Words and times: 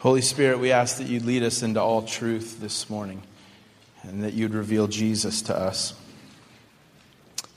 Holy 0.00 0.22
Spirit, 0.22 0.58
we 0.58 0.72
ask 0.72 0.96
that 0.96 1.08
you'd 1.08 1.26
lead 1.26 1.42
us 1.42 1.62
into 1.62 1.78
all 1.78 2.00
truth 2.00 2.58
this 2.58 2.88
morning 2.88 3.22
and 4.02 4.24
that 4.24 4.32
you'd 4.32 4.54
reveal 4.54 4.86
Jesus 4.86 5.42
to 5.42 5.54
us. 5.54 5.92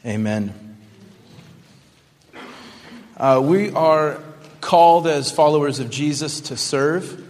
Amen. 0.05 0.75
Uh, 3.16 3.39
we 3.41 3.71
are 3.71 4.21
called 4.59 5.07
as 5.07 5.31
followers 5.31 5.79
of 5.79 5.89
Jesus 5.89 6.41
to 6.41 6.57
serve. 6.57 7.25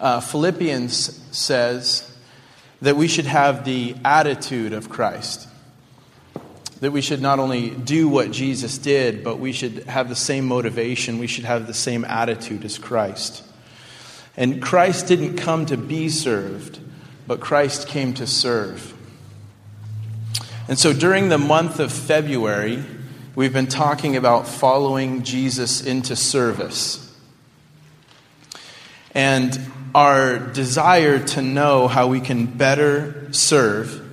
Uh, 0.00 0.18
Philippians 0.18 1.24
says 1.30 2.12
that 2.82 2.96
we 2.96 3.06
should 3.06 3.26
have 3.26 3.64
the 3.64 3.94
attitude 4.04 4.72
of 4.72 4.88
Christ. 4.88 5.47
That 6.80 6.92
we 6.92 7.00
should 7.00 7.20
not 7.20 7.38
only 7.40 7.70
do 7.70 8.08
what 8.08 8.30
Jesus 8.30 8.78
did, 8.78 9.24
but 9.24 9.40
we 9.40 9.52
should 9.52 9.84
have 9.84 10.08
the 10.08 10.16
same 10.16 10.46
motivation, 10.46 11.18
we 11.18 11.26
should 11.26 11.44
have 11.44 11.66
the 11.66 11.74
same 11.74 12.04
attitude 12.04 12.64
as 12.64 12.78
Christ. 12.78 13.42
And 14.36 14.62
Christ 14.62 15.08
didn't 15.08 15.36
come 15.38 15.66
to 15.66 15.76
be 15.76 16.08
served, 16.08 16.78
but 17.26 17.40
Christ 17.40 17.88
came 17.88 18.14
to 18.14 18.26
serve. 18.26 18.94
And 20.68 20.78
so 20.78 20.92
during 20.92 21.28
the 21.28 21.38
month 21.38 21.80
of 21.80 21.90
February, 21.90 22.84
we've 23.34 23.52
been 23.52 23.66
talking 23.66 24.16
about 24.16 24.46
following 24.46 25.24
Jesus 25.24 25.84
into 25.84 26.14
service. 26.14 27.04
And 29.14 29.58
our 29.94 30.38
desire 30.38 31.18
to 31.18 31.42
know 31.42 31.88
how 31.88 32.06
we 32.06 32.20
can 32.20 32.46
better 32.46 33.32
serve 33.32 34.04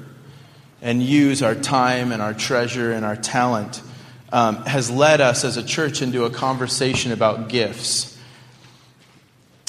and 0.81 1.01
use 1.01 1.41
our 1.41 1.55
time 1.55 2.11
and 2.11 2.21
our 2.21 2.33
treasure 2.33 2.91
and 2.91 3.05
our 3.05 3.15
talent 3.15 3.81
um, 4.31 4.57
has 4.65 4.91
led 4.91 5.21
us 5.21 5.43
as 5.43 5.57
a 5.57 5.63
church 5.63 6.01
into 6.01 6.25
a 6.25 6.29
conversation 6.29 7.11
about 7.11 7.49
gifts. 7.49 8.17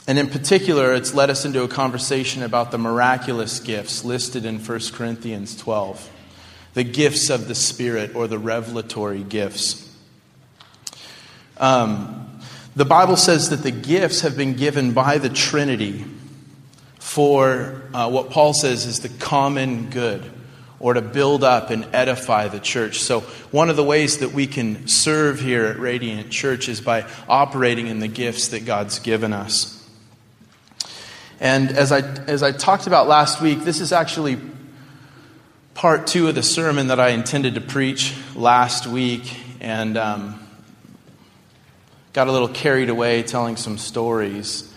And 0.08 0.18
in 0.18 0.28
particular, 0.28 0.94
it's 0.94 1.14
led 1.14 1.30
us 1.30 1.44
into 1.44 1.62
a 1.62 1.68
conversation 1.68 2.42
about 2.42 2.70
the 2.70 2.78
miraculous 2.78 3.60
gifts 3.60 4.04
listed 4.04 4.44
in 4.44 4.58
1 4.58 4.80
Corinthians 4.92 5.56
12 5.56 6.10
the 6.74 6.84
gifts 6.84 7.30
of 7.30 7.48
the 7.48 7.54
Spirit 7.54 8.14
or 8.14 8.28
the 8.28 8.38
revelatory 8.38 9.22
gifts. 9.22 9.82
Um, 11.56 12.38
the 12.76 12.84
Bible 12.84 13.16
says 13.16 13.48
that 13.48 13.62
the 13.62 13.70
gifts 13.70 14.20
have 14.20 14.36
been 14.36 14.52
given 14.56 14.92
by 14.92 15.16
the 15.16 15.30
Trinity 15.30 16.04
for 16.98 17.82
uh, 17.94 18.10
what 18.10 18.28
Paul 18.28 18.52
says 18.52 18.84
is 18.84 19.00
the 19.00 19.08
common 19.08 19.88
good 19.88 20.30
or 20.78 20.94
to 20.94 21.00
build 21.00 21.42
up 21.42 21.70
and 21.70 21.86
edify 21.92 22.48
the 22.48 22.60
church. 22.60 23.00
So, 23.00 23.20
one 23.50 23.70
of 23.70 23.76
the 23.76 23.84
ways 23.84 24.18
that 24.18 24.32
we 24.32 24.46
can 24.46 24.88
serve 24.88 25.40
here 25.40 25.66
at 25.66 25.78
Radiant 25.78 26.30
Church 26.30 26.68
is 26.68 26.80
by 26.80 27.08
operating 27.28 27.86
in 27.86 27.98
the 27.98 28.08
gifts 28.08 28.48
that 28.48 28.64
God's 28.64 28.98
given 28.98 29.32
us. 29.32 29.72
And 31.40 31.70
as 31.70 31.92
I, 31.92 32.00
as 32.00 32.42
I 32.42 32.52
talked 32.52 32.86
about 32.86 33.08
last 33.08 33.40
week, 33.40 33.60
this 33.60 33.80
is 33.80 33.92
actually 33.92 34.38
part 35.74 36.06
two 36.06 36.28
of 36.28 36.34
the 36.34 36.42
sermon 36.42 36.86
that 36.86 36.98
I 36.98 37.10
intended 37.10 37.54
to 37.56 37.60
preach 37.60 38.14
last 38.34 38.86
week. 38.86 39.38
And 39.60 39.96
um, 39.98 40.46
got 42.16 42.28
a 42.28 42.32
little 42.32 42.48
carried 42.48 42.88
away 42.88 43.22
telling 43.22 43.56
some 43.56 43.76
stories. 43.76 44.72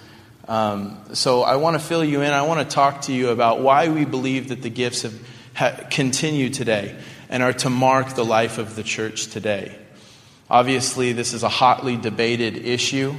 Um, 0.50 1.00
so 1.14 1.44
I 1.44 1.56
want 1.56 1.80
to 1.80 1.80
fill 1.80 2.04
you 2.04 2.22
in. 2.22 2.34
I 2.34 2.42
want 2.42 2.68
to 2.68 2.76
talk 2.76 3.04
to 3.04 3.14
you 3.14 3.30
about 3.30 3.62
why 3.62 3.88
we 3.88 4.04
believe 4.04 4.50
that 4.50 4.62
the 4.62 4.70
gifts 4.70 5.04
have, 5.04 5.14
ha, 5.60 5.78
continue 5.90 6.50
today 6.50 6.96
and 7.30 7.44
are 7.44 7.54
to 7.54 7.70
mark 7.70 8.16
the 8.16 8.26
life 8.26 8.58
of 8.58 8.76
the 8.76 8.84
church 8.84 9.28
today. 9.28 9.76
Obviously, 10.50 11.14
this 11.14 11.34
is 11.34 11.44
a 11.44 11.50
hotly 11.50 11.98
debated 11.98 12.58
issue. 12.58 13.14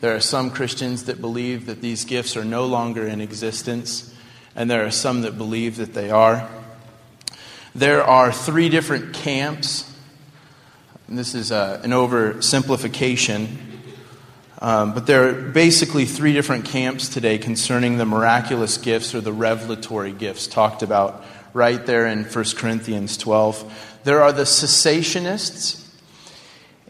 There 0.00 0.16
are 0.16 0.20
some 0.20 0.50
Christians 0.50 1.04
that 1.04 1.20
believe 1.20 1.66
that 1.66 1.80
these 1.80 2.04
gifts 2.04 2.36
are 2.36 2.44
no 2.44 2.66
longer 2.66 3.06
in 3.06 3.20
existence, 3.20 4.14
and 4.56 4.70
there 4.70 4.86
are 4.86 4.90
some 4.90 5.22
that 5.22 5.36
believe 5.36 5.76
that 5.76 5.92
they 5.92 6.10
are. 6.10 6.48
There 7.74 8.02
are 8.02 8.32
three 8.32 8.68
different 8.68 9.14
camps 9.14 9.92
and 11.12 11.18
this 11.18 11.34
is 11.34 11.52
uh, 11.52 11.78
an 11.84 11.90
oversimplification. 11.90 13.54
Um, 14.62 14.94
but 14.94 15.06
there 15.06 15.28
are 15.28 15.32
basically 15.34 16.06
three 16.06 16.32
different 16.32 16.64
camps 16.64 17.10
today 17.10 17.36
concerning 17.36 17.98
the 17.98 18.06
miraculous 18.06 18.78
gifts 18.78 19.14
or 19.14 19.20
the 19.20 19.30
revelatory 19.30 20.12
gifts 20.12 20.46
talked 20.46 20.82
about 20.82 21.22
right 21.52 21.84
there 21.84 22.06
in 22.06 22.24
1 22.24 22.44
Corinthians 22.56 23.16
12. 23.16 23.98
There 24.04 24.22
are 24.22 24.32
the 24.32 24.42
cessationists. 24.42 25.80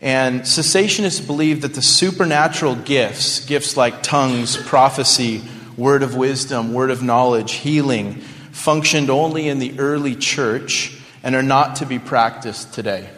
And 0.00 0.42
cessationists 0.42 1.24
believe 1.24 1.62
that 1.62 1.74
the 1.74 1.82
supernatural 1.82 2.74
gifts, 2.74 3.44
gifts 3.44 3.76
like 3.76 4.02
tongues, 4.02 4.56
prophecy, 4.56 5.42
word 5.76 6.02
of 6.02 6.16
wisdom, 6.16 6.74
word 6.74 6.90
of 6.90 7.02
knowledge, 7.02 7.52
healing, 7.52 8.14
functioned 8.50 9.10
only 9.10 9.48
in 9.48 9.58
the 9.58 9.78
early 9.78 10.14
church 10.16 10.98
and 11.22 11.34
are 11.34 11.42
not 11.42 11.76
to 11.76 11.86
be 11.86 11.98
practiced 11.98 12.74
today. 12.74 13.08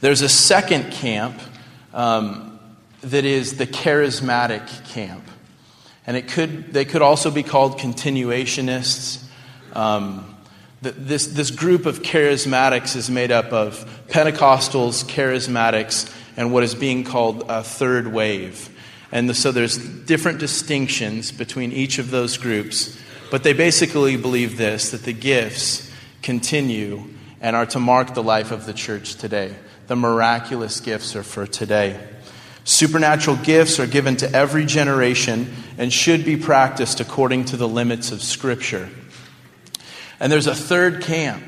There's 0.00 0.22
a 0.22 0.28
second 0.28 0.92
camp 0.92 1.40
um, 1.94 2.58
that 3.02 3.24
is 3.24 3.56
the 3.56 3.66
charismatic 3.66 4.86
camp. 4.88 5.24
And 6.06 6.16
it 6.16 6.28
could, 6.28 6.72
they 6.72 6.84
could 6.84 7.02
also 7.02 7.30
be 7.30 7.42
called 7.42 7.78
continuationists. 7.78 9.25
Um, 9.76 10.36
this, 10.82 11.26
this 11.28 11.50
group 11.50 11.86
of 11.86 12.02
charismatics 12.02 12.96
is 12.96 13.10
made 13.10 13.30
up 13.30 13.52
of 13.52 13.84
Pentecostals, 14.08 15.04
charismatics, 15.04 16.12
and 16.36 16.52
what 16.52 16.62
is 16.62 16.74
being 16.74 17.04
called 17.04 17.44
a 17.48 17.62
third 17.62 18.06
wave. 18.06 18.68
And 19.12 19.34
so 19.34 19.52
there's 19.52 19.78
different 19.78 20.38
distinctions 20.38 21.32
between 21.32 21.72
each 21.72 21.98
of 21.98 22.10
those 22.10 22.36
groups, 22.36 22.98
but 23.30 23.42
they 23.42 23.52
basically 23.52 24.16
believe 24.16 24.56
this 24.56 24.90
that 24.90 25.02
the 25.02 25.12
gifts 25.12 25.90
continue 26.22 27.04
and 27.40 27.56
are 27.56 27.66
to 27.66 27.78
mark 27.78 28.14
the 28.14 28.22
life 28.22 28.50
of 28.50 28.66
the 28.66 28.74
church 28.74 29.14
today 29.16 29.54
the 29.86 29.96
miraculous 29.96 30.80
gifts 30.80 31.14
are 31.14 31.22
for 31.22 31.46
today. 31.46 31.98
Supernatural 32.64 33.36
gifts 33.36 33.78
are 33.78 33.86
given 33.86 34.16
to 34.16 34.32
every 34.34 34.66
generation 34.66 35.54
and 35.78 35.92
should 35.92 36.24
be 36.24 36.36
practiced 36.36 37.00
according 37.00 37.44
to 37.46 37.56
the 37.56 37.68
limits 37.68 38.10
of 38.10 38.22
Scripture. 38.22 38.88
And 40.20 40.32
there's 40.32 40.46
a 40.46 40.54
third 40.54 41.02
camp. 41.02 41.44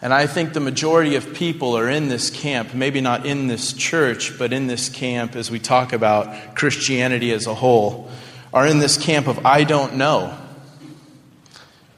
And 0.00 0.12
I 0.12 0.26
think 0.26 0.52
the 0.52 0.60
majority 0.60 1.14
of 1.14 1.32
people 1.32 1.78
are 1.78 1.88
in 1.88 2.08
this 2.08 2.28
camp, 2.28 2.74
maybe 2.74 3.00
not 3.00 3.24
in 3.24 3.46
this 3.46 3.72
church, 3.72 4.36
but 4.36 4.52
in 4.52 4.66
this 4.66 4.88
camp 4.88 5.36
as 5.36 5.50
we 5.50 5.60
talk 5.60 5.92
about 5.92 6.56
Christianity 6.56 7.30
as 7.30 7.46
a 7.46 7.54
whole, 7.54 8.10
are 8.52 8.66
in 8.66 8.80
this 8.80 8.98
camp 8.98 9.28
of 9.28 9.46
I 9.46 9.62
don't 9.62 9.94
know. 9.94 10.36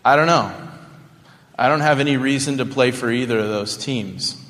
I 0.04 0.16
don't 0.16 0.26
know. 0.26 0.54
I 1.58 1.68
don't 1.68 1.80
have 1.80 1.98
any 1.98 2.18
reason 2.18 2.58
to 2.58 2.66
play 2.66 2.90
for 2.90 3.10
either 3.10 3.38
of 3.38 3.48
those 3.48 3.76
teams. 3.76 4.40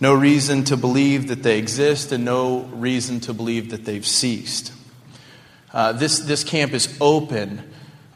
No 0.00 0.12
reason 0.12 0.64
to 0.64 0.76
believe 0.76 1.28
that 1.28 1.42
they 1.42 1.58
exist, 1.58 2.12
and 2.12 2.26
no 2.26 2.60
reason 2.64 3.20
to 3.20 3.32
believe 3.32 3.70
that 3.70 3.86
they've 3.86 4.06
ceased. 4.06 4.72
Uh, 5.72 5.92
this, 5.92 6.18
this 6.18 6.44
camp 6.44 6.74
is 6.74 6.94
open, 7.00 7.62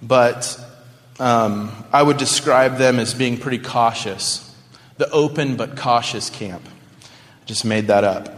but 0.02 0.60
um, 1.18 1.72
I 1.92 2.02
would 2.02 2.16
describe 2.16 2.76
them 2.76 2.98
as 2.98 3.14
being 3.14 3.38
pretty 3.38 3.58
cautious. 3.58 4.44
The 4.98 5.10
open 5.10 5.56
but 5.56 5.76
cautious 5.76 6.30
camp. 6.30 6.62
I 6.66 7.44
just 7.46 7.64
made 7.64 7.86
that 7.88 8.04
up. 8.04 8.34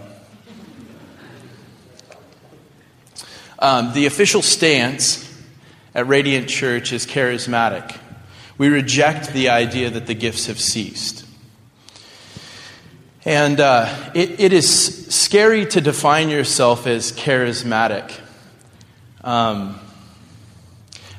Um, 3.58 3.92
the 3.92 4.06
official 4.06 4.40
stance 4.40 5.26
at 5.94 6.06
Radiant 6.06 6.48
Church 6.48 6.92
is 6.92 7.06
charismatic. 7.06 7.96
We 8.56 8.68
reject 8.68 9.32
the 9.32 9.50
idea 9.50 9.90
that 9.90 10.06
the 10.06 10.14
gifts 10.14 10.46
have 10.46 10.58
ceased. 10.58 11.26
And 13.24 13.60
uh, 13.60 14.12
it, 14.14 14.40
it 14.40 14.52
is 14.54 15.06
scary 15.14 15.66
to 15.66 15.80
define 15.82 16.30
yourself 16.30 16.86
as 16.86 17.12
charismatic. 17.12 18.18
Um, 19.22 19.78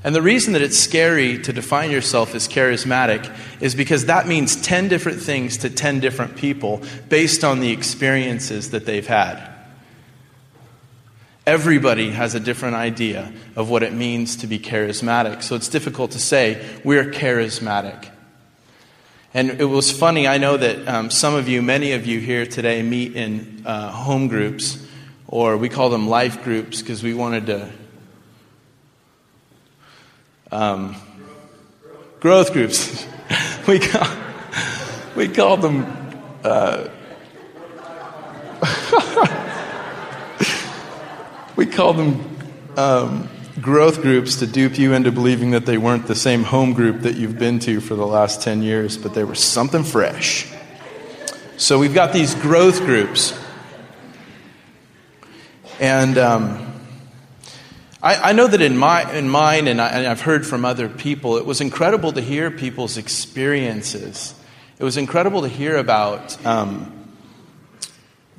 and 0.03 0.15
the 0.15 0.21
reason 0.21 0.53
that 0.53 0.63
it's 0.63 0.77
scary 0.77 1.37
to 1.39 1.53
define 1.53 1.91
yourself 1.91 2.33
as 2.33 2.47
charismatic 2.47 3.31
is 3.59 3.75
because 3.75 4.05
that 4.05 4.27
means 4.27 4.55
10 4.55 4.87
different 4.87 5.21
things 5.21 5.57
to 5.57 5.69
10 5.69 5.99
different 5.99 6.35
people 6.35 6.81
based 7.07 7.43
on 7.43 7.59
the 7.59 7.71
experiences 7.71 8.71
that 8.71 8.85
they've 8.85 9.05
had. 9.05 9.47
Everybody 11.45 12.11
has 12.11 12.33
a 12.33 12.39
different 12.39 12.75
idea 12.75 13.31
of 13.55 13.69
what 13.69 13.83
it 13.83 13.93
means 13.93 14.37
to 14.37 14.47
be 14.47 14.57
charismatic. 14.57 15.43
So 15.43 15.55
it's 15.55 15.69
difficult 15.69 16.11
to 16.11 16.19
say 16.19 16.65
we're 16.83 17.05
charismatic. 17.05 18.09
And 19.33 19.61
it 19.61 19.65
was 19.65 19.91
funny, 19.91 20.27
I 20.27 20.39
know 20.39 20.57
that 20.57 20.87
um, 20.87 21.09
some 21.09 21.35
of 21.35 21.47
you, 21.47 21.61
many 21.61 21.93
of 21.93 22.05
you 22.05 22.19
here 22.19 22.45
today, 22.45 22.81
meet 22.81 23.15
in 23.15 23.63
uh, 23.65 23.89
home 23.89 24.27
groups, 24.27 24.83
or 25.27 25.57
we 25.57 25.69
call 25.69 25.89
them 25.89 26.09
life 26.09 26.43
groups 26.43 26.81
because 26.81 27.01
we 27.01 27.13
wanted 27.13 27.45
to. 27.45 27.69
Um, 30.51 30.95
growth 32.19 32.51
groups. 32.51 33.05
we, 33.67 33.79
call, 33.79 34.07
we 35.15 35.29
called 35.29 35.61
them. 35.61 35.85
Uh, 36.43 36.89
we 41.55 41.65
called 41.65 41.97
them 41.97 42.37
um, 42.77 43.29
growth 43.61 44.01
groups 44.01 44.37
to 44.37 44.47
dupe 44.47 44.77
you 44.77 44.93
into 44.93 45.11
believing 45.11 45.51
that 45.51 45.65
they 45.65 45.77
weren't 45.77 46.07
the 46.07 46.15
same 46.15 46.43
home 46.43 46.73
group 46.73 47.01
that 47.01 47.15
you've 47.15 47.39
been 47.39 47.59
to 47.59 47.79
for 47.79 47.95
the 47.95 48.05
last 48.05 48.41
10 48.41 48.61
years, 48.61 48.97
but 48.97 49.13
they 49.13 49.23
were 49.23 49.35
something 49.35 49.83
fresh. 49.83 50.51
So 51.55 51.79
we've 51.79 51.93
got 51.93 52.11
these 52.11 52.35
growth 52.35 52.81
groups. 52.81 53.37
And 55.79 56.17
um, 56.17 56.70
I, 58.03 58.29
I, 58.29 58.31
know 58.33 58.47
that 58.47 58.61
in, 58.61 58.77
my, 58.77 59.11
in 59.13 59.29
mine, 59.29 59.67
and, 59.67 59.79
I, 59.79 59.89
and 59.89 60.07
I've 60.07 60.21
heard 60.21 60.45
from 60.45 60.65
other 60.65 60.89
people, 60.89 61.37
it 61.37 61.45
was 61.45 61.61
incredible 61.61 62.11
to 62.13 62.21
hear 62.21 62.49
people's 62.49 62.97
experiences. 62.97 64.33
It 64.79 64.83
was 64.83 64.97
incredible 64.97 65.43
to 65.43 65.47
hear 65.47 65.77
about 65.77 66.43
um, 66.43 67.13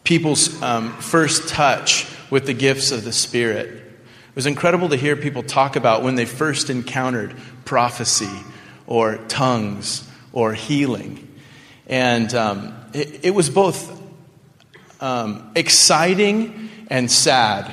people's 0.03 0.61
um, 0.63 0.93
first 0.95 1.49
touch 1.49 2.09
with 2.29 2.47
the 2.47 2.55
gifts 2.55 2.91
of 2.91 3.05
the 3.05 3.13
Spirit. 3.13 3.69
It 3.69 4.35
was 4.35 4.47
incredible 4.47 4.89
to 4.89 4.97
hear 4.97 5.15
people 5.15 5.45
talk 5.45 5.77
about 5.77 6.03
when 6.03 6.17
they 6.17 6.25
first 6.25 6.69
encountered 6.69 7.37
prophecy 7.65 8.45
or 8.89 9.19
tongues 9.29 10.11
or 10.33 10.55
healing. 10.55 11.29
And 11.87 12.35
um, 12.35 12.75
it, 12.95 13.27
it, 13.27 13.31
was 13.31 13.49
both 13.49 14.03
um, 15.01 15.53
exciting 15.55 16.71
and 16.89 17.09
sad. 17.09 17.73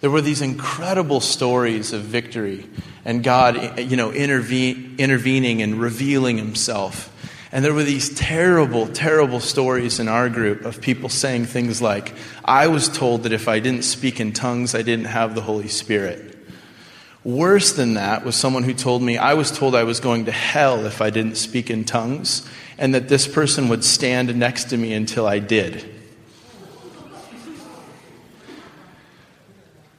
There 0.00 0.10
were 0.10 0.20
these 0.20 0.42
incredible 0.42 1.20
stories 1.20 1.92
of 1.92 2.02
victory 2.02 2.68
and 3.04 3.24
God, 3.24 3.80
you 3.80 3.96
know, 3.96 4.12
intervene, 4.12 4.94
intervening 4.98 5.62
and 5.62 5.80
revealing 5.80 6.36
Himself. 6.36 7.12
And 7.50 7.64
there 7.64 7.72
were 7.72 7.82
these 7.82 8.14
terrible, 8.14 8.86
terrible 8.88 9.40
stories 9.40 9.98
in 9.98 10.06
our 10.06 10.28
group 10.28 10.64
of 10.64 10.80
people 10.80 11.08
saying 11.08 11.46
things 11.46 11.80
like, 11.80 12.14
I 12.44 12.66
was 12.68 12.88
told 12.88 13.22
that 13.22 13.32
if 13.32 13.48
I 13.48 13.58
didn't 13.58 13.84
speak 13.84 14.20
in 14.20 14.32
tongues, 14.32 14.74
I 14.74 14.82
didn't 14.82 15.06
have 15.06 15.34
the 15.34 15.40
Holy 15.40 15.68
Spirit. 15.68 16.36
Worse 17.24 17.72
than 17.72 17.94
that 17.94 18.24
was 18.24 18.36
someone 18.36 18.62
who 18.62 18.74
told 18.74 19.02
me 19.02 19.18
I 19.18 19.34
was 19.34 19.50
told 19.50 19.74
I 19.74 19.84
was 19.84 19.98
going 19.98 20.26
to 20.26 20.32
hell 20.32 20.84
if 20.86 21.00
I 21.00 21.10
didn't 21.10 21.36
speak 21.36 21.70
in 21.70 21.84
tongues, 21.84 22.48
and 22.76 22.94
that 22.94 23.08
this 23.08 23.26
person 23.26 23.68
would 23.68 23.84
stand 23.84 24.34
next 24.36 24.64
to 24.64 24.76
me 24.76 24.92
until 24.92 25.26
I 25.26 25.38
did. 25.38 25.97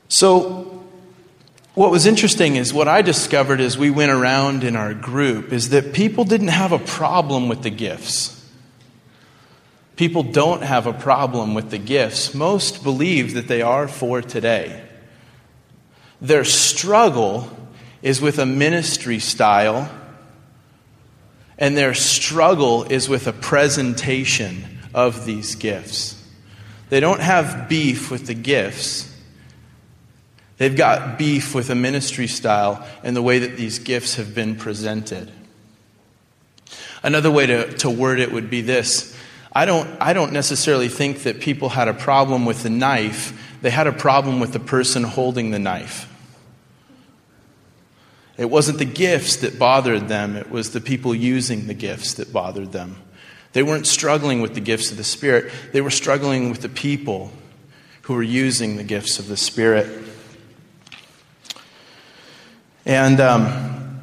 So, 0.09 0.83
what 1.75 1.91
was 1.91 2.07
interesting 2.07 2.55
is 2.55 2.73
what 2.73 2.87
I 2.87 3.03
discovered 3.03 3.61
as 3.61 3.77
we 3.77 3.91
went 3.91 4.11
around 4.11 4.63
in 4.63 4.75
our 4.75 4.93
group 4.93 5.53
is 5.53 5.69
that 5.69 5.93
people 5.93 6.25
didn't 6.25 6.49
have 6.49 6.71
a 6.71 6.79
problem 6.79 7.47
with 7.47 7.61
the 7.61 7.69
gifts. 7.69 8.35
People 9.95 10.23
don't 10.23 10.63
have 10.63 10.87
a 10.87 10.93
problem 10.93 11.53
with 11.53 11.69
the 11.69 11.77
gifts. 11.77 12.33
Most 12.33 12.83
believe 12.83 13.35
that 13.35 13.47
they 13.47 13.61
are 13.61 13.87
for 13.87 14.21
today. 14.21 14.83
Their 16.19 16.43
struggle 16.43 17.49
is 18.01 18.19
with 18.19 18.39
a 18.39 18.45
ministry 18.45 19.19
style, 19.19 19.89
and 21.57 21.77
their 21.77 21.93
struggle 21.93 22.83
is 22.83 23.07
with 23.07 23.27
a 23.27 23.33
presentation 23.33 24.79
of 24.93 25.25
these 25.25 25.55
gifts. 25.55 26.15
They 26.89 26.99
don't 26.99 27.21
have 27.21 27.69
beef 27.69 28.09
with 28.09 28.25
the 28.25 28.33
gifts. 28.33 29.08
They've 30.59 30.75
got 30.75 31.17
beef 31.17 31.55
with 31.55 31.69
a 31.69 31.75
ministry 31.75 32.27
style 32.27 32.85
and 33.01 33.15
the 33.15 33.21
way 33.21 33.39
that 33.39 33.55
these 33.55 33.79
gifts 33.79 34.15
have 34.15 34.35
been 34.35 34.57
presented. 34.57 35.31
Another 37.01 37.31
way 37.31 37.45
to, 37.45 37.71
to 37.77 37.89
word 37.89 38.19
it 38.19 38.31
would 38.31 38.49
be 38.49 38.61
this 38.61 39.15
I 39.51 39.65
don't, 39.65 39.89
I 39.99 40.13
don't 40.13 40.31
necessarily 40.31 40.89
think 40.89 41.23
that 41.23 41.39
people 41.39 41.69
had 41.69 41.87
a 41.87 41.93
problem 41.93 42.45
with 42.45 42.61
the 42.61 42.69
knife, 42.69 43.57
they 43.61 43.71
had 43.71 43.87
a 43.87 43.93
problem 43.93 44.39
with 44.39 44.53
the 44.53 44.59
person 44.59 45.03
holding 45.03 45.51
the 45.51 45.59
knife. 45.59 46.07
It 48.37 48.49
wasn't 48.49 48.77
the 48.79 48.85
gifts 48.85 49.37
that 49.37 49.57
bothered 49.57 50.07
them, 50.07 50.35
it 50.35 50.51
was 50.51 50.71
the 50.71 50.81
people 50.81 51.15
using 51.15 51.67
the 51.67 51.73
gifts 51.73 52.15
that 52.15 52.31
bothered 52.31 52.73
them. 52.73 52.97
They 53.53 53.63
weren't 53.63 53.87
struggling 53.87 54.41
with 54.41 54.53
the 54.53 54.59
gifts 54.59 54.91
of 54.91 54.97
the 54.97 55.03
Spirit, 55.05 55.51
they 55.71 55.81
were 55.81 55.89
struggling 55.89 56.49
with 56.49 56.61
the 56.61 56.69
people 56.69 57.31
who 58.03 58.13
were 58.13 58.23
using 58.23 58.75
the 58.75 58.83
gifts 58.83 59.19
of 59.19 59.29
the 59.29 59.37
Spirit. 59.37 60.08
And, 62.89 63.19
um, 63.19 64.01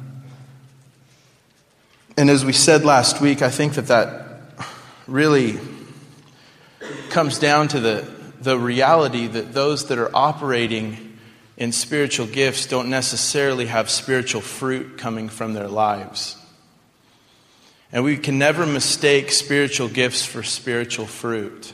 and 2.15 2.29
as 2.29 2.45
we 2.45 2.53
said 2.53 2.85
last 2.85 3.19
week, 3.19 3.41
I 3.41 3.49
think 3.49 3.73
that 3.73 3.87
that 3.87 4.39
really 5.07 5.59
comes 7.09 7.37
down 7.37 7.67
to 7.67 7.81
the, 7.81 8.09
the 8.39 8.57
reality 8.57 9.27
that 9.27 9.51
those 9.51 9.87
that 9.87 9.97
are 9.97 10.09
operating 10.15 11.17
in 11.57 11.73
spiritual 11.73 12.27
gifts 12.27 12.65
don't 12.65 12.89
necessarily 12.89 13.65
have 13.65 13.89
spiritual 13.89 14.39
fruit 14.39 14.97
coming 14.97 15.27
from 15.27 15.53
their 15.53 15.67
lives. 15.67 16.37
And 17.91 18.05
we 18.05 18.15
can 18.15 18.39
never 18.39 18.65
mistake 18.65 19.33
spiritual 19.33 19.89
gifts 19.89 20.23
for 20.23 20.43
spiritual 20.43 21.07
fruit. 21.07 21.73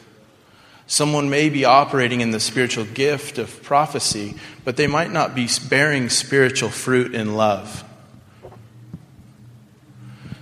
Someone 0.94 1.28
may 1.28 1.50
be 1.50 1.66
operating 1.66 2.22
in 2.22 2.30
the 2.30 2.40
spiritual 2.40 2.86
gift 2.86 3.40
of 3.40 3.64
prophecy, 3.64 4.36
but 4.64 4.78
they 4.78 4.86
might 4.86 5.12
not 5.12 5.34
be 5.34 5.50
bearing 5.68 6.08
spiritual 6.08 6.70
fruit 6.70 7.16
in 7.16 7.36
love. 7.36 7.84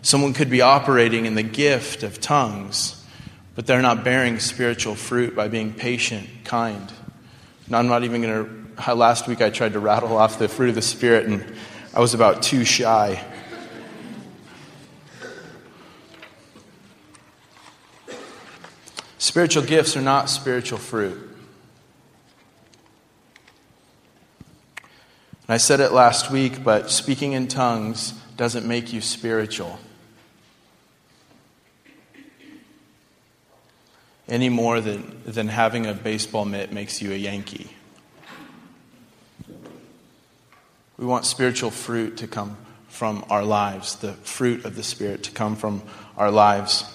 Someone 0.02 0.34
could 0.34 0.50
be 0.50 0.60
operating 0.60 1.26
in 1.26 1.36
the 1.36 1.42
gift 1.42 2.04
of 2.04 2.20
tongues, 2.20 3.02
but 3.56 3.66
they're 3.66 3.82
not 3.82 4.04
bearing 4.04 4.40
spiritual 4.40 4.96
fruit 4.96 5.38
by 5.38 5.48
being 5.48 5.74
patient, 5.74 6.28
kind. 6.44 6.92
I'm 7.72 7.88
not 7.88 8.04
even 8.04 8.22
going 8.22 8.76
to. 8.76 8.94
Last 8.94 9.30
week 9.30 9.42
I 9.42 9.52
tried 9.52 9.72
to 9.72 9.80
rattle 9.80 10.18
off 10.18 10.38
the 10.38 10.50
fruit 10.50 10.68
of 10.68 10.76
the 10.76 10.82
Spirit, 10.82 11.28
and 11.28 11.46
I 11.94 12.02
was 12.02 12.14
about 12.14 12.44
too 12.44 12.66
shy. 12.66 13.24
Spiritual 19.22 19.62
gifts 19.62 19.96
are 19.96 20.02
not 20.02 20.32
spiritual 20.32 20.80
fruit. 20.80 21.16
And 25.48 25.50
I 25.50 25.58
said 25.58 25.80
it 25.80 25.92
last 25.92 26.32
week, 26.32 26.64
but 26.64 26.90
speaking 26.90 27.34
in 27.34 27.48
tongues 27.48 28.14
doesn't 28.36 28.68
make 28.68 28.92
you 28.92 29.00
spiritual. 29.00 29.78
Any 34.28 34.50
more 34.50 34.82
than, 34.82 35.22
than 35.24 35.50
having 35.50 35.86
a 35.86 35.94
baseball 35.94 36.46
mitt 36.46 36.74
makes 36.74 37.00
you 37.00 37.12
a 37.12 37.16
Yankee. 37.16 37.70
We 40.98 41.06
want 41.06 41.28
spiritual 41.28 41.70
fruit 41.70 42.18
to 42.18 42.28
come 42.28 42.58
from 42.88 43.24
our 43.30 43.46
lives, 43.46 43.98
the 43.98 44.14
fruit 44.14 44.66
of 44.66 44.76
the 44.76 44.84
Spirit 44.84 45.22
to 45.26 45.32
come 45.32 45.56
from 45.56 45.84
our 46.18 46.32
lives. 46.32 46.86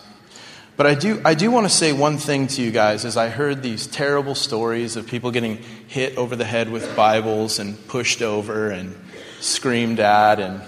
But 0.76 0.86
I 0.86 0.94
do, 0.94 1.22
I 1.24 1.32
do 1.32 1.50
want 1.50 1.64
to 1.64 1.74
say 1.74 1.94
one 1.94 2.18
thing 2.18 2.48
to 2.48 2.62
you 2.62 2.70
guys 2.70 3.06
as 3.06 3.16
I 3.16 3.30
heard 3.30 3.62
these 3.62 3.86
terrible 3.86 4.34
stories 4.34 4.96
of 4.96 5.06
people 5.06 5.30
getting 5.30 5.56
hit 5.88 6.18
over 6.18 6.36
the 6.36 6.44
head 6.44 6.70
with 6.70 6.94
Bibles 6.94 7.58
and 7.58 7.86
pushed 7.88 8.20
over 8.20 8.68
and 8.68 8.94
screamed 9.40 10.00
at 10.00 10.38
and 10.38 10.60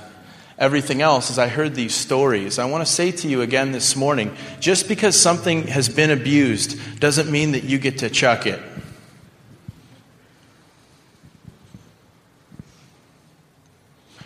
everything 0.59 1.03
else. 1.03 1.31
As 1.31 1.38
I 1.38 1.49
heard 1.49 1.75
these 1.75 1.95
stories, 1.95 2.59
I 2.59 2.65
want 2.65 2.87
to 2.87 2.91
say 2.91 3.12
to 3.12 3.29
you 3.29 3.43
again 3.43 3.73
this 3.73 3.97
morning 3.97 4.35
just 4.61 4.88
because 4.88 5.15
something 5.15 5.67
has 5.67 5.91
been 5.91 6.11
abused 6.11 7.00
doesn't 7.00 7.31
mean 7.31 7.53
that 7.53 7.65
you 7.65 7.79
get 7.79 7.99
to 7.99 8.09
chuck 8.09 8.47
it. 8.47 8.61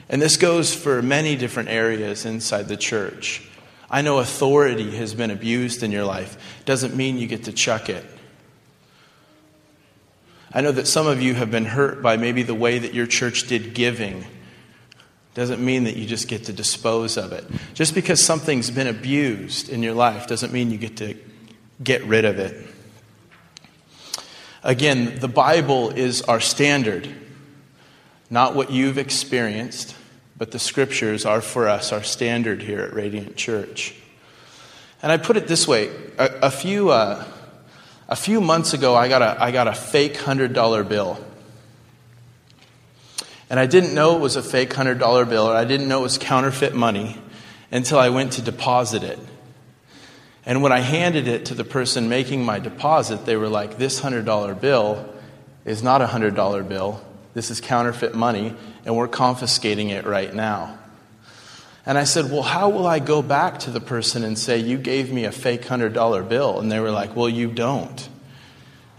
And 0.09 0.23
this 0.23 0.37
goes 0.37 0.73
for 0.73 1.03
many 1.03 1.35
different 1.35 1.71
areas 1.71 2.25
inside 2.25 2.69
the 2.69 2.77
church. 2.77 3.49
I 3.93 4.01
know 4.01 4.19
authority 4.21 4.97
has 4.97 5.15
been 5.15 5.31
abused 5.31 5.83
in 5.83 5.93
your 5.93 6.05
life. 6.05 6.63
Doesn't 6.65 6.97
mean 6.97 7.19
you 7.19 7.27
get 7.27 7.45
to 7.45 7.53
chuck 7.53 7.91
it. 7.91 8.05
I 10.51 10.63
know 10.63 10.73
that 10.73 10.87
some 10.87 11.07
of 11.07 11.21
you 11.21 11.35
have 11.35 11.51
been 11.51 11.67
hurt 11.67 12.03
by 12.03 12.17
maybe 12.17 12.43
the 12.43 12.55
way 12.55 12.79
that 12.79 12.95
your 12.95 13.07
church 13.07 13.49
did 13.49 13.75
giving. 13.75 14.25
Doesn't 15.35 15.63
mean 15.63 15.85
that 15.85 15.97
you 15.97 16.07
just 16.07 16.27
get 16.27 16.45
to 16.45 16.53
dispose 16.53 17.19
of 17.19 17.33
it. 17.33 17.45
Just 17.75 17.95
because 17.95 18.23
something's 18.23 18.71
been 18.71 18.87
abused 18.87 19.69
in 19.69 19.83
your 19.83 19.95
life 19.95 20.27
doesn't 20.27 20.53
mean 20.53 20.71
you 20.71 20.79
get 20.79 20.97
to 20.99 21.15
get 21.83 22.03
rid 22.05 22.25
of 22.25 22.39
it. 22.39 22.67
Again, 24.63 25.19
the 25.19 25.29
Bible 25.29 25.91
is 25.91 26.23
our 26.23 26.41
standard, 26.41 27.09
not 28.31 28.55
what 28.55 28.71
you've 28.71 28.97
experienced, 28.97 29.97
but 30.43 30.51
the 30.51 30.59
scriptures 30.59 31.25
are 31.25 31.41
for 31.41 31.69
us 31.69 31.93
our 31.93 32.03
standard 32.03 32.63
here 32.63 32.81
at 32.81 32.93
Radiant 32.93 33.37
Church. 33.37 33.95
And 35.01 35.13
I 35.13 35.17
put 35.17 35.37
it 35.37 35.47
this 35.47 35.69
way 35.69 35.89
a, 36.19 36.27
a 36.43 36.51
few, 36.51 36.91
uh, 36.91 37.25
a 38.09 38.17
few 38.17 38.41
months 38.41 38.75
ago, 38.75 38.97
I 38.97 39.07
got 39.07 39.23
a, 39.23 39.41
I 39.41 39.53
got 39.53 39.69
a 39.69 39.73
fake 39.73 40.15
$100 40.15 40.89
bill. 40.89 41.25
And 43.49 43.61
I 43.61 43.67
didn't 43.67 43.95
know 43.95 44.17
it 44.17 44.21
was 44.21 44.35
a 44.35 44.43
fake 44.43 44.71
$100 44.71 45.29
bill, 45.29 45.47
or 45.47 45.55
I 45.55 45.65
didn't 45.65 45.87
know 45.87 46.01
it 46.01 46.03
was 46.03 46.19
counterfeit 46.19 46.75
money 46.75 47.23
until 47.71 48.01
I 48.01 48.09
went 48.09 48.33
to 48.33 48.43
deposit 48.43 49.05
it. 49.05 49.21
And 50.45 50.61
when 50.61 50.73
I 50.73 50.81
handed 50.81 51.29
it 51.29 51.45
to 51.45 51.55
the 51.55 51.63
person 51.63 52.09
making 52.09 52.45
my 52.45 52.59
deposit, 52.59 53.27
they 53.27 53.37
were 53.37 53.49
like, 53.49 53.79
This 53.79 54.01
$100 54.01 54.61
bill 54.61 55.09
is 55.65 55.85
not 55.85 56.03
a 56.03 56.07
$100 56.07 56.69
bill. 56.69 57.01
This 57.33 57.53
is 57.53 57.61
counterfeit 57.61 58.17
money, 58.17 58.57
and 58.85 58.97
we're 58.97 59.09
confiscating 59.09 59.91
it 59.91 60.07
right 60.07 60.33
now. 60.35 60.79
And 61.85 61.99
I 61.99 62.05
said, 62.05 62.31
Well, 62.31 62.43
how 62.43 62.69
will 62.69 62.87
I 62.87 62.99
go 62.99 63.23
back 63.23 63.61
to 63.61 63.71
the 63.71 63.81
person 63.81 64.25
and 64.25 64.39
say, 64.39 64.59
You 64.59 64.79
gave 64.79 65.12
me 65.12 65.25
a 65.25 65.33
fake 65.33 65.62
$100 65.62 66.29
bill? 66.29 66.61
And 66.61 66.71
they 66.71 66.81
were 66.81 66.91
like, 66.91 67.17
Well, 67.17 67.29
you 67.29 67.51
don't. 67.51 68.09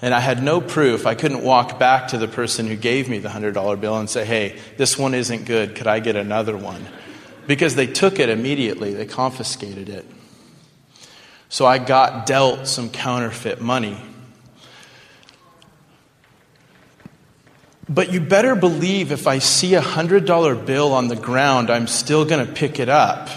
And 0.01 0.13
I 0.13 0.19
had 0.19 0.43
no 0.43 0.59
proof. 0.59 1.07
I 1.07 1.15
couldn't 1.15 1.43
walk 1.43 1.79
back 1.79 2.09
to 2.09 2.17
the 2.17 2.27
person 2.27 2.67
who 2.67 2.75
gave 2.75 3.07
me 3.07 3.19
the 3.19 3.29
$100 3.29 3.79
bill 3.79 3.97
and 3.97 4.09
say, 4.09 4.25
Hey, 4.25 4.59
this 4.77 4.97
one 4.97 5.13
isn't 5.13 5.45
good. 5.45 5.75
Could 5.75 5.87
I 5.87 5.99
get 5.99 6.15
another 6.15 6.57
one? 6.57 6.85
Because 7.47 7.75
they 7.75 7.87
took 7.87 8.19
it 8.19 8.29
immediately, 8.29 8.93
they 8.93 9.05
confiscated 9.05 9.89
it. 9.89 10.05
So 11.49 11.65
I 11.65 11.77
got 11.77 12.25
dealt 12.25 12.67
some 12.67 12.89
counterfeit 12.89 13.61
money. 13.61 14.01
But 17.89 18.13
you 18.13 18.21
better 18.21 18.55
believe 18.55 19.11
if 19.11 19.27
I 19.27 19.39
see 19.39 19.75
a 19.75 19.81
$100 19.81 20.65
bill 20.65 20.93
on 20.93 21.09
the 21.09 21.17
ground, 21.17 21.69
I'm 21.69 21.87
still 21.87 22.23
going 22.23 22.45
to 22.45 22.51
pick 22.51 22.79
it 22.79 22.89
up. 22.89 23.29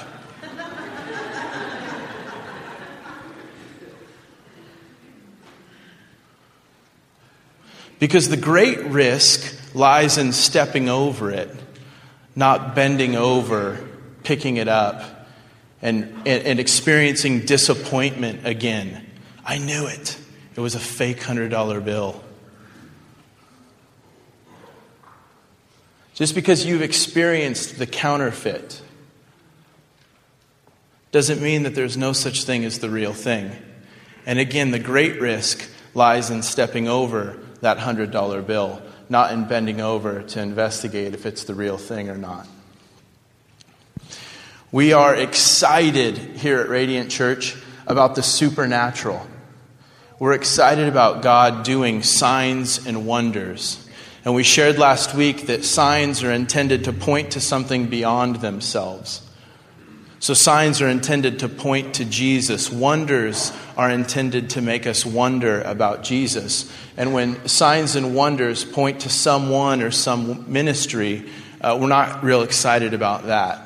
Because 7.99 8.29
the 8.29 8.37
great 8.37 8.85
risk 8.85 9.75
lies 9.75 10.19
in 10.19 10.33
stepping 10.33 10.89
over 10.89 11.31
it, 11.31 11.51
not 12.37 12.75
bending 12.75 13.17
over, 13.17 13.89
picking 14.23 14.59
it 14.59 14.69
up, 14.69 15.27
and, 15.81 16.05
and, 16.27 16.47
and 16.47 16.61
experiencing 16.61 17.47
disappointment 17.47 18.47
again. 18.47 19.07
I 19.45 19.59
knew 19.59 19.87
it. 19.87 20.19
It 20.55 20.61
was 20.61 20.75
a 20.75 20.81
fake 20.81 21.21
$100 21.21 21.85
bill. 21.85 22.23
Just 26.17 26.35
because 26.35 26.65
you've 26.65 26.81
experienced 26.81 27.79
the 27.79 27.87
counterfeit 27.87 28.81
doesn't 31.13 31.43
mean 31.43 31.65
that 31.65 31.75
there's 31.75 31.99
no 31.99 32.15
such 32.15 32.45
thing 32.45 32.65
as 32.65 32.79
the 32.79 32.89
real 32.89 33.13
thing. 33.13 33.51
And 34.25 34.39
again, 34.39 34.71
the 34.71 34.79
great 34.79 35.21
risk 35.21 35.69
lies 35.93 36.31
in 36.31 36.43
stepping 36.43 36.89
over 36.89 37.39
that 37.61 37.77
$100 37.77 38.47
bill, 38.47 38.81
not 39.11 39.31
in 39.33 39.47
bending 39.47 39.83
over 39.83 40.23
to 40.23 40.41
investigate 40.41 41.13
if 41.13 41.27
it's 41.27 41.45
the 41.45 41.55
real 41.55 41.77
thing 41.77 42.09
or 42.09 42.17
not. 42.17 42.49
We 44.73 44.95
are 44.95 45.15
excited 45.15 46.17
here 46.17 46.61
at 46.61 46.71
Radiant 46.71 47.11
Church 47.11 47.55
about 47.87 48.15
the 48.15 48.23
supernatural. 48.23 49.27
We're 50.19 50.33
excited 50.33 50.89
about 50.89 51.21
God 51.21 51.63
doing 51.63 52.03
signs 52.03 52.87
and 52.87 53.07
wonders. 53.07 53.86
And 54.27 54.35
we 54.35 54.43
shared 54.43 54.77
last 54.77 55.15
week 55.15 55.47
that 55.47 55.65
signs 55.65 56.25
are 56.25 56.33
intended 56.33 56.83
to 56.85 56.93
point 56.93 57.31
to 57.31 57.41
something 57.41 57.87
beyond 57.87 58.41
themselves. 58.41 59.23
So, 60.19 60.35
signs 60.35 60.83
are 60.83 60.89
intended 60.89 61.39
to 61.39 61.49
point 61.49 61.95
to 61.95 62.05
Jesus. 62.05 62.69
Wonders 62.69 63.53
are 63.77 63.89
intended 63.89 64.51
to 64.51 64.61
make 64.61 64.85
us 64.85 65.07
wonder 65.07 65.63
about 65.63 66.03
Jesus. 66.03 66.69
And 66.97 67.15
when 67.15 67.47
signs 67.47 67.95
and 67.95 68.17
wonders 68.17 68.65
point 68.65 69.03
to 69.03 69.09
someone 69.09 69.81
or 69.81 69.93
some 69.93 70.53
ministry, 70.53 71.31
uh, 71.61 71.79
we're 71.81 71.87
not 71.87 72.25
real 72.25 72.43
excited 72.43 72.95
about 72.95 73.27
that. 73.27 73.66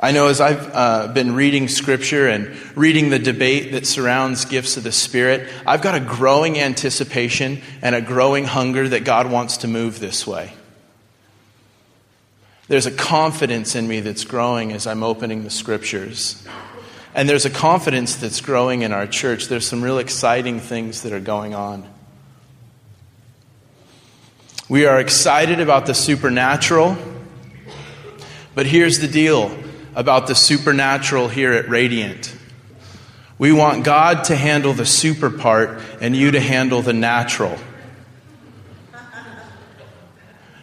I 0.00 0.12
know 0.12 0.28
as 0.28 0.40
I've 0.40 0.70
uh, 0.72 1.08
been 1.08 1.34
reading 1.34 1.66
scripture 1.66 2.28
and 2.28 2.56
reading 2.76 3.10
the 3.10 3.18
debate 3.18 3.72
that 3.72 3.84
surrounds 3.84 4.44
gifts 4.44 4.76
of 4.76 4.84
the 4.84 4.92
Spirit, 4.92 5.48
I've 5.66 5.82
got 5.82 5.96
a 5.96 6.00
growing 6.00 6.56
anticipation 6.58 7.60
and 7.82 7.96
a 7.96 8.00
growing 8.00 8.44
hunger 8.44 8.88
that 8.88 9.04
God 9.04 9.28
wants 9.28 9.58
to 9.58 9.68
move 9.68 9.98
this 9.98 10.24
way. 10.24 10.52
There's 12.68 12.86
a 12.86 12.92
confidence 12.92 13.74
in 13.74 13.88
me 13.88 13.98
that's 13.98 14.24
growing 14.24 14.72
as 14.72 14.86
I'm 14.86 15.02
opening 15.02 15.42
the 15.42 15.50
scriptures. 15.50 16.46
And 17.12 17.28
there's 17.28 17.46
a 17.46 17.50
confidence 17.50 18.14
that's 18.16 18.40
growing 18.40 18.82
in 18.82 18.92
our 18.92 19.06
church. 19.06 19.48
There's 19.48 19.66
some 19.66 19.82
real 19.82 19.98
exciting 19.98 20.60
things 20.60 21.02
that 21.02 21.12
are 21.12 21.18
going 21.18 21.56
on. 21.56 21.88
We 24.68 24.86
are 24.86 25.00
excited 25.00 25.58
about 25.58 25.86
the 25.86 25.94
supernatural, 25.94 26.96
but 28.54 28.66
here's 28.66 29.00
the 29.00 29.08
deal 29.08 29.50
about 29.98 30.28
the 30.28 30.34
supernatural 30.34 31.26
here 31.26 31.52
at 31.52 31.68
Radiant. 31.68 32.32
We 33.36 33.50
want 33.50 33.82
God 33.82 34.24
to 34.24 34.36
handle 34.36 34.72
the 34.72 34.86
super 34.86 35.28
part 35.28 35.82
and 36.00 36.14
you 36.14 36.30
to 36.30 36.40
handle 36.40 36.82
the 36.82 36.92
natural. 36.92 37.58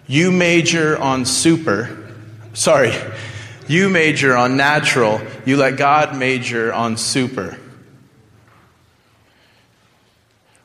You 0.08 0.32
major 0.32 0.98
on 0.98 1.26
super. 1.26 2.14
Sorry. 2.54 2.94
You 3.68 3.90
major 3.90 4.38
on 4.38 4.56
natural. 4.56 5.20
You 5.46 5.58
let 5.58 5.76
God 5.76 6.16
major 6.16 6.72
on 6.72 6.96
super. 6.96 7.58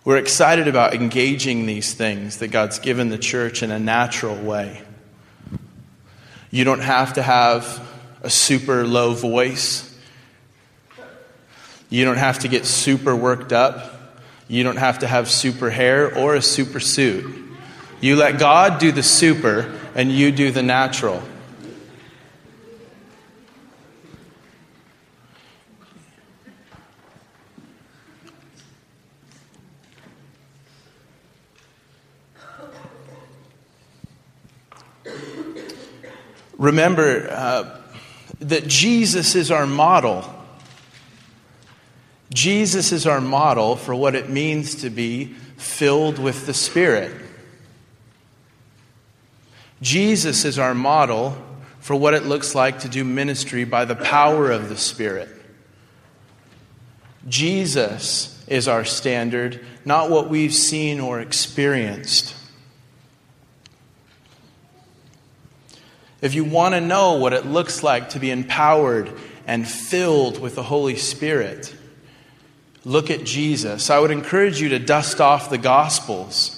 We're 0.05 0.19
excited 0.19 0.69
about 0.69 0.95
engaging 0.95 1.67
these 1.67 1.93
things 1.93 2.37
that 2.37 2.49
God's 2.49 2.79
given 2.79 3.09
the 3.09 3.19
church 3.19 3.65
in 3.65 3.73
a 3.73 3.81
natural 3.81 4.37
way. 4.37 4.81
You 6.53 6.62
don't 6.62 6.83
have 6.83 7.15
to 7.15 7.23
have 7.23 7.85
a 8.23 8.31
super 8.31 8.87
low 8.87 9.15
voice. 9.15 9.87
You 11.89 12.05
don't 12.05 12.19
have 12.19 12.41
to 12.41 12.49
get 12.49 12.67
super 12.67 13.17
worked 13.17 13.53
up. 13.53 13.97
You 14.49 14.62
don't 14.65 14.79
have 14.79 15.00
to 15.00 15.07
have 15.07 15.31
super 15.31 15.71
hair 15.71 16.17
or 16.17 16.35
a 16.35 16.43
super 16.43 16.81
suit. 16.81 17.37
You 18.00 18.17
let 18.17 18.39
God 18.39 18.81
do 18.81 18.93
the 18.93 19.03
super, 19.03 19.77
and 19.95 20.11
you 20.11 20.33
do 20.33 20.50
the 20.50 20.62
natural. 20.62 21.23
Remember, 36.57 37.27
uh, 37.31 37.79
that 38.40 38.66
Jesus 38.66 39.35
is 39.35 39.50
our 39.50 39.66
model. 39.66 40.25
Jesus 42.32 42.92
is 42.92 43.06
our 43.06 43.20
model 43.20 43.76
for 43.76 43.94
what 43.94 44.14
it 44.14 44.28
means 44.28 44.76
to 44.76 44.90
be 44.90 45.35
filled 45.56 46.18
with 46.18 46.47
the 46.47 46.54
Spirit. 46.54 47.12
Jesus 49.82 50.44
is 50.44 50.59
our 50.59 50.75
model 50.75 51.37
for 51.80 51.97
what 51.97 52.14
it 52.14 52.25
looks 52.25 52.54
like 52.54 52.80
to 52.80 52.88
do 52.88 53.04
ministry 53.04 53.64
by 53.64 53.85
the 53.85 53.97
power 53.97 54.50
of 54.50 54.68
the 54.68 54.76
Spirit. 54.76 55.28
Jesus 57.28 58.42
is 58.47 58.68
our 58.68 58.85
standard, 58.85 59.64
not 59.85 60.11
what 60.11 60.28
we've 60.28 60.54
seen 60.54 61.00
or 61.00 61.20
experienced. 61.20 62.35
If 66.21 66.35
you 66.35 66.45
want 66.45 66.75
to 66.75 66.81
know 66.81 67.15
what 67.15 67.33
it 67.33 67.47
looks 67.47 67.83
like 67.83 68.11
to 68.11 68.19
be 68.19 68.31
empowered 68.31 69.12
and 69.47 69.67
filled 69.67 70.39
with 70.39 70.55
the 70.55 70.62
Holy 70.62 70.97
Spirit, 70.97 71.75
look 72.85 73.11
at 73.11 73.25
Jesus. 73.25 73.89
I 73.89 73.99
would 73.99 74.11
encourage 74.11 74.61
you 74.61 74.71
to 74.71 74.79
dust 74.79 75.21
off 75.21 75.49
the 75.49 75.59
Gospels. 75.59 76.57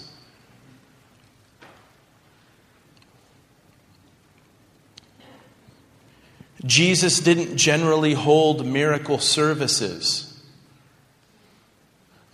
Jesus 6.64 7.20
didn't 7.20 7.56
generally 7.56 8.14
hold 8.14 8.64
miracle 8.66 9.18
services. 9.18 10.28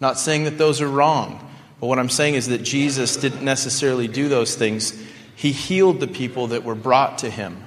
Not 0.01 0.19
saying 0.19 0.45
that 0.45 0.59
those 0.59 0.81
are 0.81 0.89
wrong, 0.89 1.51
but 1.81 1.87
what 1.87 1.99
I'm 1.99 2.11
saying 2.11 2.35
is 2.35 2.49
that 2.49 2.63
Jesus 2.63 3.17
didn't 3.17 3.43
necessarily 3.43 4.07
do 4.07 4.29
those 4.29 4.55
things 4.55 5.03
he 5.38 5.52
healed 5.52 6.00
the 6.00 6.09
people 6.09 6.49
that 6.49 6.64
were 6.64 6.75
brought 6.75 7.18
to 7.18 7.30
him. 7.30 7.64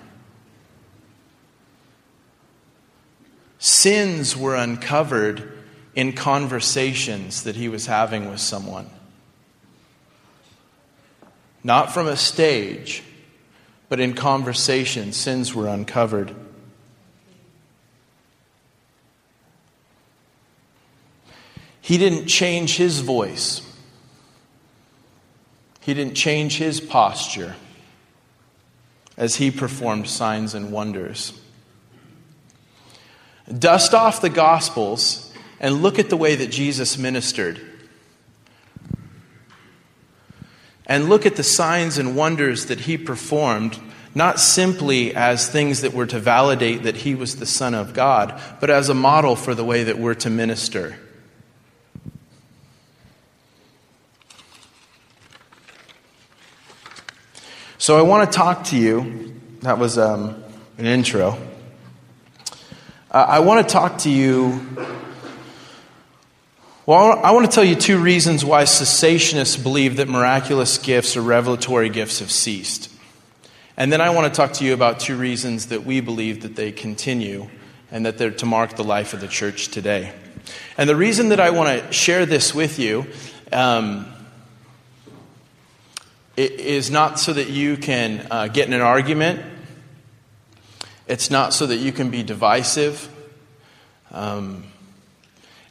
Sins 3.59 4.35
were 4.35 4.55
uncovered, 4.55 5.49
in 5.95 6.11
conversations 6.11 7.43
that 7.43 7.55
he 7.55 7.69
was 7.69 7.85
having 7.85 8.29
with 8.29 8.41
someone. 8.41 8.89
Not 11.63 11.93
from 11.93 12.07
a 12.07 12.17
stage, 12.17 13.03
but 13.87 14.01
in 14.01 14.15
conversation, 14.15 15.13
sins 15.13 15.55
were 15.55 15.69
uncovered. 15.69 16.35
He 21.79 21.97
didn't 21.97 22.27
change 22.27 22.75
his 22.75 22.99
voice. 22.99 23.61
He 25.81 25.93
didn't 25.93 26.15
change 26.15 26.57
his 26.57 26.79
posture 26.79 27.55
as 29.17 29.35
he 29.35 29.51
performed 29.51 30.07
signs 30.07 30.53
and 30.53 30.71
wonders. 30.71 31.39
Dust 33.59 33.93
off 33.93 34.21
the 34.21 34.29
Gospels 34.29 35.33
and 35.59 35.81
look 35.81 35.99
at 35.99 36.09
the 36.09 36.17
way 36.17 36.35
that 36.35 36.51
Jesus 36.51 36.97
ministered. 36.97 37.59
And 40.85 41.09
look 41.09 41.25
at 41.25 41.35
the 41.35 41.43
signs 41.43 41.97
and 41.97 42.15
wonders 42.15 42.67
that 42.67 42.81
he 42.81 42.97
performed, 42.97 43.79
not 44.13 44.39
simply 44.39 45.15
as 45.15 45.49
things 45.49 45.81
that 45.81 45.93
were 45.93 46.07
to 46.07 46.19
validate 46.19 46.83
that 46.83 46.97
he 46.97 47.15
was 47.15 47.37
the 47.37 47.45
Son 47.45 47.73
of 47.73 47.93
God, 47.93 48.39
but 48.59 48.69
as 48.69 48.89
a 48.89 48.93
model 48.93 49.35
for 49.35 49.55
the 49.55 49.65
way 49.65 49.83
that 49.83 49.97
we're 49.97 50.15
to 50.15 50.29
minister. 50.29 50.97
So 57.81 57.97
I 57.97 58.03
want 58.03 58.31
to 58.31 58.37
talk 58.37 58.65
to 58.65 58.77
you. 58.77 59.33
That 59.61 59.79
was 59.79 59.97
um, 59.97 60.43
an 60.77 60.85
intro. 60.85 61.35
Uh, 63.09 63.25
I 63.27 63.39
want 63.39 63.67
to 63.67 63.73
talk 63.73 63.97
to 64.01 64.09
you. 64.11 64.63
Well, 66.85 67.19
I 67.25 67.31
want 67.31 67.49
to 67.49 67.51
tell 67.51 67.63
you 67.63 67.73
two 67.73 67.97
reasons 67.97 68.45
why 68.45 68.65
cessationists 68.65 69.63
believe 69.63 69.97
that 69.97 70.07
miraculous 70.07 70.77
gifts 70.77 71.17
or 71.17 71.21
revelatory 71.21 71.89
gifts 71.89 72.19
have 72.19 72.29
ceased. 72.29 72.93
And 73.75 73.91
then 73.91 73.99
I 73.99 74.11
want 74.11 74.31
to 74.31 74.37
talk 74.37 74.53
to 74.57 74.63
you 74.63 74.75
about 74.75 74.99
two 74.99 75.17
reasons 75.17 75.69
that 75.69 75.83
we 75.83 76.01
believe 76.01 76.43
that 76.43 76.55
they 76.55 76.71
continue 76.71 77.49
and 77.89 78.05
that 78.05 78.19
they're 78.19 78.29
to 78.29 78.45
mark 78.45 78.75
the 78.75 78.83
life 78.83 79.15
of 79.15 79.21
the 79.21 79.27
church 79.27 79.69
today. 79.69 80.13
And 80.77 80.87
the 80.87 80.95
reason 80.95 81.29
that 81.29 81.39
I 81.39 81.49
want 81.49 81.83
to 81.83 81.91
share 81.91 82.27
this 82.27 82.53
with 82.53 82.77
you 82.77 83.07
um, 83.51 84.10
is 86.49 86.89
not 86.89 87.19
so 87.19 87.33
that 87.33 87.49
you 87.49 87.77
can 87.77 88.25
uh, 88.31 88.47
get 88.47 88.67
in 88.67 88.73
an 88.73 88.81
argument. 88.81 89.41
It's 91.07 91.29
not 91.29 91.53
so 91.53 91.67
that 91.67 91.77
you 91.77 91.91
can 91.91 92.09
be 92.09 92.23
divisive. 92.23 93.09
Um, 94.11 94.63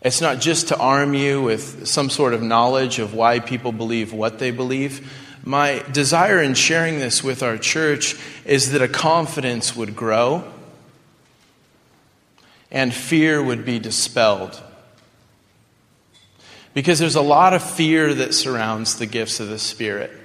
it's 0.03 0.21
not 0.21 0.41
just 0.41 0.69
to 0.69 0.79
arm 0.79 1.15
you 1.15 1.43
with 1.43 1.87
some 1.87 2.11
sort 2.11 2.35
of 2.35 2.43
knowledge 2.43 2.99
of 2.99 3.15
why 3.15 3.41
people 3.41 3.73
believe 3.73 4.13
what 4.13 4.39
they 4.39 4.51
believe. 4.51 5.11
My 5.45 5.83
desire 5.91 6.43
in 6.43 6.55
sharing 6.55 6.99
this 6.99 7.25
with 7.25 7.43
our 7.43 7.57
church 7.57 8.17
is 8.45 8.73
that 8.73 8.83
a 8.83 8.89
confidence 8.89 9.75
would 9.75 9.97
grow 9.97 10.45
and 12.71 12.95
fear 12.95 13.43
would 13.43 13.65
be 13.65 13.79
dispelled. 13.79 14.63
Because 16.73 16.99
there's 16.99 17.17
a 17.17 17.23
lot 17.23 17.53
of 17.55 17.63
fear 17.63 18.15
that 18.15 18.35
surrounds 18.35 18.97
the 18.97 19.07
gifts 19.07 19.41
of 19.41 19.49
the 19.49 19.59
Spirit 19.59 20.20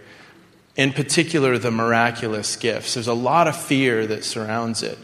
in 0.75 0.91
particular 0.91 1.57
the 1.57 1.71
miraculous 1.71 2.55
gifts. 2.55 2.93
There's 2.93 3.07
a 3.07 3.13
lot 3.13 3.47
of 3.47 3.55
fear 3.55 4.05
that 4.07 4.23
surrounds 4.23 4.83
it. 4.83 4.97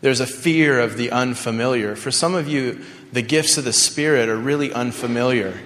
There's 0.00 0.20
a 0.20 0.26
fear 0.26 0.80
of 0.80 0.96
the 0.96 1.12
unfamiliar. 1.12 1.96
For 1.96 2.10
some 2.10 2.34
of 2.34 2.48
you, 2.48 2.84
the 3.12 3.22
gifts 3.22 3.56
of 3.56 3.64
the 3.64 3.72
Spirit 3.72 4.28
are 4.28 4.36
really 4.36 4.72
unfamiliar. 4.72 5.58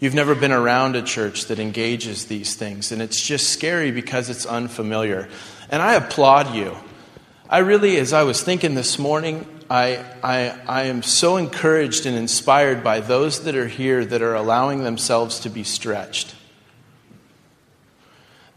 You've 0.00 0.14
never 0.14 0.34
been 0.34 0.52
around 0.52 0.96
a 0.96 1.02
church 1.02 1.46
that 1.46 1.58
engages 1.58 2.26
these 2.26 2.54
things, 2.54 2.90
and 2.90 3.00
it's 3.00 3.20
just 3.20 3.50
scary 3.50 3.90
because 3.90 4.28
it's 4.28 4.44
unfamiliar. 4.44 5.28
And 5.70 5.80
I 5.80 5.94
applaud 5.94 6.54
you. 6.54 6.76
I 7.48 7.58
really, 7.58 7.96
as 7.96 8.12
I 8.12 8.24
was 8.24 8.42
thinking 8.42 8.74
this 8.74 8.98
morning, 8.98 9.46
I, 9.70 10.04
I, 10.22 10.58
I 10.66 10.82
am 10.84 11.02
so 11.02 11.36
encouraged 11.36 12.06
and 12.06 12.16
inspired 12.16 12.82
by 12.82 13.00
those 13.00 13.44
that 13.44 13.54
are 13.54 13.68
here 13.68 14.04
that 14.04 14.20
are 14.20 14.34
allowing 14.34 14.82
themselves 14.82 15.40
to 15.40 15.48
be 15.50 15.64
stretched 15.64 16.34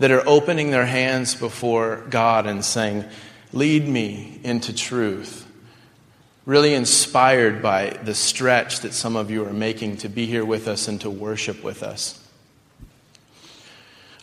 that 0.04 0.12
are 0.12 0.28
opening 0.28 0.70
their 0.70 0.86
hands 0.86 1.34
before 1.34 2.04
God 2.10 2.46
and 2.46 2.66
saying, 2.66 3.06
Lead 3.54 3.88
me 3.88 4.38
into 4.44 4.76
truth. 4.76 5.48
Really 6.46 6.74
inspired 6.74 7.62
by 7.62 7.92
the 8.04 8.13
stretch 8.13 8.82
that 8.82 8.92
some 8.92 9.16
of 9.16 9.32
you 9.32 9.46
are 9.46 9.54
making 9.54 9.96
to 10.00 10.10
be 10.10 10.26
here 10.26 10.44
with 10.44 10.68
us 10.68 10.89
and 10.89 11.00
to 11.00 11.10
worship 11.10 11.63
with 11.63 11.84
us. 11.84 12.22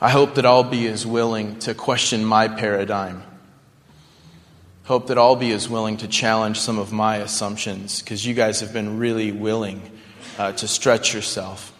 I 0.03 0.11
hope 0.11 0.35
that 0.35 0.45
I'll 0.45 0.65
be 0.65 0.87
as 0.87 1.07
willing 1.07 1.59
to 1.61 1.73
question 1.73 2.27
my 2.27 2.47
paradigm. 2.47 3.23
Hope 4.85 5.07
that 5.07 5.17
I'll 5.17 5.35
be 5.35 5.53
as 5.53 5.67
willing 5.67 5.97
to 5.97 6.09
challenge 6.09 6.61
some 6.61 6.79
of 6.79 6.93
my 6.93 7.17
assumptions 7.17 8.03
because 8.03 8.27
you 8.27 8.35
guys 8.35 8.61
have 8.61 8.75
been 8.75 8.99
really 8.99 9.33
willing 9.33 9.81
uh, 10.37 10.53
to 10.53 10.69
stretch 10.69 11.15
yourself. 11.15 11.73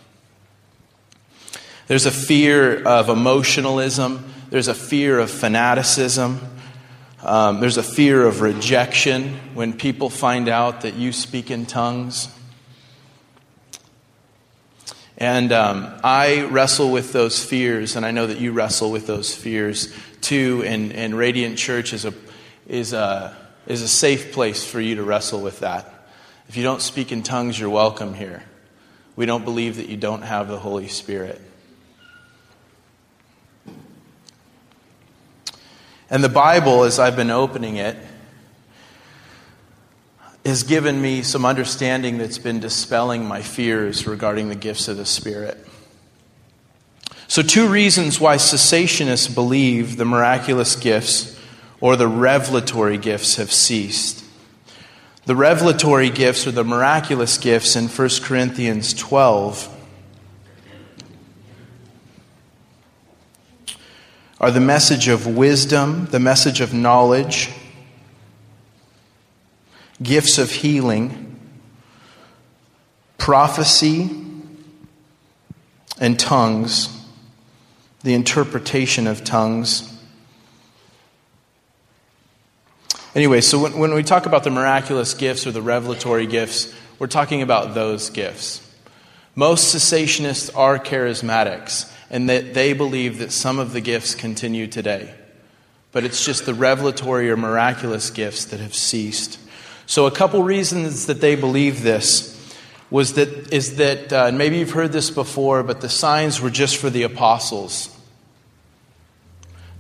There's 1.91 2.07
a 2.07 2.13
fear 2.13 2.85
of 2.85 3.09
emotionalism, 3.09 4.25
there's 4.49 4.69
a 4.69 4.75
fear 4.75 5.19
of 5.19 5.29
fanaticism, 5.29 6.39
um, 7.21 7.59
there's 7.59 7.79
a 7.79 7.83
fear 7.83 8.25
of 8.25 8.43
rejection 8.43 9.35
when 9.55 9.73
people 9.73 10.09
find 10.09 10.49
out 10.49 10.83
that 10.83 10.95
you 10.95 11.11
speak 11.11 11.51
in 11.51 11.67
tongues. 11.67 12.33
And 15.19 15.51
um, 15.51 15.93
I 16.05 16.43
wrestle 16.43 16.93
with 16.93 17.13
those 17.13 17.45
fears, 17.45 17.97
and 17.97 18.07
I 18.07 18.13
know 18.13 18.29
that 18.29 18.39
you 18.39 18.53
wrestle 18.53 18.93
with 18.93 19.09
those 19.09 19.35
fears 19.35 19.93
too. 20.21 20.63
And, 20.65 20.93
and 20.93 21.19
Radiant 21.19 21.59
Church 21.59 21.93
is 21.93 22.05
a, 22.05 22.15
is, 22.69 22.93
a, 22.93 23.37
is 23.67 23.83
a 23.83 23.89
safe 23.89 24.31
place 24.31 24.65
for 24.65 24.81
you 24.81 24.95
to 24.95 25.03
wrestle 25.03 25.41
with 25.41 25.59
that. 25.59 25.93
If 26.49 26.57
you 26.57 26.63
don't 26.63 26.83
speak 26.83 27.11
in 27.11 27.25
tongues, 27.25 27.59
you're 27.59 27.69
welcome 27.69 28.15
here. 28.15 28.45
We 29.17 29.27
don't 29.27 29.45
believe 29.45 29.79
that 29.79 29.89
you 29.89 29.97
don't 29.97 30.23
have 30.23 30.47
the 30.47 30.61
Holy 30.61 30.87
Spirit. 30.87 31.41
And 36.11 36.25
the 36.25 36.29
Bible, 36.29 36.83
as 36.83 36.99
I've 36.99 37.15
been 37.15 37.31
opening 37.31 37.77
it, 37.77 37.97
has 40.45 40.65
given 40.65 41.01
me 41.01 41.23
some 41.23 41.45
understanding 41.45 42.19
that's 42.19 42.39
been 42.39 42.59
dispelling 42.59 43.25
my 43.25 43.43
fears 43.43 44.07
regarding 44.07 44.49
the 44.49 44.57
gifts 44.57 44.89
of 44.89 44.97
the 44.97 45.07
Spirit. 45.07 45.57
So, 47.29 47.43
two 47.43 47.69
reasons 47.69 48.19
why 48.19 48.37
cessationists 48.37 49.33
believe 49.33 49.97
the 49.97 50.05
miraculous 50.05 50.75
gifts 50.75 51.39
or 51.81 51.95
the 51.95 52.09
revelatory 52.09 52.99
gifts 52.99 53.37
have 53.37 53.53
ceased. 53.53 54.25
The 55.27 55.37
revelatory 55.37 56.11
gifts 56.11 56.47
or 56.47 56.51
the 56.51 56.65
miraculous 56.65 57.39
gifts 57.39 57.77
in 57.77 57.87
1 57.87 58.09
Corinthians 58.23 58.95
12 58.95 59.80
are 64.41 64.51
the 64.51 64.61
message 64.61 65.09
of 65.09 65.27
wisdom, 65.27 66.07
the 66.07 66.19
message 66.19 66.63
of 66.63 66.73
knowledge, 66.73 67.51
gifts 70.03 70.39
of 70.39 70.51
healing, 70.51 71.39
prophecy, 73.19 74.09
and 76.01 76.19
tongues, 76.19 76.89
the 78.03 78.15
interpretation 78.15 79.07
of 79.07 79.23
tongues. 79.23 79.87
Anyway, 83.15 83.43
so 83.43 83.59
when, 83.59 83.79
when 83.79 83.93
we 83.93 84.03
talk 84.03 84.25
about 84.25 84.43
the 84.43 84.51
miraculous 84.51 85.13
gifts 85.13 85.47
or 85.47 85.51
the 85.51 85.61
revelatory 85.61 86.27
gifts, 86.27 86.73
we're 86.99 87.09
talking 87.09 87.43
about 87.43 87.75
those 87.75 88.09
gifts. 88.09 88.67
Most 89.35 89.75
cessationists 89.75 90.57
are 90.57 90.79
charismatics 90.79 91.93
and 92.11 92.29
that 92.29 92.55
they 92.55 92.73
believe 92.73 93.19
that 93.19 93.33
some 93.33 93.59
of 93.59 93.73
the 93.73 93.81
gifts 93.81 94.15
continue 94.15 94.67
today. 94.67 95.15
But 95.93 96.05
it's 96.05 96.25
just 96.25 96.45
the 96.45 96.55
revelatory 96.55 97.31
or 97.31 97.37
miraculous 97.37 98.11
gifts 98.11 98.45
that 98.47 98.61
have 98.61 98.75
ceased. 98.75 99.39
So, 99.87 100.07
a 100.07 100.11
couple 100.11 100.43
reasons 100.43 101.07
that 101.07 101.21
they 101.21 101.35
believe 101.35 101.83
this 101.83 102.37
was 102.91 103.15
that 103.15 103.53
is 103.53 103.77
that 103.77 104.13
uh, 104.13 104.33
maybe 104.33 104.59
you've 104.59 104.73
heard 104.73 104.93
this 104.93 105.11
before, 105.11 105.63
but 105.63 105.81
the 105.81 105.89
signs 105.89 106.41
were 106.41 106.51
just 106.51 106.77
for 106.77 106.91
the 106.91 107.05
apostles. 107.05 107.97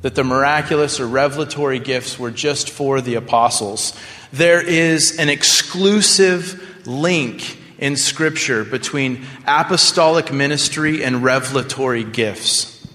That 0.02 0.14
the 0.14 0.24
miraculous 0.24 0.98
or 0.98 1.06
revelatory 1.06 1.78
gifts 1.78 2.18
were 2.18 2.30
just 2.30 2.70
for 2.70 3.00
the 3.00 3.16
apostles. 3.16 3.96
There 4.32 4.62
is 4.62 5.18
an 5.18 5.28
exclusive 5.28 6.86
link 6.86 7.59
in 7.80 7.96
Scripture 7.96 8.62
between 8.62 9.24
apostolic 9.46 10.30
ministry 10.32 11.02
and 11.02 11.24
revelatory 11.24 12.04
gifts. 12.04 12.86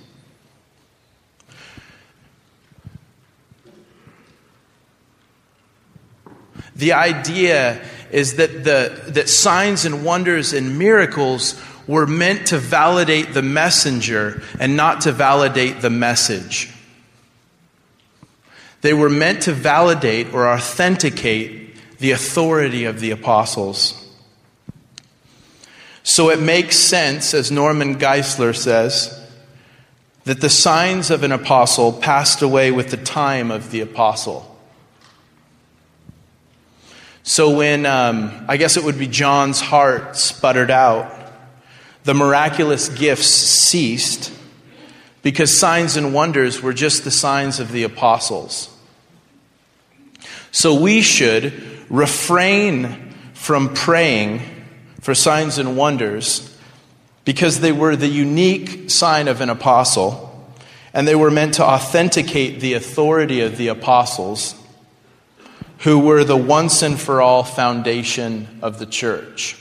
The 6.76 6.94
idea 6.94 7.84
is 8.12 8.36
that, 8.36 8.64
the, 8.64 9.02
that 9.08 9.28
signs 9.28 9.86
and 9.86 10.06
wonders 10.06 10.54
and 10.54 10.78
miracles 10.78 11.60
were 11.88 12.06
meant 12.06 12.48
to 12.48 12.58
validate 12.58 13.34
the 13.34 13.42
messenger 13.42 14.44
and 14.60 14.78
not 14.78 15.02
to 15.02 15.12
validate 15.12 15.82
the 15.82 15.90
message. 15.90 16.72
They 18.82 18.94
were 18.94 19.10
meant 19.10 19.44
to 19.44 19.54
validate 19.54 20.32
or 20.34 20.48
authenticate 20.48 21.98
the 21.98 22.12
authority 22.12 22.86
of 22.86 23.00
the 23.00 23.12
apostles. 23.12 24.05
So 26.08 26.30
it 26.30 26.40
makes 26.40 26.78
sense, 26.78 27.34
as 27.34 27.50
Norman 27.50 27.98
Geisler 27.98 28.56
says, 28.56 29.20
that 30.26 30.40
the 30.40 30.52
signs 30.52 31.10
of 31.10 31.24
an 31.24 31.32
apostle 31.32 31.92
passed 31.92 32.44
away 32.44 32.70
with 32.70 32.92
the 32.92 32.98
time 32.98 33.50
of 33.50 33.72
the 33.72 33.82
apostle. 33.82 34.56
So 37.24 37.58
when, 37.58 37.88
um, 37.88 38.46
I 38.48 38.58
guess 38.58 38.78
it 38.78 38.84
would 38.84 39.00
be 39.00 39.08
John's 39.08 39.60
heart 39.60 40.16
sputtered 40.16 40.70
out, 40.70 41.12
the 42.04 42.14
miraculous 42.14 42.88
gifts 42.88 43.26
ceased 43.26 44.32
because 45.24 45.58
signs 45.58 45.98
and 45.98 46.14
wonders 46.14 46.62
were 46.62 46.74
just 46.74 47.04
the 47.04 47.10
signs 47.10 47.60
of 47.60 47.72
the 47.72 47.82
apostles. 47.82 48.70
So 50.52 50.80
we 50.80 51.02
should 51.02 51.52
refrain 51.90 53.12
from 53.34 53.74
praying 53.74 54.55
for 55.06 55.14
signs 55.14 55.60
and 55.60 55.78
wonders 55.78 56.58
because 57.26 57.60
they 57.60 57.72
were 57.72 57.96
the 57.96 58.08
unique 58.08 58.90
sign 58.90 59.28
of 59.28 59.40
an 59.40 59.52
apostle 59.52 60.52
and 60.96 61.08
they 61.08 61.14
were 61.14 61.30
meant 61.30 61.54
to 61.54 61.64
authenticate 61.64 62.60
the 62.60 62.74
authority 62.74 63.40
of 63.42 63.56
the 63.58 63.68
apostles 63.68 64.56
who 65.82 66.00
were 66.00 66.24
the 66.24 66.36
once 66.36 66.82
and 66.82 67.00
for 67.00 67.22
all 67.22 67.44
foundation 67.44 68.48
of 68.64 68.80
the 68.80 68.86
church. 68.88 69.56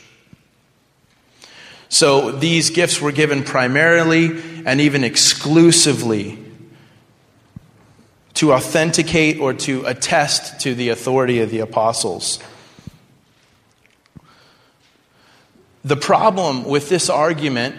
So 1.90 2.30
these 2.30 2.70
gifts 2.70 2.98
were 3.02 3.12
given 3.12 3.44
primarily 3.44 4.40
and 4.64 4.80
even 4.80 5.04
exclusively 5.04 6.38
to 8.32 8.54
authenticate 8.54 9.38
or 9.40 9.52
to 9.52 9.84
attest 9.84 10.60
to 10.60 10.74
the 10.74 10.88
authority 10.88 11.40
of 11.40 11.50
the 11.50 11.58
apostles. 11.58 12.38
The 15.84 15.96
problem 15.96 16.64
with 16.64 16.88
this 16.88 17.10
argument 17.10 17.76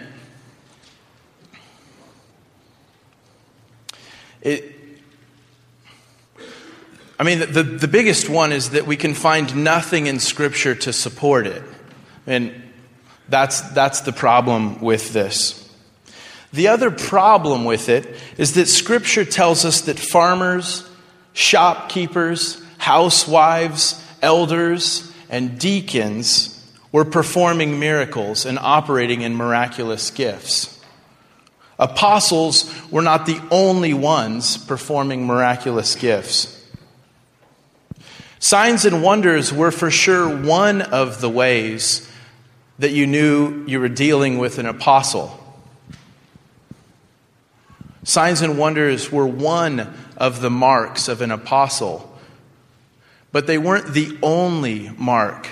it, 4.42 4.72
I 7.18 7.24
mean, 7.24 7.40
the, 7.40 7.64
the 7.64 7.88
biggest 7.88 8.28
one 8.28 8.52
is 8.52 8.70
that 8.70 8.86
we 8.86 8.96
can 8.96 9.14
find 9.14 9.64
nothing 9.64 10.06
in 10.06 10.20
Scripture 10.20 10.74
to 10.76 10.92
support 10.92 11.48
it. 11.48 11.62
And 12.28 12.54
that's, 13.28 13.60
that's 13.72 14.02
the 14.02 14.12
problem 14.12 14.80
with 14.80 15.12
this. 15.12 15.62
The 16.52 16.68
other 16.68 16.92
problem 16.92 17.64
with 17.64 17.88
it 17.88 18.06
is 18.38 18.54
that 18.54 18.66
Scripture 18.66 19.24
tells 19.24 19.64
us 19.64 19.80
that 19.82 19.98
farmers, 19.98 20.88
shopkeepers, 21.32 22.62
housewives, 22.78 24.00
elders, 24.22 25.12
and 25.28 25.58
deacons 25.58 26.55
were 26.96 27.04
performing 27.04 27.78
miracles 27.78 28.46
and 28.46 28.58
operating 28.58 29.20
in 29.20 29.36
miraculous 29.36 30.10
gifts. 30.10 30.82
Apostles 31.78 32.74
were 32.90 33.02
not 33.02 33.26
the 33.26 33.38
only 33.50 33.92
ones 33.92 34.56
performing 34.56 35.26
miraculous 35.26 35.94
gifts. 35.94 36.58
Signs 38.38 38.86
and 38.86 39.02
wonders 39.02 39.52
were 39.52 39.70
for 39.70 39.90
sure 39.90 40.26
one 40.26 40.80
of 40.80 41.20
the 41.20 41.28
ways 41.28 42.10
that 42.78 42.92
you 42.92 43.06
knew 43.06 43.66
you 43.66 43.78
were 43.78 43.90
dealing 43.90 44.38
with 44.38 44.58
an 44.58 44.64
apostle. 44.64 45.38
Signs 48.04 48.40
and 48.40 48.56
wonders 48.56 49.12
were 49.12 49.26
one 49.26 49.94
of 50.16 50.40
the 50.40 50.48
marks 50.48 51.08
of 51.08 51.20
an 51.20 51.30
apostle, 51.30 52.18
but 53.32 53.46
they 53.46 53.58
weren't 53.58 53.92
the 53.92 54.16
only 54.22 54.88
mark. 54.96 55.46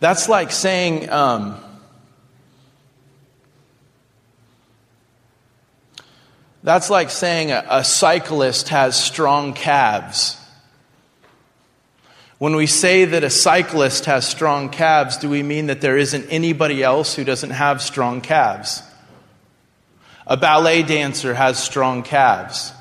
That's 0.00 0.28
like 0.28 0.50
saying, 0.50 1.10
um, 1.10 1.60
That's 6.62 6.90
like 6.90 7.10
saying 7.10 7.52
a, 7.52 7.64
a 7.70 7.84
cyclist 7.84 8.68
has 8.68 9.02
strong 9.02 9.54
calves. 9.54 10.36
When 12.38 12.56
we 12.56 12.66
say 12.66 13.04
that 13.04 13.24
a 13.24 13.30
cyclist 13.30 14.06
has 14.06 14.26
strong 14.26 14.70
calves, 14.70 15.16
do 15.16 15.28
we 15.28 15.42
mean 15.42 15.66
that 15.66 15.80
there 15.80 15.96
isn't 15.96 16.26
anybody 16.30 16.82
else 16.82 17.14
who 17.14 17.24
doesn't 17.24 17.50
have 17.50 17.82
strong 17.82 18.20
calves? 18.20 18.82
A 20.26 20.36
ballet 20.36 20.82
dancer 20.82 21.34
has 21.34 21.62
strong 21.62 22.02
calves. 22.02 22.72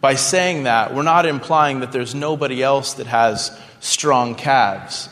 By 0.00 0.14
saying 0.14 0.64
that, 0.64 0.94
we're 0.94 1.02
not 1.02 1.26
implying 1.26 1.80
that 1.80 1.92
there's 1.92 2.14
nobody 2.14 2.62
else 2.62 2.94
that 2.94 3.06
has 3.06 3.56
strong 3.80 4.34
calves. 4.34 5.08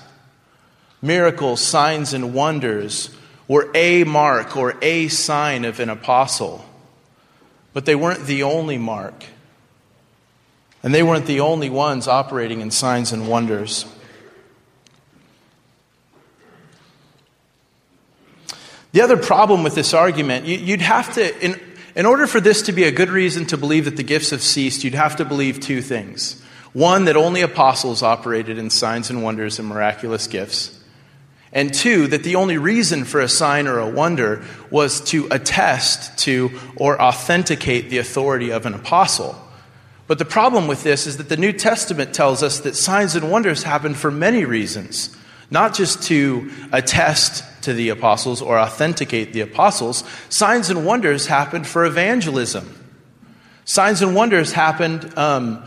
Miracles, 1.04 1.60
signs, 1.60 2.14
and 2.14 2.32
wonders 2.32 3.14
were 3.46 3.70
a 3.74 4.04
mark 4.04 4.56
or 4.56 4.74
a 4.80 5.08
sign 5.08 5.66
of 5.66 5.78
an 5.78 5.90
apostle. 5.90 6.64
But 7.74 7.84
they 7.84 7.94
weren't 7.94 8.24
the 8.24 8.44
only 8.44 8.78
mark. 8.78 9.26
And 10.82 10.94
they 10.94 11.02
weren't 11.02 11.26
the 11.26 11.40
only 11.40 11.68
ones 11.68 12.08
operating 12.08 12.62
in 12.62 12.70
signs 12.70 13.12
and 13.12 13.28
wonders. 13.28 13.84
The 18.92 19.02
other 19.02 19.18
problem 19.18 19.62
with 19.62 19.74
this 19.74 19.92
argument, 19.92 20.46
you'd 20.46 20.80
have 20.80 21.12
to, 21.16 21.44
in, 21.44 21.60
in 21.94 22.06
order 22.06 22.26
for 22.26 22.40
this 22.40 22.62
to 22.62 22.72
be 22.72 22.84
a 22.84 22.90
good 22.90 23.10
reason 23.10 23.44
to 23.46 23.58
believe 23.58 23.84
that 23.84 23.98
the 23.98 24.02
gifts 24.02 24.30
have 24.30 24.42
ceased, 24.42 24.84
you'd 24.84 24.94
have 24.94 25.16
to 25.16 25.26
believe 25.26 25.60
two 25.60 25.82
things. 25.82 26.40
One, 26.72 27.04
that 27.04 27.16
only 27.16 27.42
apostles 27.42 28.02
operated 28.02 28.56
in 28.56 28.70
signs 28.70 29.10
and 29.10 29.22
wonders 29.22 29.58
and 29.58 29.68
miraculous 29.68 30.26
gifts. 30.26 30.80
And 31.54 31.72
two, 31.72 32.08
that 32.08 32.24
the 32.24 32.34
only 32.34 32.58
reason 32.58 33.04
for 33.04 33.20
a 33.20 33.28
sign 33.28 33.68
or 33.68 33.78
a 33.78 33.88
wonder 33.88 34.44
was 34.70 35.00
to 35.02 35.28
attest 35.30 36.18
to 36.18 36.50
or 36.74 37.00
authenticate 37.00 37.90
the 37.90 37.98
authority 37.98 38.50
of 38.50 38.66
an 38.66 38.74
apostle. 38.74 39.40
But 40.08 40.18
the 40.18 40.24
problem 40.24 40.66
with 40.66 40.82
this 40.82 41.06
is 41.06 41.16
that 41.18 41.28
the 41.28 41.36
New 41.36 41.52
Testament 41.52 42.12
tells 42.12 42.42
us 42.42 42.60
that 42.60 42.74
signs 42.74 43.14
and 43.14 43.30
wonders 43.30 43.62
happen 43.62 43.94
for 43.94 44.10
many 44.10 44.44
reasons, 44.44 45.16
not 45.48 45.74
just 45.74 46.02
to 46.04 46.50
attest 46.72 47.44
to 47.62 47.72
the 47.72 47.90
apostles 47.90 48.42
or 48.42 48.58
authenticate 48.58 49.32
the 49.32 49.40
apostles. 49.40 50.02
Signs 50.28 50.70
and 50.70 50.84
wonders 50.84 51.28
happened 51.28 51.68
for 51.68 51.84
evangelism. 51.84 52.68
Signs 53.64 54.02
and 54.02 54.16
wonders 54.16 54.52
happened 54.52 55.16
um, 55.16 55.64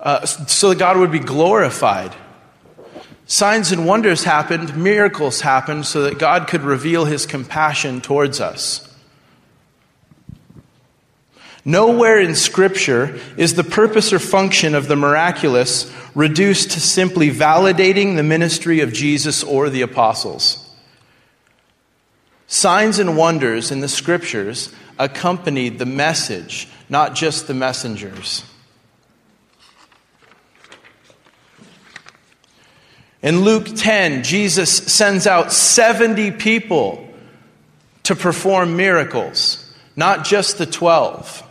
uh, 0.00 0.24
so 0.24 0.70
that 0.70 0.78
God 0.78 0.96
would 0.96 1.12
be 1.12 1.18
glorified 1.18 2.14
Signs 3.26 3.72
and 3.72 3.84
wonders 3.84 4.22
happened, 4.22 4.76
miracles 4.76 5.40
happened, 5.40 5.84
so 5.84 6.02
that 6.02 6.18
God 6.18 6.46
could 6.46 6.62
reveal 6.62 7.04
his 7.04 7.26
compassion 7.26 8.00
towards 8.00 8.40
us. 8.40 8.82
Nowhere 11.64 12.20
in 12.20 12.36
Scripture 12.36 13.18
is 13.36 13.54
the 13.54 13.64
purpose 13.64 14.12
or 14.12 14.20
function 14.20 14.76
of 14.76 14.86
the 14.86 14.94
miraculous 14.94 15.92
reduced 16.14 16.70
to 16.70 16.80
simply 16.80 17.30
validating 17.30 18.14
the 18.14 18.22
ministry 18.22 18.78
of 18.78 18.92
Jesus 18.92 19.42
or 19.42 19.68
the 19.68 19.82
apostles. 19.82 20.62
Signs 22.46 23.00
and 23.00 23.16
wonders 23.16 23.72
in 23.72 23.80
the 23.80 23.88
Scriptures 23.88 24.72
accompanied 25.00 25.80
the 25.80 25.86
message, 25.86 26.68
not 26.88 27.16
just 27.16 27.48
the 27.48 27.54
messengers. 27.54 28.44
In 33.26 33.40
Luke 33.40 33.66
10, 33.74 34.22
Jesus 34.22 34.70
sends 34.70 35.26
out 35.26 35.52
70 35.52 36.30
people 36.30 37.08
to 38.04 38.14
perform 38.14 38.76
miracles, 38.76 39.68
not 39.96 40.24
just 40.24 40.58
the 40.58 40.64
12. 40.64 41.42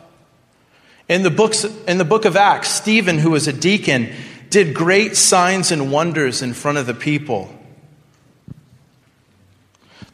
In 1.10 1.24
the, 1.24 1.30
books, 1.30 1.66
in 1.86 1.98
the 1.98 2.06
book 2.06 2.24
of 2.24 2.38
Acts, 2.38 2.70
Stephen, 2.70 3.18
who 3.18 3.32
was 3.32 3.50
a 3.50 3.54
deacon, 3.54 4.10
did 4.50 4.74
great 4.74 5.18
signs 5.18 5.70
and 5.70 5.92
wonders 5.92 6.42
in 6.42 6.54
front 6.54 6.78
of 6.78 6.86
the 6.86 6.94
people. 6.94 7.54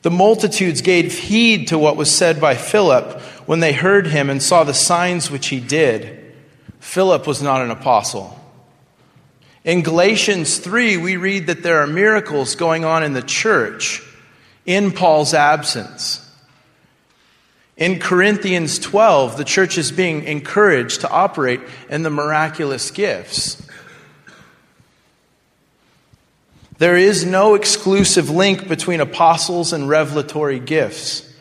The 0.02 0.10
multitudes 0.10 0.82
gave 0.82 1.14
heed 1.16 1.68
to 1.68 1.78
what 1.78 1.96
was 1.96 2.10
said 2.10 2.42
by 2.42 2.56
Philip 2.56 3.22
when 3.46 3.60
they 3.60 3.74
heard 3.74 4.08
him 4.08 4.32
and 4.32 4.42
saw 4.42 4.64
the 4.64 4.74
signs 4.74 5.30
which 5.30 5.50
he 5.50 5.60
did. 5.60 6.34
Philip 6.80 7.28
was 7.28 7.40
not 7.40 7.62
an 7.62 7.70
apostle. 7.70 8.41
In 9.64 9.84
Galatians 9.84 10.58
3, 10.58 10.98
we 10.98 11.18
read 11.18 11.48
that 11.48 11.62
there 11.62 11.80
are 11.80 11.88
miracles 11.88 12.56
going 12.56 12.84
on 12.84 13.04
in 13.04 13.14
the 13.14 13.22
church 13.22 14.02
in 14.66 14.92
Paul's 14.92 15.34
absence. 15.34 16.28
In 17.78 18.00
Corinthians 18.00 18.80
12, 18.80 19.38
the 19.38 19.44
church 19.44 19.78
is 19.78 19.92
being 19.92 20.24
encouraged 20.24 21.02
to 21.02 21.10
operate 21.10 21.62
in 21.90 22.02
the 22.02 22.10
miraculous 22.10 22.90
gifts. 22.90 23.62
There 26.80 26.98
is 26.98 27.24
no 27.24 27.54
exclusive 27.54 28.32
link 28.32 28.68
between 28.68 29.00
apostles 29.00 29.74
and 29.74 29.88
revelatory 29.88 30.60
gifts. 30.60 31.32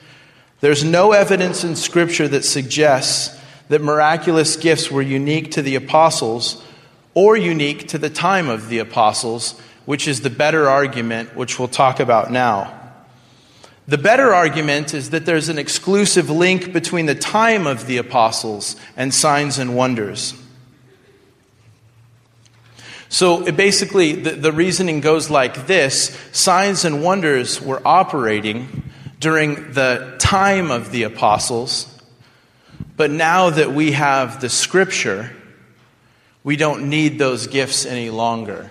There's 0.60 0.84
no 0.84 1.12
evidence 1.12 1.64
in 1.64 1.74
Scripture 1.74 2.28
that 2.28 2.44
suggests 2.44 3.34
that 3.68 3.80
miraculous 3.80 4.56
gifts 4.56 4.90
were 4.90 5.00
unique 5.00 5.52
to 5.52 5.62
the 5.62 5.76
apostles 5.76 6.62
or 7.14 7.36
unique 7.36 7.88
to 7.88 7.98
the 7.98 8.10
time 8.10 8.48
of 8.48 8.68
the 8.68 8.78
apostles, 8.78 9.60
which 9.84 10.06
is 10.06 10.20
the 10.20 10.30
better 10.30 10.68
argument, 10.68 11.34
which 11.34 11.58
we'll 11.58 11.68
talk 11.68 12.00
about 12.00 12.30
now. 12.30 12.76
The 13.88 13.98
better 13.98 14.32
argument 14.32 14.94
is 14.94 15.10
that 15.10 15.26
there's 15.26 15.48
an 15.48 15.58
exclusive 15.58 16.30
link 16.30 16.72
between 16.72 17.06
the 17.06 17.14
time 17.14 17.66
of 17.66 17.86
the 17.86 17.96
apostles 17.96 18.76
and 18.96 19.12
signs 19.12 19.58
and 19.58 19.74
wonders. 19.74 20.34
So 23.08 23.50
basically, 23.50 24.12
the, 24.12 24.30
the 24.30 24.52
reasoning 24.52 25.00
goes 25.00 25.28
like 25.28 25.66
this 25.66 26.16
signs 26.30 26.84
and 26.84 27.02
wonders 27.02 27.60
were 27.60 27.82
operating 27.84 28.84
during 29.18 29.72
the 29.72 30.14
time 30.20 30.70
of 30.70 30.92
the 30.92 31.02
apostles, 31.02 31.92
but 32.96 33.10
now 33.10 33.50
that 33.50 33.72
we 33.72 33.90
have 33.92 34.40
the 34.40 34.48
scripture, 34.48 35.32
we 36.42 36.56
don't 36.56 36.88
need 36.88 37.18
those 37.18 37.46
gifts 37.46 37.84
any 37.84 38.10
longer. 38.10 38.70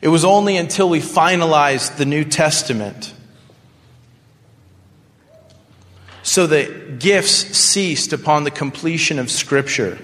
It 0.00 0.08
was 0.08 0.24
only 0.24 0.56
until 0.56 0.88
we 0.88 0.98
finalized 0.98 1.96
the 1.96 2.04
New 2.04 2.24
Testament 2.24 3.14
so 6.24 6.46
that 6.46 6.98
gifts 6.98 7.32
ceased 7.56 8.12
upon 8.12 8.44
the 8.44 8.50
completion 8.50 9.18
of 9.18 9.30
Scripture. 9.30 9.98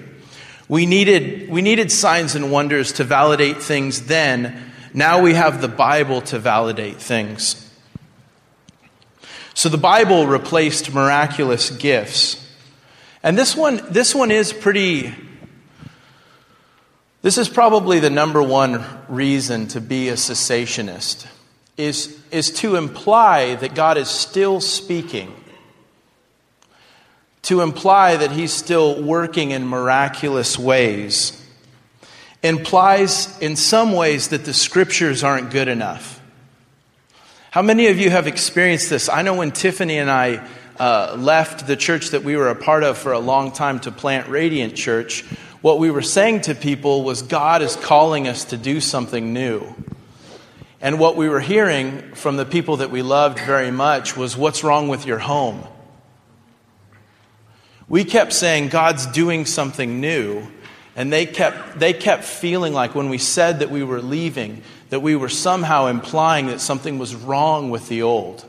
We 0.69 0.85
needed, 0.85 1.49
we 1.49 1.61
needed 1.61 1.91
signs 1.91 2.35
and 2.35 2.51
wonders 2.51 2.93
to 2.93 3.03
validate 3.03 3.61
things 3.61 4.05
then. 4.05 4.71
Now 4.93 5.21
we 5.21 5.33
have 5.33 5.61
the 5.61 5.67
Bible 5.67 6.21
to 6.21 6.39
validate 6.39 6.97
things. 6.97 7.65
So 9.53 9.67
the 9.67 9.77
Bible 9.77 10.27
replaced 10.27 10.93
miraculous 10.93 11.71
gifts. 11.71 12.48
And 13.21 13.37
this 13.37 13.55
one, 13.55 13.81
this 13.91 14.15
one 14.15 14.31
is 14.31 14.53
pretty. 14.53 15.13
This 17.21 17.37
is 17.37 17.49
probably 17.49 17.99
the 17.99 18.09
number 18.09 18.41
one 18.41 18.85
reason 19.09 19.67
to 19.69 19.81
be 19.81 20.07
a 20.07 20.13
cessationist, 20.13 21.27
is, 21.75 22.17
is 22.31 22.49
to 22.51 22.77
imply 22.77 23.55
that 23.55 23.75
God 23.75 23.97
is 23.97 24.07
still 24.07 24.61
speaking, 24.61 25.35
to 27.41 27.59
imply 27.59 28.15
that 28.15 28.31
He's 28.31 28.53
still 28.53 29.03
working 29.03 29.51
in 29.51 29.67
miraculous 29.67 30.57
ways, 30.57 31.45
implies 32.41 33.37
in 33.39 33.57
some 33.57 33.91
ways 33.91 34.29
that 34.29 34.45
the 34.45 34.53
scriptures 34.53 35.21
aren't 35.21 35.51
good 35.51 35.67
enough. 35.67 36.21
How 37.51 37.63
many 37.63 37.87
of 37.87 37.99
you 37.99 38.11
have 38.11 38.27
experienced 38.27 38.89
this? 38.89 39.09
I 39.09 39.23
know 39.23 39.33
when 39.33 39.51
Tiffany 39.51 39.97
and 39.97 40.09
I 40.09 40.47
uh, 40.79 41.15
left 41.17 41.67
the 41.67 41.75
church 41.75 42.09
that 42.09 42.23
we 42.23 42.35
were 42.37 42.47
a 42.47 42.55
part 42.55 42.83
of 42.83 42.97
for 42.97 43.11
a 43.11 43.19
long 43.19 43.51
time 43.51 43.79
to 43.81 43.91
plant 43.91 44.29
Radiant 44.29 44.75
Church, 44.75 45.23
what 45.61 45.77
we 45.77 45.91
were 45.91 46.01
saying 46.01 46.41
to 46.41 46.55
people 46.55 47.03
was 47.03 47.21
God 47.21 47.61
is 47.61 47.75
calling 47.75 48.27
us 48.27 48.45
to 48.45 48.57
do 48.57 48.79
something 48.79 49.33
new. 49.33 49.75
And 50.81 50.97
what 50.97 51.17
we 51.17 51.27
were 51.27 51.41
hearing 51.41 52.13
from 52.13 52.37
the 52.37 52.45
people 52.45 52.77
that 52.77 52.91
we 52.91 53.01
loved 53.01 53.39
very 53.39 53.71
much 53.71 54.15
was, 54.15 54.37
What's 54.37 54.63
wrong 54.63 54.87
with 54.87 55.05
your 55.05 55.19
home? 55.19 55.67
We 57.89 58.05
kept 58.05 58.31
saying, 58.31 58.69
God's 58.69 59.05
doing 59.07 59.45
something 59.45 59.99
new. 59.99 60.47
And 60.95 61.11
they 61.11 61.25
kept, 61.25 61.79
they 61.79 61.93
kept 61.93 62.23
feeling 62.23 62.73
like 62.73 62.95
when 62.95 63.09
we 63.09 63.17
said 63.17 63.59
that 63.59 63.69
we 63.69 63.83
were 63.83 64.01
leaving, 64.01 64.63
that 64.89 65.01
we 65.01 65.15
were 65.15 65.29
somehow 65.29 65.87
implying 65.87 66.47
that 66.47 66.61
something 66.61 66.97
was 66.97 67.15
wrong 67.15 67.69
with 67.69 67.87
the 67.89 68.01
old. 68.01 68.45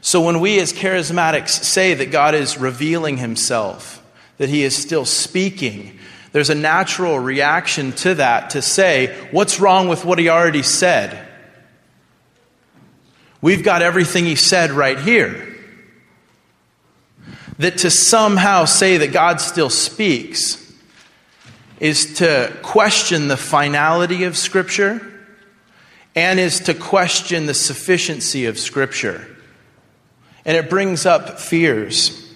So 0.00 0.20
when 0.20 0.40
we 0.40 0.60
as 0.60 0.72
charismatics 0.72 1.64
say 1.64 1.94
that 1.94 2.10
God 2.10 2.34
is 2.34 2.58
revealing 2.58 3.16
himself, 3.16 4.02
that 4.38 4.48
he 4.48 4.62
is 4.62 4.76
still 4.76 5.04
speaking, 5.04 5.98
there's 6.32 6.50
a 6.50 6.54
natural 6.54 7.18
reaction 7.18 7.92
to 7.92 8.14
that 8.16 8.50
to 8.50 8.62
say, 8.62 9.16
what's 9.30 9.60
wrong 9.60 9.88
with 9.88 10.04
what 10.04 10.18
he 10.18 10.28
already 10.28 10.62
said? 10.62 11.26
We've 13.40 13.64
got 13.64 13.82
everything 13.82 14.24
he 14.24 14.36
said 14.36 14.70
right 14.70 14.98
here. 14.98 15.56
That 17.58 17.78
to 17.78 17.90
somehow 17.90 18.66
say 18.66 18.98
that 18.98 19.12
God 19.12 19.40
still 19.40 19.70
speaks 19.70 20.64
is 21.80 22.14
to 22.14 22.56
question 22.62 23.28
the 23.28 23.36
finality 23.36 24.24
of 24.24 24.36
Scripture 24.36 25.04
and 26.14 26.38
is 26.38 26.60
to 26.60 26.74
question 26.74 27.46
the 27.46 27.54
sufficiency 27.54 28.46
of 28.46 28.58
Scripture 28.58 29.37
and 30.48 30.56
it 30.56 30.70
brings 30.70 31.04
up 31.04 31.38
fears. 31.38 32.26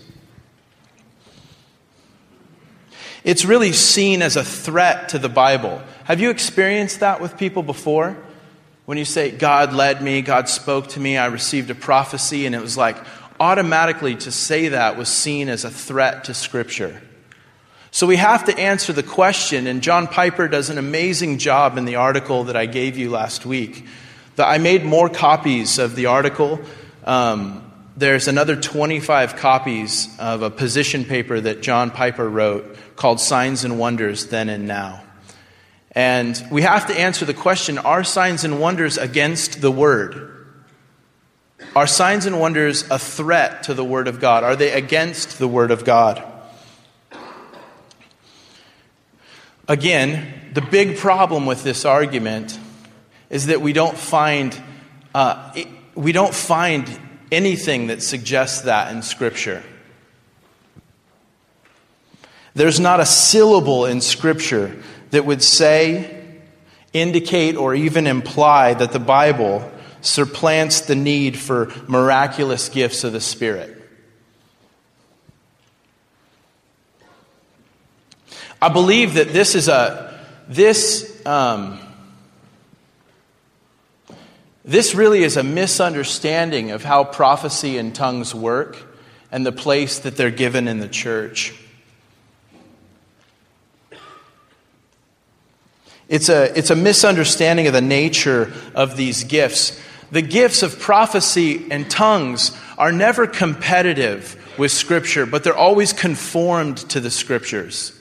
It's 3.25 3.47
really 3.47 3.73
seen 3.73 4.21
as 4.21 4.37
a 4.37 4.45
threat 4.45 5.09
to 5.09 5.19
the 5.19 5.31
Bible. 5.31 5.81
Have 6.05 6.21
you 6.21 6.29
experienced 6.29 7.01
that 7.01 7.23
with 7.23 7.39
people 7.39 7.63
before? 7.63 8.15
When 8.85 8.99
you 8.99 9.07
say, 9.07 9.31
God 9.31 9.73
led 9.73 10.03
me, 10.03 10.21
God 10.21 10.51
spoke 10.51 10.89
to 10.89 11.01
me, 11.01 11.17
I 11.17 11.25
received 11.25 11.71
a 11.71 11.75
prophecy, 11.75 12.45
and 12.45 12.55
it 12.55 12.61
was 12.61 12.77
like 12.77 12.99
automatically 13.41 14.17
to 14.17 14.31
say 14.31 14.69
that 14.69 14.99
was 14.99 15.09
seen 15.09 15.49
as 15.49 15.65
a 15.65 15.71
threat 15.71 16.25
to 16.25 16.35
Scripture. 16.35 17.01
So 17.93 18.07
we 18.07 18.17
have 18.17 18.45
to 18.45 18.59
answer 18.59 18.93
the 18.93 19.03
question, 19.03 19.67
and 19.67 19.83
John 19.83 20.07
Piper 20.07 20.49
does 20.49 20.69
an 20.69 20.77
amazing 20.77 21.39
job 21.39 21.79
in 21.79 21.87
the 21.87 21.95
article 21.95 22.45
that 22.45 22.57
I 22.57 22.67
gave 22.67 22.99
you 22.99 23.09
last 23.09 23.47
week. 23.47 23.87
I 24.37 24.59
made 24.59 24.85
more 24.85 25.09
copies 25.09 25.79
of 25.79 25.97
the 25.97 26.07
article. 26.07 26.61
Um, 27.07 27.72
there's 27.97 28.27
another 28.29 28.57
25 28.57 29.37
copies 29.37 30.09
of 30.19 30.43
a 30.43 30.51
position 30.51 31.05
paper 31.05 31.39
that 31.41 31.63
John 31.63 31.91
Piper 31.91 32.29
wrote 32.29 32.77
called 32.97 33.21
Signs 33.21 33.65
and 33.65 33.79
Wonders 33.79 34.27
Then 34.27 34.49
and 34.49 34.67
Now. 34.67 35.03
And 35.93 36.43
we 36.51 36.63
have 36.63 36.87
to 36.87 36.99
answer 36.99 37.27
the 37.27 37.35
question 37.35 37.77
are 37.79 38.03
signs 38.03 38.45
and 38.45 38.61
wonders 38.61 38.97
against 38.97 39.61
the 39.61 39.71
Word? 39.71 40.31
Are 41.77 41.87
signs 41.87 42.25
and 42.25 42.41
wonders 42.41 42.91
a 42.91 42.99
threat 42.99 43.65
to 43.65 43.75
the 43.75 43.85
Word 43.85 44.09
of 44.09 44.21
God? 44.21 44.43
Are 44.43 44.57
they 44.57 44.73
against 44.73 45.39
the 45.39 45.49
Word 45.49 45.71
of 45.71 45.85
God? 45.85 46.23
Again, 49.69 50.51
the 50.55 50.63
big 50.63 50.97
problem 50.97 51.47
with 51.47 51.63
this 51.63 51.85
argument 51.85 52.59
is 53.31 53.47
that 53.47 53.61
we 53.61 53.73
don't 53.73 53.97
find, 53.97 54.59
uh, 55.15 55.55
we 55.95 56.13
don't 56.13 56.35
find 56.35 56.89
anything 57.33 57.89
that 57.89 58.03
suggests 58.03 58.63
that 58.63 58.93
in 58.93 59.03
Scripture. 59.03 59.65
There's 62.55 62.79
not 62.79 63.01
a 63.01 63.07
syllable 63.07 63.87
in 63.87 64.01
Scripture 64.01 64.81
that 65.11 65.25
would 65.25 65.43
say, 65.43 66.41
indicate, 66.93 67.57
or 67.57 67.75
even 67.75 68.07
imply 68.07 68.75
that 68.75 68.93
the 68.93 69.01
Bible 69.01 69.69
supplants 70.03 70.83
the 70.83 70.95
need 70.95 71.39
for 71.39 71.73
miraculous 71.89 72.69
gifts 72.69 73.05
of 73.05 73.13
the 73.13 73.21
Spirit. 73.21 73.79
I 78.61 78.69
believe 78.69 79.15
that 79.15 79.33
this 79.33 79.55
is 79.57 79.69
a 79.69 80.13
this 80.47 81.25
um, 81.27 81.81
this 84.65 84.95
really 84.95 85.25
is 85.25 85.37
a 85.37 85.43
misunderstanding 85.43 86.71
of 86.71 86.85
how 86.85 87.05
prophecy 87.05 87.79
and 87.79 87.95
tongues 87.95 88.35
work 88.35 88.77
and 89.33 89.45
the 89.45 89.53
place 89.53 90.01
that 90.01 90.17
they're 90.17 90.31
given 90.31 90.69
in 90.69 90.79
the 90.79 90.89
church. 90.89 91.55
It's 96.09 96.29
a, 96.29 96.57
it's 96.57 96.71
a 96.71 96.77
misunderstanding 96.77 97.67
of 97.67 97.73
the 97.73 97.81
nature 97.81 98.53
of 98.75 98.97
these 98.97 99.25
gifts. 99.25 99.81
The 100.11 100.23
gifts 100.23 100.63
of 100.63 100.79
prophecy 100.79 101.67
and 101.71 101.91
tongues 101.91 102.57
are 102.77 102.93
never 102.93 103.27
competitive 103.27 104.39
with 104.59 104.71
Scripture, 104.71 105.25
but 105.25 105.43
they're 105.43 105.57
always 105.57 105.93
conformed 105.93 106.77
to 106.91 107.01
the 107.01 107.11
Scriptures. 107.11 107.99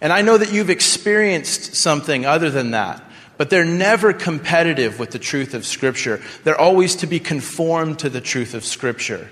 And 0.00 0.12
I 0.12 0.22
know 0.22 0.36
that 0.36 0.52
you've 0.52 0.70
experienced 0.70 1.76
something 1.76 2.26
other 2.26 2.50
than 2.50 2.72
that 2.72 3.02
but 3.42 3.50
they're 3.50 3.64
never 3.64 4.12
competitive 4.12 5.00
with 5.00 5.10
the 5.10 5.18
truth 5.18 5.52
of 5.52 5.66
Scripture. 5.66 6.22
They're 6.44 6.60
always 6.60 6.94
to 6.94 7.08
be 7.08 7.18
conformed 7.18 7.98
to 7.98 8.08
the 8.08 8.20
truth 8.20 8.54
of 8.54 8.64
Scripture. 8.64 9.28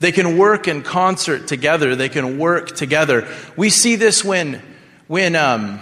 They 0.00 0.10
can 0.10 0.36
work 0.36 0.66
in 0.66 0.82
concert 0.82 1.46
together, 1.46 1.94
they 1.94 2.08
can 2.08 2.40
work 2.40 2.74
together. 2.74 3.32
We 3.56 3.70
see 3.70 3.94
this 3.94 4.24
when, 4.24 4.60
when, 5.06 5.36
um, 5.36 5.80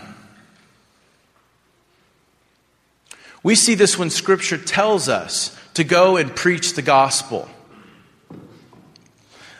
We 3.43 3.55
see 3.55 3.75
this 3.75 3.99
when 3.99 4.11
Scripture 4.11 4.59
tells 4.59 5.09
us 5.09 5.59
to 5.73 5.83
go 5.83 6.19
and 6.19 6.37
preach 6.37 6.75
the 6.75 6.83
gospel. 6.83 7.49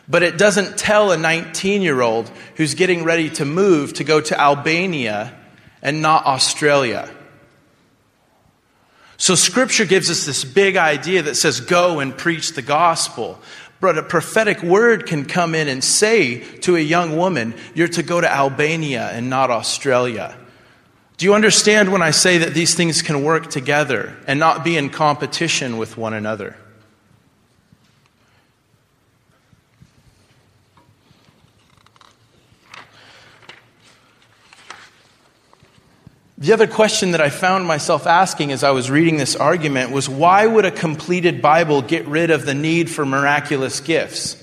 But 0.07 0.23
it 0.23 0.37
doesn't 0.37 0.77
tell 0.77 1.13
a 1.13 1.17
19 1.17 1.81
year 1.81 2.03
old 2.03 2.31
who's 2.57 2.75
getting 2.75 3.05
ready 3.05 3.31
to 3.31 3.47
move 3.47 3.95
to 3.95 4.05
go 4.05 4.21
to 4.21 4.39
Albania 4.39 5.41
and 5.85 6.03
not 6.03 6.27
Australia. 6.27 7.09
So, 9.17 9.37
Scripture 9.37 9.85
gives 9.85 10.11
us 10.11 10.27
this 10.27 10.45
big 10.45 10.77
idea 10.77 11.23
that 11.23 11.37
says, 11.37 11.61
go 11.61 12.01
and 12.01 12.17
preach 12.17 12.55
the 12.55 12.63
gospel. 12.63 13.39
But 13.81 13.99
a 13.99 14.03
prophetic 14.03 14.63
word 14.63 15.07
can 15.07 15.27
come 15.27 15.55
in 15.55 15.69
and 15.69 15.85
say 15.85 16.41
to 16.61 16.75
a 16.75 16.81
young 16.81 17.17
woman, 17.17 17.55
You're 17.75 17.89
to 17.89 18.03
go 18.03 18.21
to 18.21 18.33
Albania 18.33 19.11
and 19.11 19.29
not 19.29 19.51
Australia. 19.51 20.37
Do 21.17 21.27
you 21.27 21.35
understand 21.35 21.93
when 21.93 22.03
I 22.03 22.11
say 22.11 22.39
that 22.39 22.55
these 22.55 22.75
things 22.75 23.03
can 23.03 23.23
work 23.23 23.51
together 23.51 24.17
and 24.27 24.41
not 24.41 24.65
be 24.65 24.77
in 24.77 24.91
competition 24.91 25.77
with 25.77 25.97
one 25.97 26.15
another? 26.15 26.57
The 36.37 36.53
other 36.53 36.67
question 36.67 37.13
that 37.13 37.21
I 37.21 37.31
found 37.31 37.65
myself 37.65 38.07
asking 38.07 38.51
as 38.51 38.65
I 38.65 38.71
was 38.71 38.91
reading 38.91 39.19
this 39.19 39.37
argument 39.37 39.93
was 39.93 40.09
why 40.09 40.47
would 40.47 40.65
a 40.65 40.73
completed 40.73 41.41
Bible 41.41 41.81
get 41.81 42.07
rid 42.07 42.31
of 42.31 42.45
the 42.45 42.55
need 42.55 42.91
for 42.91 43.07
miraculous 43.07 43.79
gifts? 43.79 44.43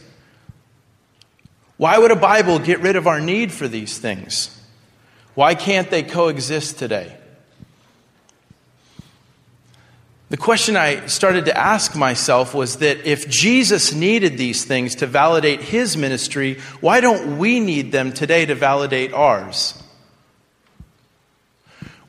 Why 1.75 1.97
would 1.97 2.11
a 2.11 2.15
Bible 2.15 2.59
get 2.59 2.79
rid 2.79 2.95
of 2.95 3.07
our 3.07 3.19
need 3.19 3.51
for 3.51 3.67
these 3.67 3.97
things? 3.97 4.57
Why 5.33 5.53
can't 5.55 5.89
they 5.89 6.03
coexist 6.03 6.79
today? 6.79 7.17
The 10.29 10.37
question 10.37 10.77
I 10.77 11.07
started 11.07 11.43
to 11.45 11.57
ask 11.57 11.93
myself 11.93 12.53
was 12.53 12.77
that 12.77 13.05
if 13.05 13.27
Jesus 13.27 13.91
needed 13.91 14.37
these 14.37 14.63
things 14.63 14.95
to 14.95 15.07
validate 15.07 15.59
his 15.59 15.97
ministry, 15.97 16.59
why 16.79 17.01
don't 17.01 17.37
we 17.37 17.59
need 17.59 17.91
them 17.91 18.13
today 18.13 18.45
to 18.45 18.55
validate 18.55 19.11
ours? 19.11 19.80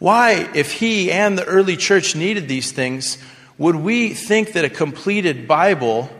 Why, 0.02 0.50
if 0.52 0.72
he 0.72 1.12
and 1.12 1.38
the 1.38 1.44
early 1.44 1.76
church 1.76 2.16
needed 2.16 2.48
these 2.48 2.72
things, 2.72 3.18
would 3.56 3.76
we 3.76 4.14
think 4.14 4.54
that 4.54 4.64
a 4.64 4.68
completed 4.68 5.46
Bible 5.46 6.10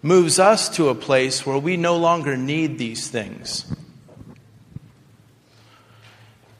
moves 0.00 0.38
us 0.38 0.70
to 0.76 0.88
a 0.88 0.94
place 0.94 1.44
where 1.44 1.58
we 1.58 1.76
no 1.76 1.98
longer 1.98 2.34
need 2.38 2.78
these 2.78 3.08
things? 3.08 3.66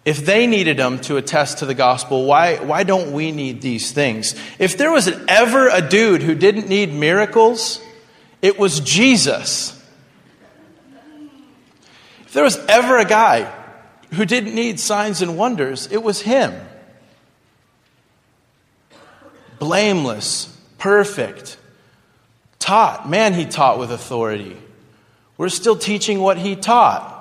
If 0.04 0.26
they 0.26 0.46
needed 0.46 0.76
them 0.76 1.00
to 1.08 1.16
attest 1.16 1.60
to 1.60 1.64
the 1.64 1.72
gospel, 1.72 2.26
why, 2.26 2.56
why 2.56 2.82
don't 2.82 3.12
we 3.12 3.32
need 3.32 3.62
these 3.62 3.92
things? 3.92 4.34
If 4.58 4.76
there 4.76 4.92
was 4.92 5.08
ever 5.28 5.68
a 5.68 5.80
dude 5.80 6.22
who 6.22 6.34
didn't 6.34 6.68
need 6.68 6.92
miracles, 6.92 7.80
it 8.42 8.58
was 8.58 8.80
Jesus. 8.80 9.82
If 12.26 12.34
there 12.34 12.44
was 12.44 12.58
ever 12.68 12.98
a 12.98 13.06
guy 13.06 13.50
who 14.16 14.24
didn't 14.24 14.55
need 14.55 14.81
signs 14.81 15.22
and 15.22 15.37
wonders, 15.37 15.88
it 15.90 16.02
was 16.02 16.20
him. 16.20 16.55
Blameless, 19.59 20.55
perfect, 20.79 21.57
taught. 22.59 23.09
Man, 23.09 23.33
he 23.35 23.44
taught 23.44 23.79
with 23.79 23.90
authority. 23.92 24.57
We're 25.38 25.48
still 25.48 25.76
teaching 25.76 26.20
what 26.20 26.38
he 26.38 26.57
taught. 26.57 27.14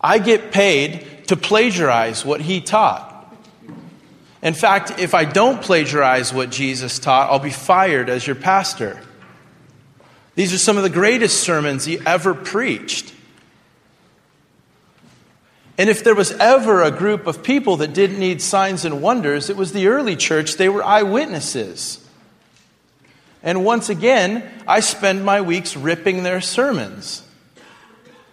I 0.00 0.18
get 0.18 0.52
paid 0.52 1.28
to 1.28 1.36
plagiarize 1.36 2.24
what 2.24 2.42
he 2.42 2.60
taught. 2.60 3.10
In 4.42 4.52
fact, 4.52 4.98
if 4.98 5.14
I 5.14 5.24
don't 5.24 5.62
plagiarize 5.62 6.32
what 6.34 6.50
Jesus 6.50 6.98
taught, 6.98 7.30
I'll 7.30 7.38
be 7.38 7.48
fired 7.48 8.10
as 8.10 8.26
your 8.26 8.36
pastor. 8.36 9.00
These 10.34 10.52
are 10.52 10.58
some 10.58 10.76
of 10.76 10.82
the 10.82 10.90
greatest 10.90 11.40
sermons 11.40 11.86
he 11.86 11.98
ever 12.04 12.34
preached. 12.34 13.13
And 15.76 15.90
if 15.90 16.04
there 16.04 16.14
was 16.14 16.30
ever 16.32 16.82
a 16.82 16.90
group 16.90 17.26
of 17.26 17.42
people 17.42 17.78
that 17.78 17.94
didn't 17.94 18.18
need 18.18 18.40
signs 18.40 18.84
and 18.84 19.02
wonders, 19.02 19.50
it 19.50 19.56
was 19.56 19.72
the 19.72 19.88
early 19.88 20.14
church. 20.14 20.54
They 20.54 20.68
were 20.68 20.84
eyewitnesses. 20.84 22.00
And 23.42 23.64
once 23.64 23.88
again, 23.88 24.48
I 24.66 24.80
spend 24.80 25.24
my 25.24 25.40
weeks 25.40 25.76
ripping 25.76 26.22
their 26.22 26.40
sermons. 26.40 27.22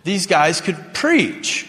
These 0.04 0.28
guys 0.28 0.62
could 0.62 0.94
preach. 0.94 1.68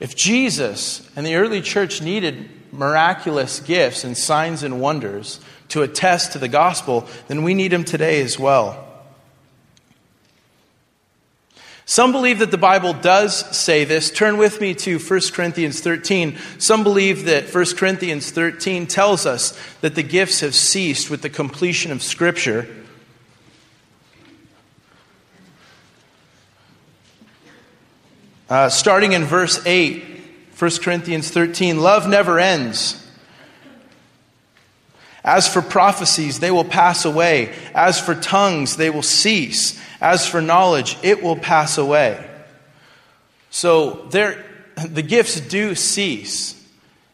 If 0.00 0.14
Jesus 0.14 1.08
and 1.16 1.26
the 1.26 1.34
early 1.34 1.60
church 1.60 2.00
needed 2.00 2.50
miraculous 2.72 3.60
gifts 3.60 4.04
and 4.04 4.16
signs 4.16 4.62
and 4.62 4.80
wonders 4.80 5.40
to 5.68 5.82
attest 5.82 6.32
to 6.32 6.38
the 6.38 6.48
gospel, 6.48 7.08
then 7.26 7.42
we 7.42 7.54
need 7.54 7.72
them 7.72 7.84
today 7.84 8.20
as 8.20 8.38
well. 8.38 8.87
Some 11.88 12.12
believe 12.12 12.40
that 12.40 12.50
the 12.50 12.58
Bible 12.58 12.92
does 12.92 13.56
say 13.56 13.84
this. 13.84 14.10
Turn 14.10 14.36
with 14.36 14.60
me 14.60 14.74
to 14.74 14.98
1 14.98 15.20
Corinthians 15.32 15.80
13. 15.80 16.36
Some 16.58 16.82
believe 16.82 17.24
that 17.24 17.52
1 17.52 17.64
Corinthians 17.76 18.30
13 18.30 18.86
tells 18.86 19.24
us 19.24 19.58
that 19.80 19.94
the 19.94 20.02
gifts 20.02 20.40
have 20.40 20.54
ceased 20.54 21.08
with 21.08 21.22
the 21.22 21.30
completion 21.30 21.90
of 21.90 22.02
Scripture. 22.02 22.68
Uh, 28.50 28.68
starting 28.68 29.12
in 29.12 29.24
verse 29.24 29.58
8, 29.64 30.04
1 30.58 30.70
Corinthians 30.82 31.30
13 31.30 31.80
love 31.80 32.06
never 32.06 32.38
ends. 32.38 33.02
As 35.28 35.46
for 35.46 35.60
prophecies, 35.60 36.40
they 36.40 36.50
will 36.50 36.64
pass 36.64 37.04
away. 37.04 37.54
As 37.74 38.00
for 38.00 38.14
tongues, 38.14 38.78
they 38.78 38.88
will 38.88 39.02
cease. 39.02 39.78
As 40.00 40.26
for 40.26 40.40
knowledge, 40.40 40.96
it 41.02 41.22
will 41.22 41.36
pass 41.36 41.76
away. 41.76 42.26
So 43.50 44.06
there, 44.10 44.42
the 44.76 45.02
gifts 45.02 45.38
do 45.38 45.74
cease. 45.74 46.54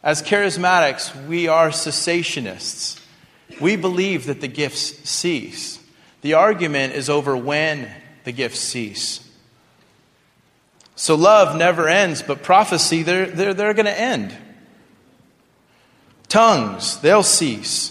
As 0.00 0.22
charismatics, 0.22 1.26
we 1.26 1.48
are 1.48 1.70
cessationists. 1.70 3.00
We 3.60 3.74
believe 3.74 4.26
that 4.26 4.40
the 4.40 4.46
gifts 4.46 5.10
cease. 5.10 5.80
The 6.20 6.34
argument 6.34 6.94
is 6.94 7.10
over 7.10 7.36
when 7.36 7.90
the 8.22 8.30
gifts 8.30 8.60
cease. 8.60 9.28
So 10.94 11.16
love 11.16 11.56
never 11.56 11.88
ends, 11.88 12.22
but 12.22 12.44
prophecy, 12.44 13.02
they're, 13.02 13.26
they're, 13.26 13.54
they're 13.54 13.74
going 13.74 13.86
to 13.86 14.00
end. 14.00 14.32
Tongues, 16.28 17.00
they'll 17.00 17.24
cease. 17.24 17.90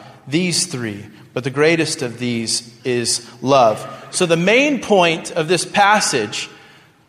these 0.27 0.67
three 0.67 1.05
but 1.33 1.43
the 1.43 1.49
greatest 1.49 2.01
of 2.01 2.19
these 2.19 2.73
is 2.83 3.27
love. 3.41 4.07
So, 4.11 4.25
the 4.25 4.37
main 4.37 4.81
point 4.81 5.31
of 5.31 5.47
this 5.47 5.65
passage 5.65 6.49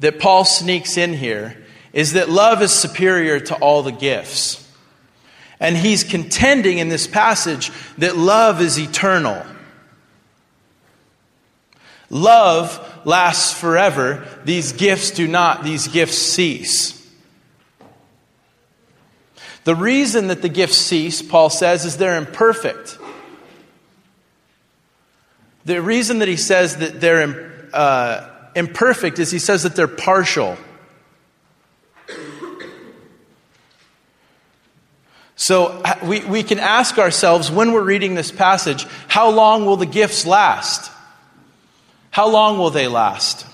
that 0.01 0.21
Paul 0.21 0.45
sneaks 0.45 0.97
in 0.97 1.13
here 1.15 1.57
is 1.93 2.13
that 2.13 2.29
love 2.29 2.63
is 2.63 2.73
superior 2.73 3.41
to 3.41 3.55
all 3.57 3.83
the 3.83 3.93
gifts. 3.93 4.59
And 5.61 5.77
he's 5.77 6.03
contending 6.03 6.79
in 6.79 6.89
this 6.89 7.07
passage 7.07 7.71
that 7.99 8.17
love 8.17 8.61
is 8.61 8.79
eternal. 8.79 9.45
Love 12.11 13.07
lasts 13.07 13.59
forever. 13.59 14.27
These 14.45 14.73
gifts 14.73 15.13
do 15.13 15.29
not, 15.29 15.63
these 15.63 15.89
gifts 15.89 16.19
cease. 16.19 16.99
The 19.65 19.77
reason 19.77 20.29
that 20.29 20.43
the 20.43 20.49
gifts 20.49 20.77
cease, 20.77 21.23
Paul 21.23 21.49
says, 21.49 21.85
is 21.85 21.97
they're 21.97 22.17
imperfect. 22.17 22.99
The 25.65 25.81
reason 25.81 26.19
that 26.21 26.29
he 26.29 26.37
says 26.37 26.77
that 26.79 27.01
they're 27.01 27.71
uh, 27.73 28.29
imperfect 28.55 29.19
is 29.19 29.31
he 29.31 29.39
says 29.39 29.63
that 29.63 29.77
they're 29.77 29.89
partial. 29.89 30.57
So 35.37 35.83
we, 36.05 36.25
we 36.25 36.43
can 36.45 36.61
ask 36.61 36.99
ourselves 36.99 37.51
when 37.51 37.73
we're 37.73 37.83
reading 37.83 38.15
this 38.15 38.31
passage, 38.31 38.87
how 39.09 39.31
long 39.31 39.67
will 39.67 39.77
the 39.77 39.87
gifts 39.87 40.25
last? 40.25 40.93
How 42.11 42.29
long 42.29 42.59
will 42.59 42.71
they 42.71 42.87
last? 42.87 43.47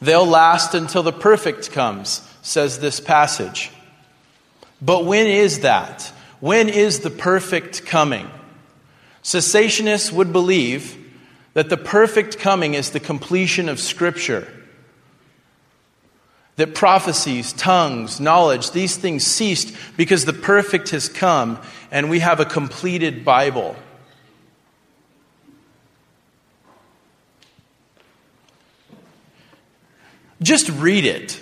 They'll 0.00 0.26
last 0.26 0.74
until 0.74 1.02
the 1.02 1.12
perfect 1.12 1.72
comes. 1.72 2.20
says 2.42 2.78
this 2.78 3.00
passage. 3.00 3.70
But 4.80 5.04
when 5.04 5.26
is 5.26 5.60
that? 5.60 6.12
When 6.40 6.68
is 6.68 7.00
the 7.00 7.10
perfect 7.10 7.86
coming? 7.86 8.30
Cessationists 9.24 10.12
would 10.12 10.32
believe 10.32 10.98
that 11.54 11.70
the 11.70 11.78
perfect 11.78 12.38
coming 12.38 12.74
is 12.74 12.90
the 12.90 13.00
completion 13.00 13.70
of 13.70 13.80
Scripture. 13.80 14.52
That 16.56 16.74
prophecies, 16.74 17.52
tongues, 17.54 18.20
knowledge, 18.20 18.70
these 18.70 18.96
things 18.96 19.24
ceased 19.24 19.74
because 19.96 20.26
the 20.26 20.34
perfect 20.34 20.90
has 20.90 21.08
come 21.08 21.58
and 21.90 22.10
we 22.10 22.20
have 22.20 22.38
a 22.38 22.44
completed 22.44 23.24
Bible. 23.24 23.74
Just 30.42 30.68
read 30.68 31.06
it. 31.06 31.40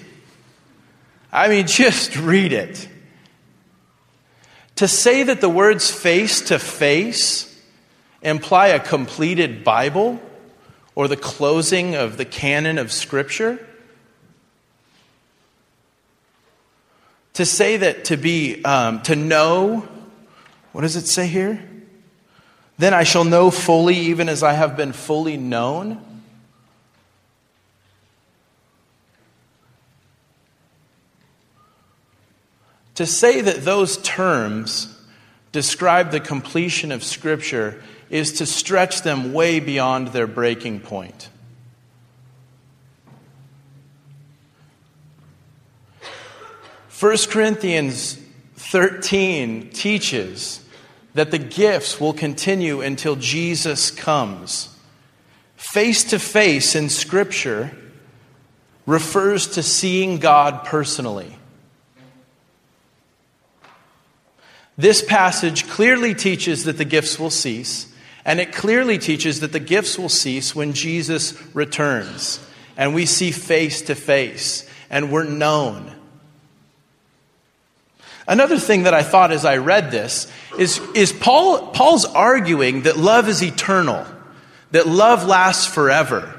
I 1.32 1.48
mean, 1.48 1.66
just 1.66 2.16
read 2.16 2.52
it. 2.52 2.88
To 4.76 4.86
say 4.86 5.24
that 5.24 5.40
the 5.40 5.48
words 5.48 5.90
face 5.90 6.42
to 6.42 6.60
face 6.60 7.51
imply 8.22 8.68
a 8.68 8.80
completed 8.80 9.64
Bible 9.64 10.20
or 10.94 11.08
the 11.08 11.16
closing 11.16 11.94
of 11.94 12.16
the 12.16 12.24
canon 12.24 12.78
of 12.78 12.92
Scripture? 12.92 13.66
To 17.34 17.46
say 17.46 17.78
that 17.78 18.06
to 18.06 18.16
be, 18.16 18.62
um, 18.64 19.02
to 19.02 19.16
know, 19.16 19.88
what 20.72 20.82
does 20.82 20.96
it 20.96 21.06
say 21.06 21.26
here? 21.26 21.62
Then 22.78 22.94
I 22.94 23.04
shall 23.04 23.24
know 23.24 23.50
fully, 23.50 23.96
even 23.96 24.28
as 24.28 24.42
I 24.42 24.52
have 24.52 24.76
been 24.76 24.92
fully 24.92 25.36
known. 25.36 26.00
To 32.96 33.06
say 33.06 33.40
that 33.40 33.64
those 33.64 33.96
terms 33.98 35.00
describe 35.50 36.10
the 36.10 36.20
completion 36.20 36.92
of 36.92 37.02
Scripture 37.02 37.82
is 38.12 38.34
to 38.34 38.44
stretch 38.44 39.00
them 39.02 39.32
way 39.32 39.58
beyond 39.58 40.08
their 40.08 40.26
breaking 40.26 40.78
point. 40.78 41.30
First 46.88 47.30
Corinthians 47.30 48.18
13 48.56 49.70
teaches 49.70 50.62
that 51.14 51.30
the 51.30 51.38
gifts 51.38 51.98
will 51.98 52.12
continue 52.12 52.82
until 52.82 53.16
Jesus 53.16 53.90
comes. 53.90 54.76
Face 55.56 56.04
to 56.04 56.18
face 56.18 56.74
in 56.74 56.90
Scripture 56.90 57.70
refers 58.84 59.46
to 59.48 59.62
seeing 59.62 60.18
God 60.18 60.64
personally. 60.64 61.38
This 64.76 65.02
passage 65.02 65.66
clearly 65.66 66.14
teaches 66.14 66.64
that 66.64 66.76
the 66.76 66.84
gifts 66.84 67.18
will 67.18 67.30
cease. 67.30 67.91
And 68.24 68.40
it 68.40 68.52
clearly 68.52 68.98
teaches 68.98 69.40
that 69.40 69.52
the 69.52 69.60
gifts 69.60 69.98
will 69.98 70.08
cease 70.08 70.54
when 70.54 70.72
Jesus 70.72 71.34
returns 71.54 72.38
and 72.76 72.94
we 72.94 73.06
see 73.06 73.32
face 73.32 73.82
to 73.82 73.94
face 73.94 74.68
and 74.90 75.10
we're 75.10 75.24
known. 75.24 75.92
Another 78.28 78.58
thing 78.58 78.84
that 78.84 78.94
I 78.94 79.02
thought 79.02 79.32
as 79.32 79.44
I 79.44 79.56
read 79.56 79.90
this 79.90 80.30
is, 80.56 80.78
is 80.94 81.12
Paul, 81.12 81.68
Paul's 81.68 82.04
arguing 82.04 82.82
that 82.82 82.96
love 82.96 83.28
is 83.28 83.42
eternal, 83.42 84.06
that 84.70 84.86
love 84.86 85.26
lasts 85.26 85.66
forever. 85.66 86.32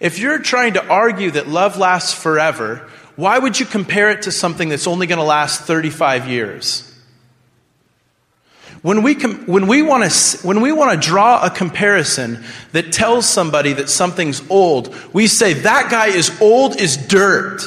If 0.00 0.18
you're 0.18 0.38
trying 0.38 0.74
to 0.74 0.86
argue 0.86 1.32
that 1.32 1.48
love 1.48 1.76
lasts 1.76 2.14
forever, 2.14 2.88
why 3.16 3.38
would 3.38 3.60
you 3.60 3.66
compare 3.66 4.10
it 4.10 4.22
to 4.22 4.32
something 4.32 4.68
that's 4.68 4.86
only 4.86 5.06
going 5.06 5.18
to 5.18 5.24
last 5.24 5.62
35 5.62 6.28
years? 6.28 6.87
When 8.82 9.02
we, 9.02 9.16
com- 9.16 9.46
when, 9.46 9.66
we 9.66 9.82
want 9.82 10.10
to, 10.10 10.46
when 10.46 10.60
we 10.60 10.70
want 10.70 11.00
to 11.00 11.08
draw 11.08 11.44
a 11.44 11.50
comparison 11.50 12.44
that 12.72 12.92
tells 12.92 13.28
somebody 13.28 13.72
that 13.72 13.90
something's 13.90 14.42
old, 14.48 14.94
we 15.12 15.26
say, 15.26 15.52
that 15.54 15.90
guy 15.90 16.08
is 16.08 16.30
old 16.40 16.76
as 16.76 16.96
dirt. 16.96 17.62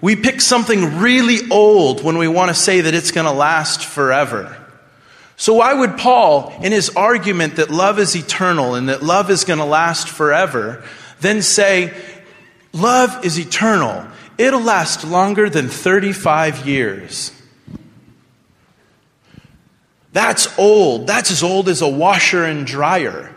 We 0.00 0.16
pick 0.16 0.40
something 0.40 0.98
really 0.98 1.48
old 1.50 2.02
when 2.02 2.18
we 2.18 2.28
want 2.28 2.48
to 2.48 2.54
say 2.54 2.80
that 2.80 2.94
it's 2.94 3.10
going 3.10 3.26
to 3.26 3.32
last 3.32 3.84
forever. 3.84 4.54
So, 5.36 5.54
why 5.54 5.72
would 5.72 5.96
Paul, 5.96 6.52
in 6.62 6.72
his 6.72 6.90
argument 6.90 7.56
that 7.56 7.70
love 7.70 7.98
is 7.98 8.14
eternal 8.14 8.74
and 8.74 8.88
that 8.88 9.02
love 9.02 9.30
is 9.30 9.44
going 9.44 9.58
to 9.58 9.64
last 9.64 10.08
forever, 10.08 10.84
then 11.20 11.42
say, 11.42 11.92
love 12.72 13.24
is 13.24 13.38
eternal? 13.38 14.06
It'll 14.36 14.60
last 14.60 15.04
longer 15.04 15.48
than 15.48 15.68
35 15.68 16.66
years. 16.66 17.32
That's 20.14 20.56
old. 20.60 21.08
That's 21.08 21.32
as 21.32 21.42
old 21.42 21.68
as 21.68 21.82
a 21.82 21.88
washer 21.88 22.44
and 22.44 22.64
dryer. 22.64 23.34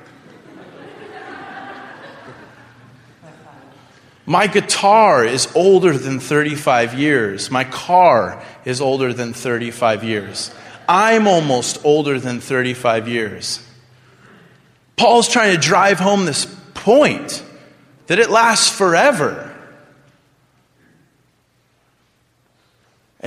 My 4.28 4.46
guitar 4.46 5.26
is 5.26 5.48
older 5.56 5.98
than 5.98 6.20
35 6.20 6.94
years. 6.94 7.50
My 7.50 7.64
car 7.64 8.44
is 8.64 8.80
older 8.80 9.12
than 9.12 9.34
35 9.34 10.04
years. 10.04 10.52
I'm 10.88 11.28
almost 11.28 11.84
older 11.84 12.20
than 12.20 12.42
35 12.42 13.08
years. 13.08 13.66
Paul's 14.98 15.28
trying 15.28 15.56
to 15.56 15.62
drive 15.62 15.98
home 15.98 16.26
this 16.26 16.46
point 16.76 17.44
that 18.06 18.20
it 18.20 18.30
lasts 18.30 18.70
forever. 18.70 19.47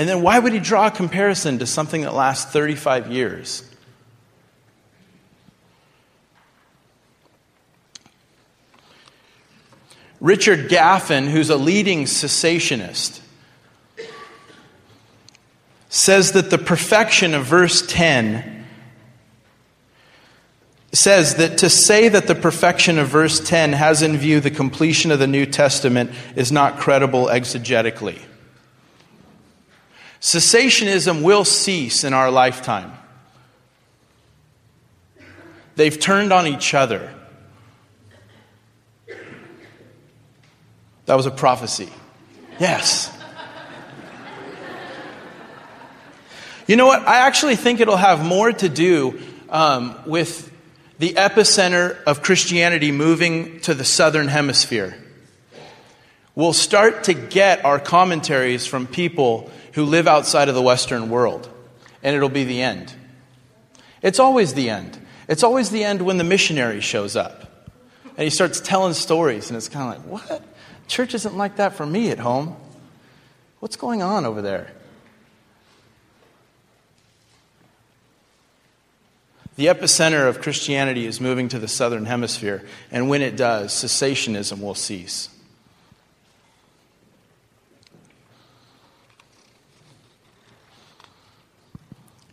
And 0.01 0.09
then 0.09 0.23
why 0.23 0.39
would 0.39 0.55
he 0.55 0.61
draw 0.61 0.87
a 0.87 0.91
comparison 0.91 1.59
to 1.59 1.67
something 1.67 2.01
that 2.01 2.15
lasts 2.15 2.51
35 2.51 3.13
years? 3.13 3.63
Richard 10.19 10.71
Gaffin, 10.71 11.29
who's 11.29 11.51
a 11.51 11.57
leading 11.59 12.05
cessationist, 12.05 13.21
says 15.91 16.33
that 16.33 16.49
the 16.49 16.57
perfection 16.57 17.35
of 17.35 17.45
verse 17.45 17.87
10 17.87 18.67
says 20.93 21.35
that 21.35 21.59
to 21.59 21.69
say 21.69 22.09
that 22.09 22.27
the 22.27 22.35
perfection 22.35 22.99
of 22.99 23.09
verse 23.09 23.39
10 23.39 23.75
has 23.75 24.01
in 24.01 24.17
view 24.17 24.41
the 24.41 24.51
completion 24.51 25.11
of 25.11 25.19
the 25.19 25.27
New 25.27 25.45
Testament 25.45 26.11
is 26.37 26.51
not 26.51 26.79
credible 26.79 27.27
exegetically. 27.27 28.19
Cessationism 30.21 31.23
will 31.23 31.45
cease 31.45 32.05
in 32.05 32.12
our 32.12 32.31
lifetime. 32.31 32.93
They've 35.77 35.99
turned 35.99 36.33
on 36.33 36.47
each 36.47 36.75
other. 36.75 37.14
That 41.07 41.14
was 41.14 41.27
a 41.27 41.31
prophecy. 41.31 41.89
Yes. 42.59 43.16
You 46.66 46.77
know 46.77 46.87
what? 46.87 47.01
I 47.09 47.27
actually 47.27 47.57
think 47.57 47.81
it'll 47.81 47.97
have 47.97 48.25
more 48.25 48.53
to 48.53 48.68
do 48.68 49.21
um, 49.49 49.99
with 50.07 50.53
the 50.99 51.14
epicenter 51.14 52.01
of 52.05 52.23
Christianity 52.23 52.93
moving 52.93 53.61
to 53.62 53.75
the 53.75 53.85
southern 53.85 54.29
hemisphere. 54.29 54.97
We'll 56.35 56.53
start 56.53 57.05
to 57.05 57.14
get 57.14 57.64
our 57.64 57.78
commentaries 57.78 58.66
from 58.66 58.87
people 58.87 59.51
who 59.72 59.85
live 59.85 60.07
outside 60.07 60.49
of 60.49 60.55
the 60.55 60.62
Western 60.62 61.11
world, 61.11 61.49
and 62.03 62.14
it'll 62.14 62.28
be 62.28 62.45
the 62.45 62.62
end. 62.62 62.95
It's 64.03 64.18
always 64.18 64.55
the 64.55 64.70
end. 64.70 64.99
It's 65.28 65.43
always 65.43 65.70
the 65.70 65.85
end 65.85 66.03
when 66.03 66.18
the 66.18 66.24
missionary 66.24 66.81
shows 66.81 67.16
up. 67.16 67.68
And 68.05 68.24
he 68.24 68.31
starts 68.31 68.61
telling 68.61 68.95
stories, 68.95 69.51
and 69.51 69.57
it's 69.57 69.68
kind 69.68 69.95
of 69.95 70.12
like, 70.12 70.22
what? 70.22 70.43
Church 70.87 71.14
isn't 71.14 71.37
like 71.37 71.57
that 71.57 71.74
for 71.74 71.87
me 71.87 72.11
at 72.11 72.18
home. 72.18 72.57
What's 73.61 73.76
going 73.76 74.03
on 74.03 74.24
over 74.24 74.43
there? 74.43 74.72
The 79.57 79.66
epicenter 79.66 80.28
of 80.28 80.41
Christianity 80.41 81.07
is 81.07 81.20
moving 81.20 81.49
to 81.51 81.59
the 81.59 81.68
southern 81.68 82.07
hemisphere, 82.07 82.64
and 82.91 83.09
when 83.09 83.20
it 83.20 83.37
does, 83.37 83.72
cessationism 83.72 84.62
will 84.62 84.74
cease. 84.74 85.28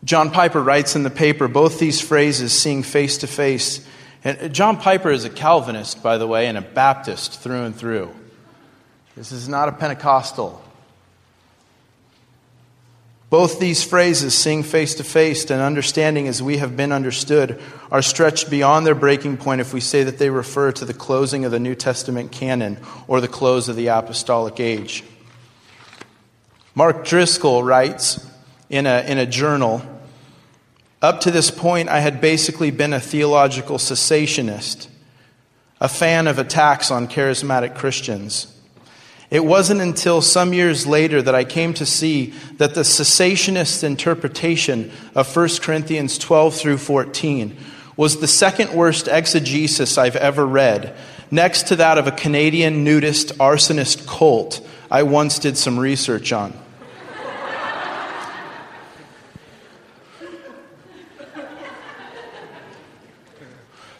John 0.08 0.32
Piper 0.32 0.64
writes 0.64 0.96
in 0.96 1.04
the 1.04 1.10
paper 1.10 1.50
both 1.50 1.80
these 1.80 2.00
phrases, 2.00 2.54
seeing 2.54 2.82
face 2.82 3.18
to 3.18 3.28
face. 3.28 3.86
And 4.24 4.54
John 4.54 4.78
Piper 4.78 5.12
is 5.12 5.26
a 5.26 5.30
Calvinist, 5.30 6.02
by 6.02 6.18
the 6.18 6.26
way, 6.26 6.48
and 6.48 6.58
a 6.58 6.62
Baptist 6.62 7.42
through 7.42 7.64
and 7.64 7.76
through. 7.76 8.16
This 9.18 9.34
is 9.34 9.50
not 9.50 9.68
a 9.68 9.74
Pentecostal. 9.74 10.64
Both 13.30 13.60
these 13.60 13.84
phrases, 13.84 14.34
seeing 14.34 14.64
face 14.64 14.96
to 14.96 15.04
face 15.04 15.52
and 15.52 15.62
understanding 15.62 16.30
as 16.30 16.42
we 16.42 16.60
have 16.60 16.78
been 16.78 16.94
understood, 16.94 17.62
are 17.92 18.02
stretched 18.02 18.50
beyond 18.50 18.86
their 18.86 18.96
breaking 18.96 19.36
point 19.36 19.60
if 19.60 19.74
we 19.74 19.82
say 19.82 20.04
that 20.04 20.20
they 20.20 20.30
refer 20.30 20.72
to 20.72 20.86
the 20.86 20.94
closing 20.94 21.44
of 21.44 21.52
the 21.52 21.60
New 21.60 21.76
Testament 21.76 22.32
canon 22.32 22.78
or 23.10 23.20
the 23.20 23.28
close 23.28 23.68
of 23.68 23.76
the 23.76 23.88
apostolic 23.88 24.62
age. 24.62 25.04
Mark 26.76 27.04
Driscoll 27.04 27.62
writes 27.62 28.26
in 28.70 28.86
a, 28.86 29.02
in 29.06 29.18
a 29.18 29.26
journal 29.26 29.82
Up 31.02 31.20
to 31.22 31.32
this 31.32 31.52
point, 31.52 31.90
I 31.90 32.00
had 32.00 32.20
basically 32.20 32.72
been 32.72 32.94
a 32.94 33.00
theological 33.00 33.78
cessationist, 33.78 34.88
a 35.80 35.88
fan 35.88 36.26
of 36.26 36.40
attacks 36.40 36.90
on 36.90 37.08
charismatic 37.08 37.76
Christians. 37.76 38.54
It 39.30 39.46
wasn't 39.46 39.82
until 39.82 40.22
some 40.22 40.54
years 40.54 40.88
later 40.88 41.22
that 41.22 41.36
I 41.36 41.44
came 41.44 41.74
to 41.76 41.86
see 41.86 42.34
that 42.58 42.74
the 42.74 42.82
cessationist 42.82 43.84
interpretation 43.84 44.92
of 45.14 45.36
1 45.36 45.50
Corinthians 45.62 46.18
12 46.18 46.56
through 46.56 46.78
14 46.78 47.56
was 47.96 48.20
the 48.20 48.28
second 48.28 48.72
worst 48.74 49.08
exegesis 49.08 49.98
I've 49.98 50.16
ever 50.16 50.46
read, 50.48 50.96
next 51.30 51.68
to 51.68 51.76
that 51.76 51.98
of 51.98 52.08
a 52.08 52.12
Canadian 52.12 52.84
nudist 52.84 53.38
arsonist 53.38 54.08
cult 54.08 54.66
I 54.90 55.04
once 55.04 55.38
did 55.40 55.58
some 55.58 55.78
research 55.78 56.32
on. 56.32 56.54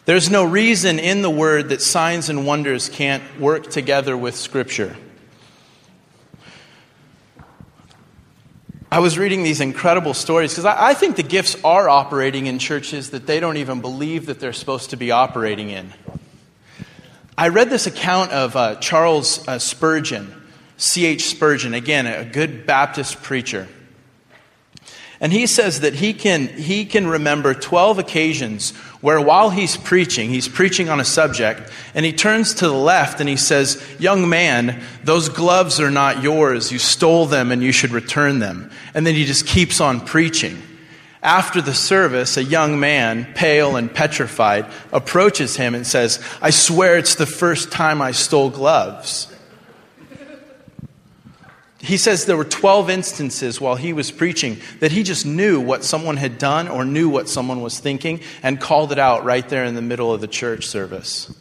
There's 0.08 0.30
no 0.30 0.42
reason 0.42 0.98
in 0.98 1.20
the 1.20 1.28
Word 1.28 1.68
that 1.68 1.82
signs 1.82 2.30
and 2.30 2.46
wonders 2.46 2.88
can't 2.88 3.22
work 3.38 3.68
together 3.68 4.16
with 4.16 4.36
Scripture. 4.36 4.96
I 8.90 9.00
was 9.00 9.18
reading 9.18 9.42
these 9.42 9.60
incredible 9.60 10.14
stories 10.14 10.52
because 10.52 10.64
I, 10.64 10.88
I, 10.92 10.94
think 10.94 11.16
the 11.16 11.22
gifts 11.22 11.62
are 11.62 11.90
operating 11.90 12.46
in 12.46 12.58
churches 12.58 13.10
that 13.10 13.26
they 13.26 13.38
don't 13.38 13.58
even 13.58 13.82
believe 13.82 14.24
that 14.24 14.40
they're 14.40 14.54
supposed 14.54 14.88
to 14.90 14.96
be 14.96 15.10
operating 15.10 15.68
in. 15.68 15.92
I 17.36 17.48
read 17.48 17.68
this 17.68 17.86
account 17.86 18.32
of 18.32 18.56
uh, 18.56 18.76
Charles 18.76 19.46
uh, 19.46 19.58
Spurgeon, 19.58 20.32
C.H. 20.78 21.26
Spurgeon, 21.26 21.74
again, 21.74 22.06
a 22.06 22.24
good 22.24 22.64
Baptist 22.64 23.22
preacher. 23.22 23.68
And 25.20 25.32
he 25.32 25.48
says 25.48 25.80
that 25.80 25.94
he 25.94 26.14
can, 26.14 26.46
he 26.46 26.84
can 26.84 27.06
remember 27.06 27.52
12 27.52 27.98
occasions 27.98 28.72
where 29.00 29.20
while 29.20 29.50
he's 29.50 29.76
preaching, 29.76 30.30
he's 30.30 30.48
preaching 30.48 30.88
on 30.88 31.00
a 31.00 31.04
subject, 31.04 31.70
and 31.94 32.04
he 32.04 32.12
turns 32.12 32.54
to 32.54 32.68
the 32.68 32.74
left 32.74 33.20
and 33.20 33.28
he 33.28 33.36
says, 33.36 33.82
Young 33.98 34.28
man, 34.28 34.80
those 35.02 35.28
gloves 35.28 35.80
are 35.80 35.90
not 35.90 36.22
yours. 36.22 36.70
You 36.70 36.78
stole 36.78 37.26
them 37.26 37.50
and 37.50 37.62
you 37.62 37.72
should 37.72 37.90
return 37.90 38.38
them. 38.38 38.70
And 38.94 39.06
then 39.06 39.14
he 39.14 39.24
just 39.24 39.46
keeps 39.46 39.80
on 39.80 40.00
preaching. 40.00 40.62
After 41.20 41.60
the 41.60 41.74
service, 41.74 42.36
a 42.36 42.44
young 42.44 42.78
man, 42.78 43.26
pale 43.34 43.74
and 43.74 43.92
petrified, 43.92 44.66
approaches 44.92 45.56
him 45.56 45.74
and 45.74 45.84
says, 45.84 46.22
I 46.40 46.50
swear 46.50 46.96
it's 46.96 47.16
the 47.16 47.26
first 47.26 47.72
time 47.72 48.00
I 48.00 48.12
stole 48.12 48.50
gloves. 48.50 49.32
He 51.80 51.96
says 51.96 52.26
there 52.26 52.36
were 52.36 52.44
12 52.44 52.90
instances 52.90 53.60
while 53.60 53.76
he 53.76 53.92
was 53.92 54.10
preaching 54.10 54.58
that 54.80 54.90
he 54.90 55.04
just 55.04 55.24
knew 55.24 55.60
what 55.60 55.84
someone 55.84 56.16
had 56.16 56.36
done 56.36 56.66
or 56.66 56.84
knew 56.84 57.08
what 57.08 57.28
someone 57.28 57.62
was 57.62 57.78
thinking 57.78 58.20
and 58.42 58.60
called 58.60 58.90
it 58.90 58.98
out 58.98 59.24
right 59.24 59.48
there 59.48 59.64
in 59.64 59.74
the 59.74 59.82
middle 59.82 60.12
of 60.12 60.20
the 60.20 60.26
church 60.26 60.66
service. 60.66 61.32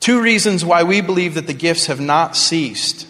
Two 0.00 0.22
reasons 0.22 0.64
why 0.64 0.84
we 0.84 1.02
believe 1.02 1.34
that 1.34 1.46
the 1.46 1.52
gifts 1.52 1.86
have 1.86 2.00
not 2.00 2.34
ceased. 2.34 3.06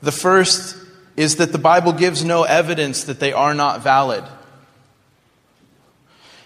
The 0.00 0.12
first 0.12 0.76
is 1.16 1.36
that 1.36 1.50
the 1.50 1.58
Bible 1.58 1.92
gives 1.92 2.24
no 2.24 2.44
evidence 2.44 3.04
that 3.04 3.18
they 3.18 3.32
are 3.32 3.54
not 3.54 3.80
valid. 3.80 4.22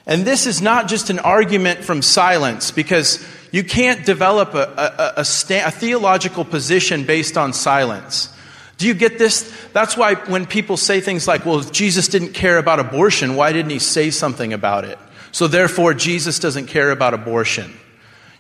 And 0.07 0.25
this 0.25 0.47
is 0.47 0.63
not 0.63 0.89
just 0.89 1.11
an 1.11 1.19
argument 1.19 1.85
from 1.85 2.01
silence 2.01 2.71
because 2.71 3.25
you 3.53 3.65
can't 3.65 4.07
develop 4.07 4.55
a, 4.55 5.15
a, 5.17 5.21
a, 5.21 5.25
sta- 5.25 5.67
a, 5.67 5.71
theological 5.71 6.45
position 6.45 7.05
based 7.05 7.37
on 7.37 7.53
silence. 7.53 8.35
Do 8.79 8.87
you 8.87 8.95
get 8.95 9.19
this? 9.19 9.53
That's 9.73 9.97
why 9.97 10.15
when 10.15 10.47
people 10.47 10.77
say 10.77 11.01
things 11.01 11.29
like, 11.29 11.45
well, 11.45 11.59
if 11.59 11.73
Jesus 11.73 12.09
didn't 12.09 12.33
care 12.33 12.59
about 12.59 12.81
abortion, 12.81 13.35
why 13.35 13.53
didn't 13.53 13.71
he 13.71 13.79
say 13.79 14.11
something 14.11 14.53
about 14.53 14.85
it? 14.85 14.99
So 15.33 15.47
therefore, 15.47 15.95
Jesus 15.95 16.39
doesn't 16.39 16.67
care 16.67 16.91
about 16.91 17.13
abortion. 17.13 17.73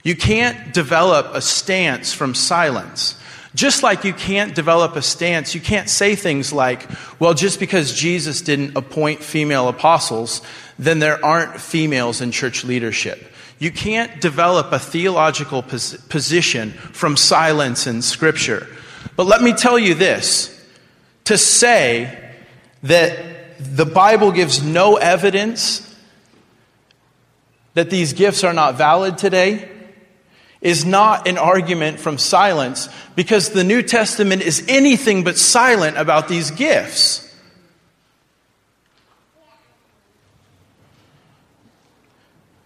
You 0.02 0.16
can't 0.16 0.72
develop 0.72 1.34
a 1.34 1.40
stance 1.40 2.12
from 2.12 2.34
silence. 2.34 3.16
Just 3.54 3.82
like 3.82 4.04
you 4.04 4.14
can't 4.14 4.54
develop 4.54 4.94
a 4.96 5.02
stance, 5.02 5.54
you 5.54 5.60
can't 5.60 5.90
say 5.90 6.14
things 6.14 6.52
like, 6.52 6.88
well, 7.18 7.34
just 7.34 7.58
because 7.58 7.92
Jesus 7.92 8.40
didn't 8.40 8.76
appoint 8.76 9.22
female 9.22 9.68
apostles, 9.68 10.40
then 10.78 11.00
there 11.00 11.22
aren't 11.24 11.60
females 11.60 12.20
in 12.20 12.30
church 12.30 12.64
leadership. 12.64 13.30
You 13.60 13.70
can't 13.70 14.20
develop 14.20 14.72
a 14.72 14.78
theological 14.78 15.62
pos- 15.62 15.94
position 16.08 16.72
from 16.72 17.16
silence 17.16 17.86
in 17.86 18.02
Scripture. 18.02 18.66
But 19.16 19.26
let 19.26 19.42
me 19.42 19.52
tell 19.52 19.78
you 19.78 19.94
this 19.94 20.56
to 21.24 21.36
say 21.38 22.32
that 22.82 23.18
the 23.60 23.84
Bible 23.84 24.32
gives 24.32 24.62
no 24.62 24.96
evidence 24.96 25.86
that 27.74 27.90
these 27.90 28.14
gifts 28.14 28.42
are 28.42 28.54
not 28.54 28.76
valid 28.76 29.18
today 29.18 29.70
is 30.60 30.84
not 30.84 31.26
an 31.26 31.38
argument 31.38 32.00
from 32.00 32.18
silence 32.18 32.88
because 33.14 33.50
the 33.50 33.64
New 33.64 33.82
Testament 33.82 34.42
is 34.42 34.64
anything 34.68 35.24
but 35.24 35.38
silent 35.38 35.96
about 35.96 36.28
these 36.28 36.50
gifts. 36.50 37.29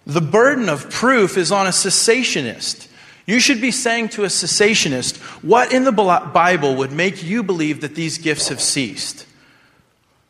The 0.07 0.21
burden 0.21 0.69
of 0.69 0.91
proof 0.91 1.37
is 1.37 1.51
on 1.51 1.67
a 1.67 1.71
cessationist. 1.71 2.89
You 3.27 3.41
should 3.41 3.61
be 3.61 3.71
saying 3.71 4.11
to 4.11 4.25
a 4.25 4.29
cessationist, 4.29 5.17
What 5.43 5.73
in 5.73 5.85
the 5.85 5.93
Bible 5.93 6.77
would 6.77 6.93
make 6.93 7.23
you 7.23 7.43
believe 7.43 7.81
that 7.81 7.95
these 7.95 8.19
gifts 8.19 8.49
have 8.49 8.61
ceased? 8.61 9.27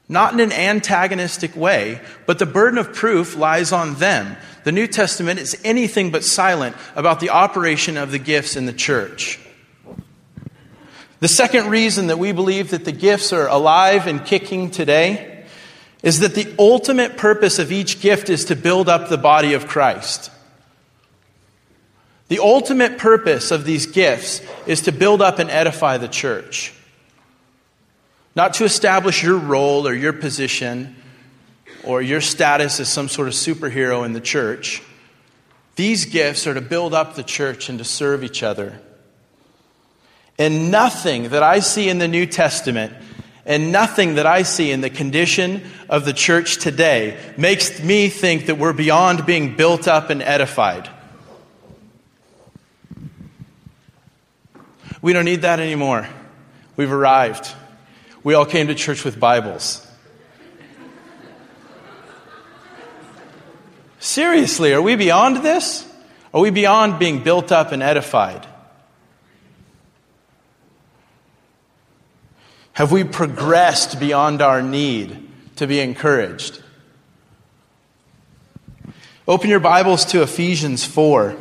Not 0.09 0.35
in 0.35 0.41
an 0.41 0.53
antagonistic 0.53 1.57
way, 1.57 2.01
but 2.27 2.39
the 2.39 2.47
burden 2.47 2.79
of 2.79 2.93
proof 2.93 3.37
lies 3.37 3.73
on 3.73 3.95
them. 3.95 4.37
The 4.63 4.73
New 4.73 4.87
Testament 4.87 5.41
is 5.41 5.61
anything 5.65 6.11
but 6.11 6.25
silent 6.25 6.77
about 6.95 7.21
the 7.21 7.31
operation 7.31 7.97
of 7.97 8.11
the 8.11 8.19
gifts 8.19 8.55
in 8.55 8.67
the 8.67 8.73
church. 8.73 9.41
The 11.21 11.29
second 11.29 11.71
reason 11.71 12.09
that 12.09 12.19
we 12.19 12.33
believe 12.33 12.71
that 12.71 12.85
the 12.85 12.93
gifts 12.93 13.33
are 13.33 13.49
alive 13.49 14.07
and 14.07 14.25
kicking 14.25 14.71
today 14.71 15.34
is 16.05 16.21
that 16.21 16.35
the 16.35 16.55
ultimate 16.59 17.17
purpose 17.17 17.59
of 17.59 17.73
each 17.73 18.01
gift 18.03 18.29
is 18.29 18.45
to 18.45 18.55
build 18.55 18.91
up 18.91 19.09
the 19.09 19.17
body 19.17 19.55
of 19.55 19.67
Christ. 19.67 20.31
The 22.29 22.41
ultimate 22.41 22.99
purpose 22.99 23.51
of 23.51 23.65
these 23.65 23.87
gifts 23.87 24.43
is 24.67 24.83
to 24.83 24.93
build 24.93 25.23
up 25.23 25.39
and 25.39 25.51
edify 25.51 25.97
the 25.97 26.07
church. 26.07 26.75
Not 28.37 28.53
to 28.55 28.65
establish 28.65 29.23
your 29.23 29.39
role 29.39 29.89
or 29.89 29.95
your 29.95 30.13
position 30.13 30.95
or 31.85 32.03
your 32.03 32.21
status 32.21 32.81
as 32.81 32.93
some 32.93 33.09
sort 33.09 33.29
of 33.29 33.35
superhero 33.35 34.05
in 34.05 34.13
the 34.13 34.21
church. 34.21 34.83
These 35.77 36.05
gifts 36.05 36.47
are 36.47 36.55
to 36.55 36.61
build 36.61 36.93
up 36.93 37.15
the 37.15 37.23
church 37.23 37.71
and 37.71 37.79
to 37.79 37.85
serve 37.85 38.23
each 38.23 38.43
other. 38.43 38.79
And 40.39 40.71
nothing 40.71 41.31
that 41.31 41.43
I 41.43 41.61
see 41.61 41.89
in 41.89 41.99
the 41.99 42.09
New 42.09 42.27
Testament 42.27 42.93
and 43.47 43.73
nothing 43.73 44.15
that 44.15 44.27
I 44.27 44.43
see 44.43 44.71
in 44.71 44.81
the 44.81 44.91
condition 44.91 45.63
of 45.89 46.05
the 46.05 46.13
church 46.13 46.59
today 46.59 47.19
makes 47.37 47.83
me 47.83 48.09
think 48.09 48.47
that 48.47 48.57
we're 48.57 48.73
beyond 48.73 49.27
being 49.27 49.57
built 49.57 49.87
up 49.87 50.11
and 50.11 50.23
edified. 50.23 50.89
We 55.03 55.13
don't 55.13 55.27
need 55.27 55.43
that 55.43 55.61
anymore. 55.61 56.09
We've 56.77 56.91
arrived. 56.91 57.53
We 58.23 58.33
all 58.33 58.47
came 58.47 58.69
to 58.69 58.75
church 58.75 59.05
with 59.05 59.21
Bibles. 59.21 59.87
Seriously, 63.99 64.73
are 64.73 64.83
we 64.83 64.97
beyond 64.97 65.39
this? 65.39 65.87
Are 66.33 66.41
we 66.41 66.51
beyond 66.51 66.99
being 66.99 67.23
built 67.23 67.53
up 67.53 67.73
and 67.73 67.83
edified? 67.83 68.47
Have 72.75 72.91
we 72.91 73.05
progressed 73.05 74.01
beyond 74.01 74.43
our 74.43 74.61
need 74.61 75.31
to 75.57 75.67
be 75.69 75.79
encouraged? 75.79 76.61
Open 79.29 79.49
your 79.49 79.61
Bibles 79.61 80.05
to 80.07 80.23
Ephesians 80.23 80.85
4. 80.85 81.37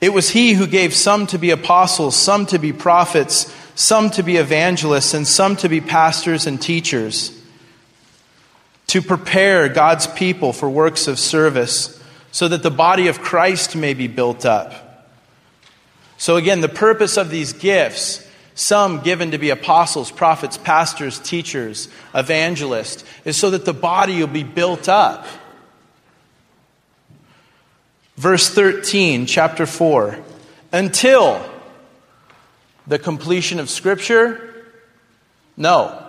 It 0.00 0.12
was 0.12 0.30
he 0.30 0.52
who 0.52 0.66
gave 0.66 0.92
some 0.92 1.28
to 1.28 1.38
be 1.38 1.50
apostles, 1.50 2.16
some 2.16 2.44
to 2.46 2.58
be 2.58 2.72
prophets, 2.72 3.54
some 3.76 4.10
to 4.10 4.24
be 4.24 4.36
evangelists, 4.36 5.14
and 5.14 5.26
some 5.26 5.54
to 5.56 5.68
be 5.68 5.80
pastors 5.80 6.48
and 6.48 6.60
teachers, 6.60 7.40
to 8.88 9.00
prepare 9.00 9.68
God's 9.68 10.08
people 10.08 10.52
for 10.52 10.68
works 10.68 11.06
of 11.06 11.20
service, 11.20 12.02
so 12.32 12.48
that 12.48 12.64
the 12.64 12.70
body 12.70 13.06
of 13.06 13.20
Christ 13.20 13.76
may 13.76 13.94
be 13.94 14.08
built 14.08 14.44
up 14.44 15.06
So, 16.16 16.36
again, 16.36 16.60
the 16.60 16.68
purpose 16.68 17.16
of 17.16 17.30
these 17.30 17.52
gifts, 17.52 18.23
some 18.54 19.00
given 19.00 19.32
to 19.32 19.38
be 19.38 19.50
apostles, 19.50 20.10
prophets, 20.12 20.56
pastors, 20.56 21.18
teachers, 21.18 21.88
evangelists, 22.14 23.04
is 23.24 23.36
so 23.36 23.50
that 23.50 23.64
the 23.64 23.74
body 23.74 24.20
will 24.20 24.28
be 24.28 24.44
built 24.44 24.88
up. 24.88 25.26
Verse 28.16 28.48
13, 28.48 29.26
chapter 29.26 29.66
4. 29.66 30.18
Until 30.72 31.44
the 32.86 32.98
completion 32.98 33.58
of 33.58 33.68
Scripture? 33.68 34.66
No. 35.56 36.00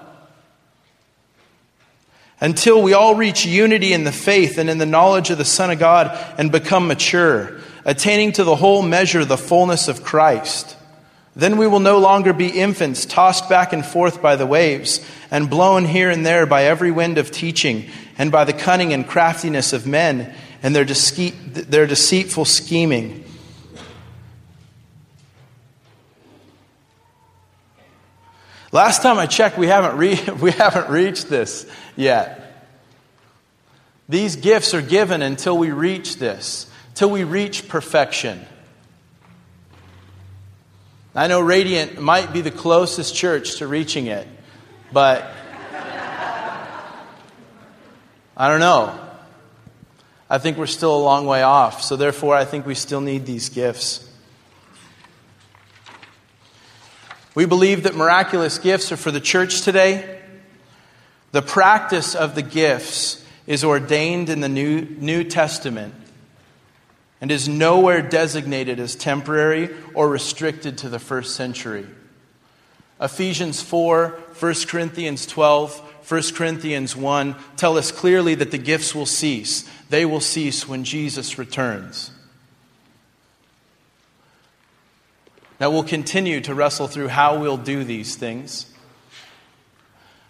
Until 2.39 2.81
we 2.81 2.93
all 2.93 3.15
reach 3.15 3.45
unity 3.45 3.93
in 3.93 4.03
the 4.03 4.11
faith 4.11 4.59
and 4.59 4.69
in 4.69 4.77
the 4.77 4.85
knowledge 4.85 5.31
of 5.31 5.37
the 5.39 5.45
Son 5.45 5.71
of 5.71 5.79
God 5.79 6.15
and 6.37 6.51
become 6.51 6.87
mature, 6.87 7.59
attaining 7.85 8.33
to 8.33 8.43
the 8.43 8.55
whole 8.55 8.83
measure 8.83 9.21
of 9.21 9.29
the 9.29 9.37
fullness 9.37 9.87
of 9.87 10.03
Christ. 10.03 10.77
Then 11.35 11.57
we 11.57 11.67
will 11.67 11.81
no 11.81 11.97
longer 11.99 12.31
be 12.31 12.47
infants, 12.47 13.05
tossed 13.05 13.49
back 13.49 13.73
and 13.73 13.85
forth 13.85 14.21
by 14.21 14.37
the 14.37 14.45
waves, 14.45 15.05
and 15.29 15.49
blown 15.49 15.83
here 15.83 16.09
and 16.09 16.25
there 16.25 16.45
by 16.45 16.63
every 16.63 16.91
wind 16.91 17.17
of 17.17 17.29
teaching, 17.29 17.89
and 18.17 18.31
by 18.31 18.45
the 18.45 18.53
cunning 18.53 18.93
and 18.93 19.05
craftiness 19.05 19.73
of 19.73 19.85
men, 19.85 20.33
and 20.63 20.73
their, 20.73 20.85
their 20.85 21.87
deceitful 21.87 22.45
scheming. 22.45 23.25
Last 28.71 29.01
time 29.01 29.17
I 29.19 29.25
checked, 29.25 29.57
we 29.57 29.67
haven't, 29.67 29.97
re- 29.97 30.29
we 30.41 30.51
haven't 30.51 30.89
reached 30.89 31.29
this 31.29 31.69
yet. 31.97 32.41
These 34.07 34.37
gifts 34.37 34.73
are 34.73 34.81
given 34.81 35.21
until 35.21 35.57
we 35.57 35.71
reach 35.71 36.17
this, 36.17 36.69
till 36.93 37.09
we 37.09 37.25
reach 37.25 37.67
perfection. 37.67 38.45
I 41.17 41.27
know 41.27 41.39
Radiant 41.39 41.97
might 41.97 42.33
be 42.33 42.41
the 42.41 42.51
closest 42.51 43.15
church 43.15 43.59
to 43.59 43.67
reaching 43.67 44.07
it, 44.07 44.27
but 44.91 45.25
I 48.35 48.49
don't 48.49 48.59
know. 48.59 48.99
I 50.29 50.39
think 50.39 50.57
we're 50.57 50.65
still 50.65 50.93
a 50.93 50.99
long 50.99 51.25
way 51.25 51.41
off, 51.41 51.81
so 51.81 51.95
therefore 51.95 52.35
I 52.35 52.43
think 52.43 52.65
we 52.65 52.75
still 52.75 52.99
need 52.99 53.25
these 53.25 53.47
gifts. 53.47 54.11
We 57.33 57.45
believe 57.45 57.83
that 57.83 57.95
miraculous 57.95 58.57
gifts 58.59 58.91
are 58.91 58.97
for 58.97 59.11
the 59.11 59.21
church 59.21 59.61
today. 59.61 60.19
The 61.31 61.41
practice 61.41 62.13
of 62.13 62.35
the 62.35 62.41
gifts 62.41 63.25
is 63.47 63.63
ordained 63.63 64.27
in 64.29 64.41
the 64.41 64.49
New, 64.49 64.81
New 64.81 65.23
Testament 65.23 65.95
and 67.25 67.31
is 67.31 67.49
nowhere 67.49 68.03
designated 68.03 68.79
as 68.79 68.95
temporary 68.95 69.75
or 69.95 70.07
restricted 70.07 70.77
to 70.77 70.89
the 70.89 70.99
first 70.99 71.35
century. 71.35 71.87
Ephesians 73.01 73.63
4, 73.63 74.09
1 74.39 74.53
Corinthians 74.67 75.25
12, 75.25 75.79
1 76.07 76.21
Corinthians 76.35 76.95
1 76.95 77.35
tell 77.57 77.79
us 77.79 77.91
clearly 77.91 78.35
that 78.35 78.51
the 78.51 78.59
gifts 78.59 78.93
will 78.93 79.07
cease. 79.07 79.67
They 79.89 80.05
will 80.05 80.19
cease 80.19 80.67
when 80.67 80.83
Jesus 80.83 81.39
returns. 81.39 82.11
Now, 85.59 85.71
we'll 85.71 85.83
continue 85.83 86.41
to 86.41 86.53
wrestle 86.53 86.87
through 86.87 87.07
how 87.07 87.39
we'll 87.39 87.57
do 87.57 87.83
these 87.83 88.15
things. 88.15 88.71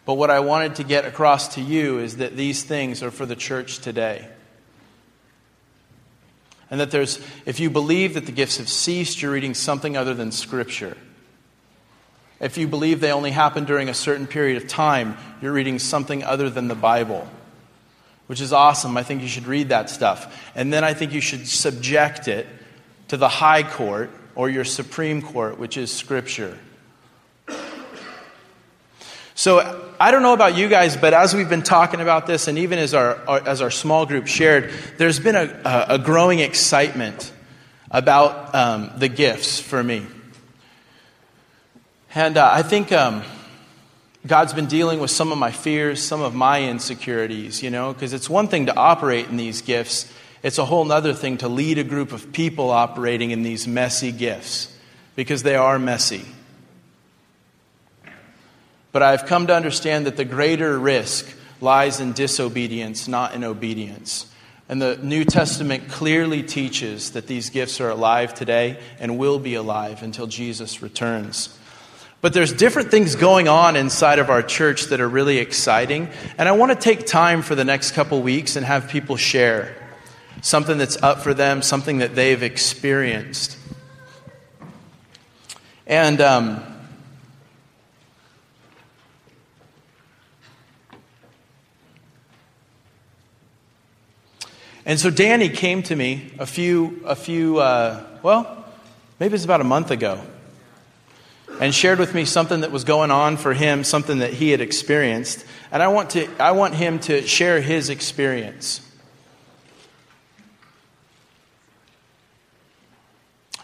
But 0.05 0.13
what 0.13 0.29
I 0.29 0.39
wanted 0.39 0.75
to 0.75 0.85
get 0.85 1.03
across 1.03 1.55
to 1.55 1.61
you 1.61 1.99
is 1.99 2.15
that 2.17 2.37
these 2.37 2.63
things 2.63 3.03
are 3.03 3.11
for 3.11 3.25
the 3.25 3.35
church 3.35 3.79
today. 3.79 4.29
And 6.71 6.79
that 6.79 6.91
there's, 6.91 7.19
if 7.45 7.59
you 7.59 7.69
believe 7.69 8.15
that 8.15 8.25
the 8.25 8.31
gifts 8.31 8.57
have 8.57 8.69
ceased, 8.69 9.21
you're 9.21 9.31
reading 9.31 9.53
something 9.53 9.95
other 9.95 10.13
than 10.13 10.31
Scripture. 10.31 10.97
If 12.39 12.57
you 12.57 12.67
believe 12.67 12.99
they 12.99 13.11
only 13.11 13.31
happen 13.31 13.65
during 13.65 13.87
a 13.87 13.93
certain 13.93 14.27
period 14.27 14.61
of 14.61 14.67
time, 14.67 15.17
you're 15.41 15.53
reading 15.53 15.79
something 15.79 16.23
other 16.23 16.49
than 16.49 16.67
the 16.67 16.75
Bible, 16.75 17.27
which 18.27 18.41
is 18.41 18.51
awesome. 18.51 18.97
I 18.97 19.03
think 19.03 19.21
you 19.21 19.27
should 19.27 19.47
read 19.47 19.69
that 19.69 19.89
stuff. 19.89 20.51
And 20.55 20.73
then 20.73 20.83
I 20.83 20.93
think 20.93 21.13
you 21.13 21.21
should 21.21 21.47
subject 21.47 22.27
it 22.27 22.47
to 23.07 23.17
the 23.17 23.29
high 23.29 23.63
court 23.63 24.09
or 24.33 24.49
your 24.49 24.65
Supreme 24.65 25.21
Court, 25.21 25.57
which 25.57 25.77
is 25.77 25.91
Scripture. 25.91 26.57
So 29.35 29.84
I 29.99 30.11
don't 30.11 30.23
know 30.23 30.33
about 30.33 30.57
you 30.57 30.67
guys, 30.67 30.97
but 30.97 31.13
as 31.13 31.33
we've 31.33 31.49
been 31.49 31.63
talking 31.63 32.01
about 32.01 32.27
this, 32.27 32.47
and 32.47 32.57
even 32.57 32.79
as 32.79 32.93
our, 32.93 33.17
our 33.27 33.47
as 33.47 33.61
our 33.61 33.71
small 33.71 34.05
group 34.05 34.27
shared, 34.27 34.71
there's 34.97 35.19
been 35.19 35.35
a, 35.35 35.85
a 35.89 35.99
growing 35.99 36.39
excitement 36.39 37.31
about 37.89 38.53
um, 38.53 38.91
the 38.97 39.07
gifts 39.07 39.59
for 39.59 39.81
me. 39.81 40.05
And 42.13 42.37
uh, 42.37 42.49
I 42.51 42.61
think 42.61 42.91
um, 42.91 43.23
God's 44.27 44.53
been 44.53 44.65
dealing 44.65 44.99
with 44.99 45.11
some 45.11 45.31
of 45.31 45.37
my 45.37 45.51
fears, 45.51 46.01
some 46.01 46.21
of 46.21 46.35
my 46.35 46.63
insecurities, 46.63 47.63
you 47.63 47.69
know, 47.69 47.93
because 47.93 48.11
it's 48.11 48.29
one 48.29 48.47
thing 48.47 48.65
to 48.65 48.75
operate 48.75 49.27
in 49.27 49.37
these 49.37 49.61
gifts, 49.61 50.11
it's 50.43 50.57
a 50.57 50.65
whole 50.65 50.91
other 50.91 51.13
thing 51.13 51.37
to 51.37 51.47
lead 51.47 51.77
a 51.77 51.83
group 51.83 52.11
of 52.11 52.33
people 52.33 52.69
operating 52.69 53.31
in 53.31 53.43
these 53.43 53.67
messy 53.67 54.11
gifts 54.11 54.75
because 55.15 55.43
they 55.43 55.55
are 55.55 55.79
messy. 55.79 56.25
But 58.95 59.03
I've 59.03 59.25
come 59.25 59.47
to 59.47 59.53
understand 59.53 60.05
that 60.05 60.15
the 60.15 60.23
greater 60.23 60.79
risk 60.79 61.27
lies 61.59 61.99
in 61.99 62.13
disobedience, 62.13 63.09
not 63.09 63.35
in 63.35 63.43
obedience. 63.43 64.25
And 64.69 64.81
the 64.81 64.95
New 64.95 65.25
Testament 65.25 65.89
clearly 65.89 66.41
teaches 66.43 67.11
that 67.11 67.27
these 67.27 67.49
gifts 67.49 67.81
are 67.81 67.89
alive 67.89 68.33
today 68.33 68.79
and 68.97 69.17
will 69.17 69.37
be 69.37 69.55
alive 69.55 70.01
until 70.01 70.27
Jesus 70.27 70.81
returns. 70.81 71.59
But 72.21 72.31
there's 72.31 72.53
different 72.53 72.89
things 72.89 73.17
going 73.17 73.49
on 73.49 73.75
inside 73.75 74.17
of 74.17 74.29
our 74.29 74.41
church 74.41 74.85
that 74.85 75.01
are 75.01 75.09
really 75.09 75.39
exciting. 75.39 76.07
And 76.37 76.47
I 76.47 76.53
want 76.53 76.71
to 76.71 76.77
take 76.77 77.05
time 77.05 77.41
for 77.41 77.53
the 77.53 77.65
next 77.65 77.91
couple 77.95 78.21
weeks 78.21 78.55
and 78.55 78.65
have 78.65 78.87
people 78.87 79.17
share 79.17 79.75
something 80.41 80.77
that's 80.77 80.95
up 81.03 81.19
for 81.19 81.33
them, 81.33 81.61
something 81.63 81.97
that 81.97 82.15
they've 82.15 82.43
experienced. 82.43 83.57
And 85.85 86.21
um, 86.21 86.74
and 94.85 94.99
so 94.99 95.09
Danny 95.09 95.49
came 95.49 95.83
to 95.83 95.95
me 95.95 96.31
a 96.39 96.45
few, 96.45 97.01
a 97.05 97.15
few, 97.15 97.59
uh, 97.59 98.05
well, 98.21 98.65
maybe 99.19 99.35
it's 99.35 99.45
about 99.45 99.61
a 99.61 99.65
month 99.65 99.91
ago, 99.91 100.21
and 101.59 101.73
shared 101.73 101.99
with 101.99 102.13
me 102.13 102.25
something 102.25 102.61
that 102.61 102.71
was 102.71 102.83
going 102.83 103.11
on 103.11 103.37
for 103.37 103.53
him, 103.53 103.83
something 103.83 104.19
that 104.19 104.33
he 104.33 104.51
had 104.51 104.61
experienced. 104.61 105.45
And 105.71 105.81
I 105.81 105.87
want 105.87 106.11
to, 106.11 106.27
I 106.39 106.51
want 106.51 106.75
him 106.75 106.99
to 106.99 107.25
share 107.25 107.61
his 107.61 107.89
experience. 107.89 108.81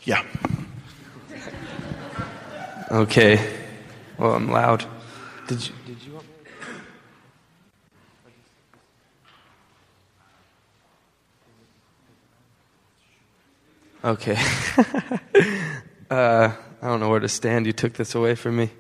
Yeah. 0.04 0.24
Okay. 2.90 3.54
Well, 4.18 4.34
I'm 4.34 4.50
loud. 4.50 4.86
Did 5.48 5.68
you, 5.68 5.74
did 5.86 6.04
you 6.04 6.11
Okay. 14.04 14.36
uh, 16.10 16.52
I 16.82 16.88
don't 16.88 17.00
know 17.00 17.10
where 17.10 17.20
to 17.20 17.30
stand. 17.30 17.68
You 17.68 17.72
took 17.72 17.94
this 17.94 18.16
away 18.16 18.34
from 18.34 18.56
me. 18.56 18.72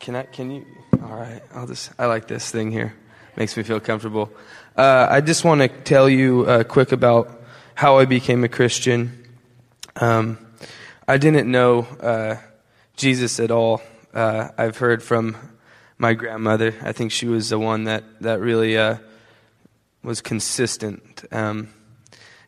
Can 0.00 0.16
I? 0.16 0.24
Can 0.24 0.50
you? 0.50 0.66
All 1.00 1.14
right. 1.14 1.40
I'll 1.54 1.68
just. 1.68 1.92
I 1.96 2.06
like 2.06 2.26
this 2.26 2.50
thing 2.50 2.72
here. 2.72 2.96
Makes 3.36 3.56
me 3.56 3.62
feel 3.62 3.78
comfortable. 3.78 4.32
Uh, 4.76 5.06
I 5.08 5.20
just 5.20 5.44
want 5.44 5.60
to 5.60 5.68
tell 5.68 6.08
you 6.08 6.44
uh, 6.44 6.64
quick 6.64 6.90
about 6.90 7.40
how 7.76 7.98
I 7.98 8.04
became 8.04 8.42
a 8.42 8.48
Christian. 8.48 9.24
Um, 9.94 10.38
I 11.06 11.16
didn't 11.16 11.48
know 11.48 11.82
uh, 12.00 12.38
Jesus 12.96 13.38
at 13.38 13.52
all. 13.52 13.80
Uh, 14.12 14.48
I've 14.58 14.78
heard 14.78 15.04
from 15.04 15.36
my 15.98 16.14
grandmother. 16.14 16.74
I 16.82 16.90
think 16.90 17.12
she 17.12 17.28
was 17.28 17.50
the 17.50 17.60
one 17.60 17.84
that 17.84 18.02
that 18.22 18.40
really 18.40 18.76
uh, 18.76 18.96
was 20.02 20.20
consistent. 20.20 21.24
Um, 21.30 21.68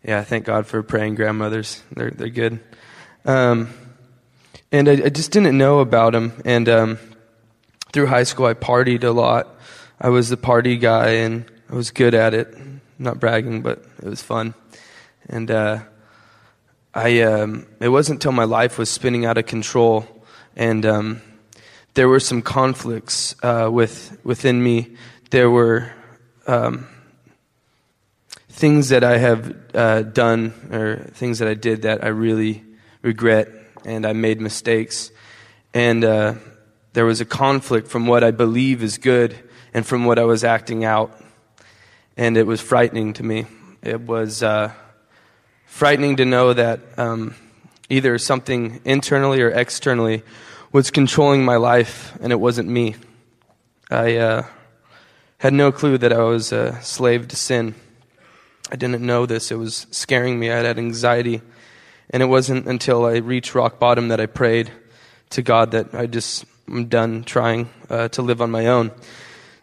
yeah, 0.03 0.23
thank 0.25 0.45
God 0.45 0.67
for 0.67 0.83
praying 0.83 1.17
grandmothers. 1.17 1.83
They're 1.93 2.11
they're 2.11 2.29
good. 2.29 2.61
Um, 3.25 3.69
and 4.73 4.89
I, 4.89 4.93
I, 4.93 5.09
just 5.11 5.31
didn't 5.31 5.59
know 5.59 5.81
about 5.81 6.15
him. 6.15 6.41
And 6.45 6.69
um, 6.69 6.99
through 7.93 8.07
high 8.07 8.23
school, 8.23 8.47
I 8.47 8.55
partied 8.55 9.05
a 9.05 9.11
lot. 9.11 9.61
I 10.01 10.09
was 10.09 10.31
the 10.31 10.39
party 10.39 10.77
guy, 10.77 11.09
and 11.09 11.45
I 11.69 11.75
was 11.75 11.91
good 11.91 12.15
at 12.15 12.33
it. 12.33 12.57
not 12.99 13.21
bragging, 13.21 13.61
but 13.61 13.85
it 13.99 14.05
was 14.05 14.23
fun. 14.23 14.55
And 15.29 15.51
uh, 15.51 15.81
I 16.95 17.21
um, 17.23 17.67
it 17.79 17.89
wasn't 17.89 18.17
until 18.17 18.33
my 18.33 18.45
life 18.45 18.79
was 18.79 18.89
spinning 18.89 19.27
out 19.27 19.39
of 19.39 19.47
control, 19.47 20.07
and 20.57 20.87
um, 20.87 21.23
there 21.95 22.09
were 22.09 22.21
some 22.21 22.41
conflicts 22.41 23.35
uh, 23.43 23.69
with 23.71 24.19
within 24.25 24.63
me. 24.63 24.97
There 25.31 25.51
were 25.51 25.93
um, 26.47 26.89
things 28.61 28.91
that 28.91 29.03
I 29.03 29.17
have 29.17 29.57
uh, 29.75 30.03
done 30.03 30.53
or 30.71 30.97
things 31.15 31.39
that 31.39 31.49
I 31.49 31.55
did 31.55 31.83
that 31.83 32.05
I 32.05 32.09
really, 32.09 32.63
regret, 33.01 33.49
and 33.87 34.05
I 34.05 34.13
made 34.13 34.39
mistakes. 34.39 35.11
And 35.73 36.05
uh, 36.05 36.35
there 36.93 37.07
was 37.07 37.23
a 37.23 37.25
conflict 37.25 37.89
from 37.89 38.07
what 38.07 38.23
I 38.23 38.33
believe 38.33 38.83
is 38.83 38.99
good 38.99 39.35
and 39.73 39.87
from 39.87 40.05
what 40.05 40.19
I 40.19 40.25
was 40.25 40.45
acting 40.45 40.85
out. 40.85 41.19
And 42.19 42.37
it 42.37 42.47
was 42.47 42.61
frightening 42.61 43.15
to 43.15 43.23
me. 43.23 43.47
It 43.83 44.03
was 44.03 44.43
uh, 44.43 44.73
frightening 45.65 46.17
to 46.17 46.27
know 46.27 46.53
that 46.53 46.81
um, 46.99 47.35
either 47.89 48.19
something 48.19 48.83
internally 48.85 49.41
or 49.41 49.49
externally 49.49 50.23
was 50.71 50.91
controlling 50.91 51.47
my 51.47 51.57
life, 51.57 52.15
and 52.21 52.31
it 52.31 52.39
wasn't 52.39 52.69
me. 52.69 52.97
I 53.91 54.17
uh, 54.17 54.47
had 55.39 55.55
no 55.55 55.73
clue 55.73 55.97
that 55.97 56.13
I 56.13 56.23
was 56.25 56.53
a 56.53 56.79
slave 56.83 57.27
to 57.29 57.37
sin. 57.37 57.75
I 58.73 58.77
didn't 58.77 59.05
know 59.05 59.27
this. 59.27 59.51
It 59.51 59.57
was 59.57 59.87
scaring 59.91 60.39
me. 60.39 60.51
I 60.51 60.59
had 60.59 60.79
anxiety. 60.79 61.43
And 62.11 62.23
it 62.23 62.27
wasn't 62.27 62.67
until 62.67 63.05
I 63.05 63.17
reached 63.17 63.55
rock 63.55 63.81
bottom 63.81 64.09
that 64.09 64.21
I 64.21 64.27
prayed 64.27 64.71
to 65.31 65.43
God 65.43 65.73
that 65.73 65.95
I 65.95 66.07
just, 66.07 66.45
I'm 66.69 66.87
done 66.87 67.25
trying 67.25 67.69
uh, 67.89 68.09
to 68.09 68.23
live 68.23 68.41
on 68.41 68.51
my 68.51 68.67
own. 68.67 68.93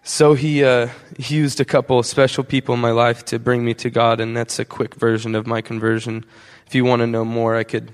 So 0.04 0.34
he, 0.34 0.64
uh, 0.64 0.90
he 1.18 1.36
used 1.36 1.60
a 1.60 1.66
couple 1.66 2.00
of 2.00 2.06
special 2.06 2.44
people 2.44 2.74
in 2.76 2.82
my 2.82 2.92
life 2.92 3.26
to 3.26 3.40
bring 3.40 3.64
me 3.64 3.74
to 3.76 3.90
God, 3.90 4.22
and 4.22 4.36
that's 4.36 4.60
a 4.60 4.66
quick 4.66 4.96
version 4.96 5.36
of 5.36 5.46
my 5.46 5.62
conversion. 5.62 6.26
If 6.66 6.76
you 6.76 6.86
want 6.86 7.02
to 7.02 7.08
know 7.08 7.26
more, 7.26 7.56
I 7.56 7.64
could 7.64 7.94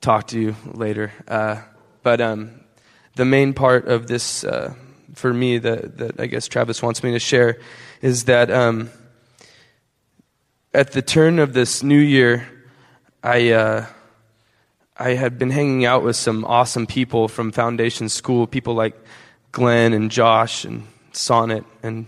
talk 0.00 0.28
to 0.28 0.40
you 0.40 0.56
later. 0.72 1.12
Uh, 1.28 1.60
but 2.02 2.20
um, 2.22 2.60
the 3.16 3.26
main 3.26 3.52
part 3.52 3.88
of 3.88 4.06
this, 4.06 4.44
uh, 4.44 4.74
for 5.14 5.32
me, 5.34 5.58
that, 5.58 5.98
that 5.98 6.20
I 6.20 6.26
guess 6.26 6.48
Travis 6.48 6.82
wants 6.82 7.02
me 7.02 7.12
to 7.12 7.18
share, 7.18 7.58
is 8.00 8.24
that 8.24 8.50
um, 8.50 8.90
at 10.72 10.92
the 10.92 11.02
turn 11.02 11.38
of 11.38 11.52
this 11.52 11.82
new 11.82 11.98
year, 11.98 12.46
I, 13.22 13.50
uh, 13.50 13.86
I 14.96 15.10
had 15.10 15.38
been 15.38 15.50
hanging 15.50 15.84
out 15.84 16.04
with 16.04 16.16
some 16.16 16.44
awesome 16.44 16.86
people 16.86 17.26
from 17.26 17.50
Foundation 17.50 18.08
School, 18.08 18.46
people 18.46 18.74
like 18.74 18.94
Glenn 19.50 19.92
and 19.92 20.10
Josh 20.10 20.64
and 20.64 20.86
Sonnet. 21.12 21.64
And 21.82 22.06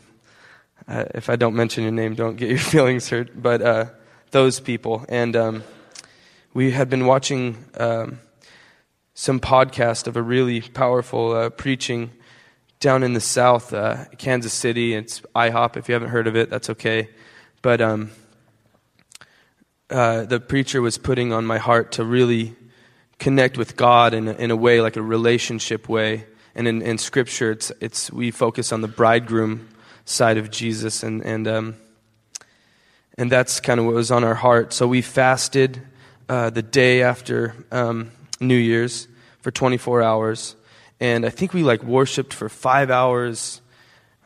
uh, 0.86 1.06
if 1.14 1.28
I 1.28 1.36
don't 1.36 1.56
mention 1.56 1.82
your 1.82 1.92
name, 1.92 2.14
don't 2.14 2.36
get 2.36 2.50
your 2.50 2.58
feelings 2.72 3.08
hurt. 3.08 3.30
But 3.40 3.62
uh, 3.62 3.86
those 4.30 4.60
people. 4.60 5.04
And 5.08 5.34
um, 5.34 5.64
we 6.54 6.70
had 6.70 6.88
been 6.88 7.06
watching 7.06 7.64
um, 7.76 8.20
some 9.14 9.40
podcast 9.40 10.06
of 10.06 10.16
a 10.16 10.22
really 10.22 10.60
powerful 10.60 11.32
uh, 11.32 11.50
preaching 11.50 12.12
down 12.78 13.02
in 13.02 13.12
the 13.12 13.20
south, 13.20 13.74
uh, 13.74 14.04
Kansas 14.18 14.52
City. 14.52 14.94
It's 14.94 15.20
IHOP. 15.34 15.76
If 15.76 15.88
you 15.88 15.94
haven't 15.94 16.10
heard 16.10 16.28
of 16.28 16.36
it, 16.36 16.48
that's 16.48 16.70
okay. 16.70 17.10
But 17.60 17.80
um, 17.80 18.10
uh, 19.92 20.24
the 20.24 20.40
preacher 20.40 20.80
was 20.80 20.96
putting 20.96 21.32
on 21.32 21.44
my 21.44 21.58
heart 21.58 21.92
to 21.92 22.04
really 22.04 22.56
connect 23.18 23.58
with 23.58 23.76
God 23.76 24.14
in 24.14 24.26
a, 24.26 24.32
in 24.32 24.50
a 24.50 24.56
way, 24.56 24.80
like 24.80 24.96
a 24.96 25.02
relationship 25.02 25.88
way. 25.88 26.26
And 26.54 26.66
in, 26.66 26.82
in 26.82 26.98
Scripture, 26.98 27.52
it's, 27.52 27.70
it's, 27.80 28.10
we 28.10 28.30
focus 28.30 28.72
on 28.72 28.80
the 28.80 28.88
bridegroom 28.88 29.68
side 30.04 30.38
of 30.38 30.50
Jesus, 30.50 31.02
and, 31.02 31.22
and, 31.24 31.46
um, 31.46 31.76
and 33.16 33.30
that's 33.30 33.60
kind 33.60 33.78
of 33.78 33.86
what 33.86 33.94
was 33.94 34.10
on 34.10 34.24
our 34.24 34.34
heart. 34.34 34.72
So 34.72 34.88
we 34.88 35.02
fasted 35.02 35.82
uh, 36.28 36.50
the 36.50 36.62
day 36.62 37.02
after 37.02 37.54
um, 37.70 38.10
New 38.40 38.56
Year's 38.56 39.08
for 39.40 39.50
24 39.50 40.02
hours, 40.02 40.56
and 41.00 41.26
I 41.26 41.30
think 41.30 41.52
we 41.52 41.62
like 41.62 41.82
worshipped 41.82 42.32
for 42.32 42.48
five 42.48 42.90
hours. 42.90 43.60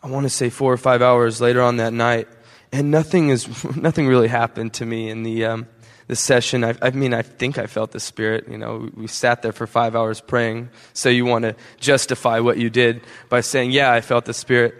I 0.03 0.09
want 0.09 0.25
to 0.25 0.31
say 0.31 0.49
four 0.49 0.73
or 0.73 0.77
five 0.77 1.03
hours 1.03 1.41
later 1.41 1.61
on 1.61 1.79
that 1.79 1.93
night, 1.93 2.29
and 2.73 2.91
nothing 2.91 3.29
is 3.29 3.49
nothing 3.77 4.07
really 4.07 4.29
happened 4.29 4.75
to 4.75 4.87
me 4.87 5.11
in 5.11 5.23
the 5.23 5.45
um, 5.45 5.67
the 6.09 6.17
session. 6.17 6.65
I, 6.65 6.75
I, 6.81 6.91
mean, 6.91 7.13
I 7.13 7.23
think 7.23 7.59
I 7.59 7.67
felt 7.67 7.91
the 7.91 8.01
Spirit. 8.01 8.49
You 8.49 8.59
know, 8.59 8.89
we 8.95 9.07
sat 9.07 9.43
there 9.43 9.53
for 9.53 9.67
five 9.67 9.97
hours 9.97 10.21
praying. 10.21 10.71
So 10.93 11.09
you 11.09 11.25
want 11.25 11.45
to 11.45 11.57
justify 11.81 12.41
what 12.41 12.59
you 12.59 12.71
did 12.71 13.03
by 13.29 13.41
saying, 13.41 13.73
"Yeah, 13.73 13.93
I 13.93 14.01
felt 14.01 14.25
the 14.25 14.35
Spirit," 14.35 14.75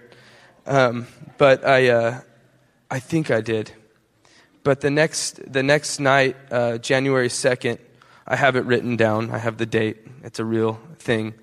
um, 0.67 1.07
but 1.39 1.65
I 1.67 1.89
uh, 1.89 2.21
I 2.91 3.01
think 3.01 3.31
I 3.31 3.41
did. 3.41 3.73
But 4.63 4.81
the 4.81 4.91
next 4.91 5.53
the 5.53 5.63
next 5.63 6.01
night, 6.01 6.37
uh, 6.51 6.79
January 6.79 7.29
second, 7.29 7.79
I 8.27 8.37
have 8.37 8.57
it 8.57 8.65
written 8.65 8.97
down. 8.97 9.31
I 9.31 9.39
have 9.39 9.59
the 9.59 9.67
date. 9.67 9.99
It's 10.23 10.39
a 10.39 10.45
real 10.45 10.81
thing. 10.99 11.35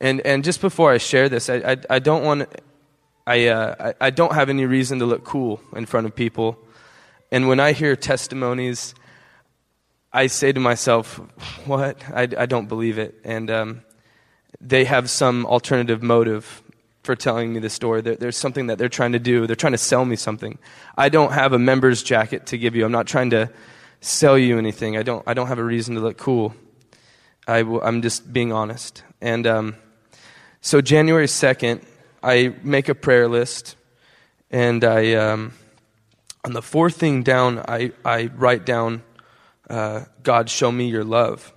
And 0.00 0.20
and 0.22 0.44
just 0.44 0.60
before 0.60 0.92
I 0.92 0.98
share 0.98 1.28
this, 1.28 1.50
I 1.50 1.56
I, 1.56 1.76
I 1.88 1.98
don't 1.98 2.24
want 2.24 2.48
I, 3.30 3.46
uh, 3.46 3.92
I, 4.00 4.06
I 4.06 4.10
don't 4.10 4.34
have 4.34 4.50
any 4.50 4.66
reason 4.66 4.98
to 4.98 5.06
look 5.06 5.22
cool 5.22 5.60
in 5.76 5.86
front 5.86 6.08
of 6.08 6.16
people. 6.16 6.58
And 7.30 7.46
when 7.46 7.60
I 7.60 7.70
hear 7.70 7.94
testimonies, 7.94 8.92
I 10.12 10.26
say 10.26 10.50
to 10.50 10.58
myself, 10.58 11.20
What? 11.64 12.02
I, 12.12 12.22
I 12.22 12.46
don't 12.46 12.66
believe 12.66 12.98
it. 12.98 13.20
And 13.22 13.48
um, 13.48 13.82
they 14.60 14.84
have 14.84 15.08
some 15.08 15.46
alternative 15.46 16.02
motive 16.02 16.60
for 17.04 17.14
telling 17.14 17.52
me 17.52 17.60
the 17.60 17.70
story. 17.70 18.00
There, 18.00 18.16
there's 18.16 18.36
something 18.36 18.66
that 18.66 18.78
they're 18.78 18.88
trying 18.88 19.12
to 19.12 19.20
do. 19.20 19.46
They're 19.46 19.54
trying 19.54 19.74
to 19.74 19.78
sell 19.78 20.04
me 20.04 20.16
something. 20.16 20.58
I 20.98 21.08
don't 21.08 21.30
have 21.30 21.52
a 21.52 21.58
member's 21.58 22.02
jacket 22.02 22.46
to 22.46 22.58
give 22.58 22.74
you. 22.74 22.84
I'm 22.84 22.90
not 22.90 23.06
trying 23.06 23.30
to 23.30 23.48
sell 24.00 24.36
you 24.36 24.58
anything. 24.58 24.96
I 24.96 25.04
don't, 25.04 25.22
I 25.24 25.34
don't 25.34 25.46
have 25.46 25.60
a 25.60 25.64
reason 25.64 25.94
to 25.94 26.00
look 26.00 26.18
cool. 26.18 26.52
I, 27.46 27.60
am 27.60 28.02
just 28.02 28.32
being 28.32 28.52
honest. 28.52 29.04
And 29.20 29.46
um, 29.46 29.76
so, 30.60 30.80
January 30.80 31.26
2nd, 31.26 31.84
I 32.22 32.54
make 32.62 32.88
a 32.88 32.94
prayer 32.94 33.28
list, 33.28 33.76
and 34.50 34.84
I, 34.84 35.14
um, 35.14 35.54
on 36.44 36.52
the 36.52 36.60
fourth 36.60 36.96
thing 36.96 37.22
down, 37.22 37.60
I, 37.66 37.92
I 38.04 38.26
write 38.36 38.66
down, 38.66 39.02
uh, 39.70 40.04
God, 40.22 40.50
show 40.50 40.70
me 40.70 40.88
your 40.88 41.04
love. 41.04 41.52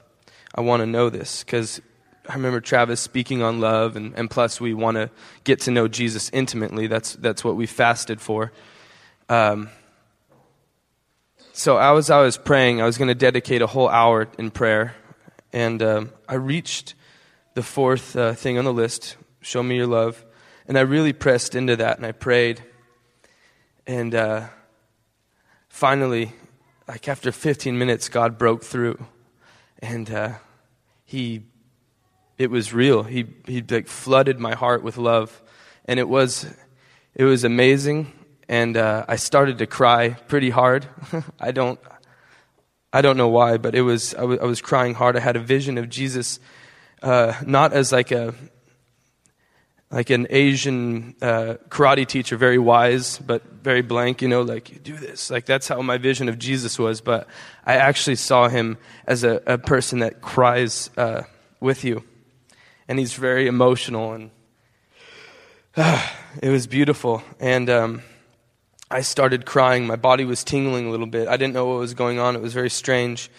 I 0.55 0.61
want 0.61 0.81
to 0.81 0.85
know 0.85 1.09
this 1.09 1.43
because 1.43 1.81
I 2.29 2.35
remember 2.35 2.61
Travis 2.61 3.01
speaking 3.01 3.41
on 3.41 3.59
love, 3.59 3.97
and, 3.97 4.17
and 4.17 4.29
plus 4.29 4.61
we 4.61 4.73
want 4.73 4.95
to 4.95 5.09
get 5.43 5.59
to 5.61 5.71
know 5.71 5.89
Jesus 5.89 6.29
intimately. 6.31 6.87
That's, 6.87 7.13
that's 7.15 7.43
what 7.43 7.57
we 7.57 7.65
fasted 7.65 8.21
for. 8.21 8.53
Um, 9.27 9.69
so 11.51 11.77
as 11.77 12.09
I 12.09 12.21
was 12.21 12.37
praying, 12.37 12.81
I 12.81 12.85
was 12.85 12.97
going 12.97 13.09
to 13.09 13.15
dedicate 13.15 13.61
a 13.61 13.67
whole 13.67 13.89
hour 13.89 14.29
in 14.37 14.49
prayer, 14.49 14.95
and 15.51 15.83
um, 15.83 16.13
I 16.29 16.35
reached 16.35 16.95
the 17.53 17.63
fourth 17.63 18.15
uh, 18.15 18.33
thing 18.33 18.57
on 18.57 18.63
the 18.63 18.73
list, 18.73 19.17
show 19.41 19.61
me 19.61 19.75
your 19.75 19.87
love. 19.87 20.23
And 20.67 20.77
I 20.77 20.81
really 20.81 21.13
pressed 21.13 21.55
into 21.55 21.75
that 21.77 21.97
and 21.97 22.05
I 22.05 22.11
prayed. 22.11 22.61
And 23.85 24.15
uh, 24.15 24.47
finally, 25.67 26.31
like 26.87 27.07
after 27.07 27.31
15 27.31 27.77
minutes, 27.77 28.09
God 28.09 28.37
broke 28.37 28.63
through. 28.63 29.03
And 29.79 30.09
uh, 30.09 30.33
He, 31.05 31.43
it 32.37 32.49
was 32.49 32.73
real. 32.73 33.03
He, 33.03 33.25
he 33.45 33.61
like 33.61 33.87
flooded 33.87 34.39
my 34.39 34.55
heart 34.55 34.83
with 34.83 34.97
love. 34.97 35.41
And 35.85 35.99
it 35.99 36.07
was, 36.07 36.45
it 37.13 37.25
was 37.25 37.43
amazing. 37.43 38.11
And 38.47 38.77
uh, 38.77 39.05
I 39.07 39.17
started 39.17 39.57
to 39.57 39.67
cry 39.67 40.09
pretty 40.09 40.49
hard. 40.49 40.87
I 41.39 41.51
don't, 41.51 41.79
I 42.91 43.01
don't 43.01 43.17
know 43.17 43.29
why, 43.29 43.57
but 43.57 43.75
it 43.75 43.81
was, 43.81 44.13
I, 44.13 44.21
w- 44.21 44.39
I 44.39 44.45
was 44.45 44.61
crying 44.61 44.93
hard. 44.93 45.17
I 45.17 45.19
had 45.19 45.35
a 45.35 45.39
vision 45.39 45.77
of 45.77 45.89
Jesus, 45.89 46.39
uh, 47.01 47.33
not 47.45 47.73
as 47.73 47.91
like 47.91 48.11
a, 48.11 48.35
like 49.93 50.09
an 50.09 50.25
Asian 50.31 51.13
uh, 51.21 51.57
karate 51.69 52.07
teacher, 52.07 52.35
very 52.35 52.57
wise 52.57 53.19
but 53.19 53.43
very 53.61 53.83
blank, 53.83 54.23
you 54.23 54.27
know, 54.27 54.41
like, 54.41 54.71
you 54.71 54.79
do 54.79 54.97
this. 54.97 55.29
Like, 55.29 55.45
that's 55.45 55.67
how 55.67 55.79
my 55.83 55.99
vision 55.99 56.27
of 56.29 56.39
Jesus 56.39 56.79
was. 56.79 56.99
But 56.99 57.27
I 57.63 57.75
actually 57.75 58.15
saw 58.15 58.47
him 58.47 58.79
as 59.05 59.23
a, 59.23 59.43
a 59.45 59.59
person 59.59 59.99
that 59.99 60.19
cries 60.19 60.89
uh, 60.97 61.21
with 61.59 61.83
you. 61.83 62.03
And 62.87 62.97
he's 62.97 63.13
very 63.13 63.45
emotional, 63.45 64.13
and 64.13 64.31
uh, 65.77 66.09
it 66.41 66.49
was 66.49 66.65
beautiful. 66.65 67.21
And 67.39 67.69
um, 67.69 68.01
I 68.89 69.01
started 69.01 69.45
crying. 69.45 69.85
My 69.85 69.95
body 69.95 70.25
was 70.25 70.43
tingling 70.43 70.87
a 70.87 70.89
little 70.89 71.05
bit. 71.05 71.27
I 71.27 71.37
didn't 71.37 71.53
know 71.53 71.67
what 71.67 71.77
was 71.77 71.93
going 71.93 72.17
on, 72.17 72.35
it 72.35 72.41
was 72.41 72.53
very 72.53 72.71
strange. 72.71 73.29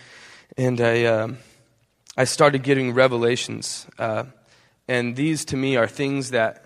And 0.56 0.80
I, 0.80 1.04
um, 1.06 1.38
I 2.16 2.22
started 2.24 2.62
getting 2.62 2.94
revelations. 2.94 3.88
And 4.88 5.16
these 5.16 5.44
to 5.46 5.56
me 5.56 5.76
are 5.76 5.86
things 5.86 6.30
that 6.30 6.64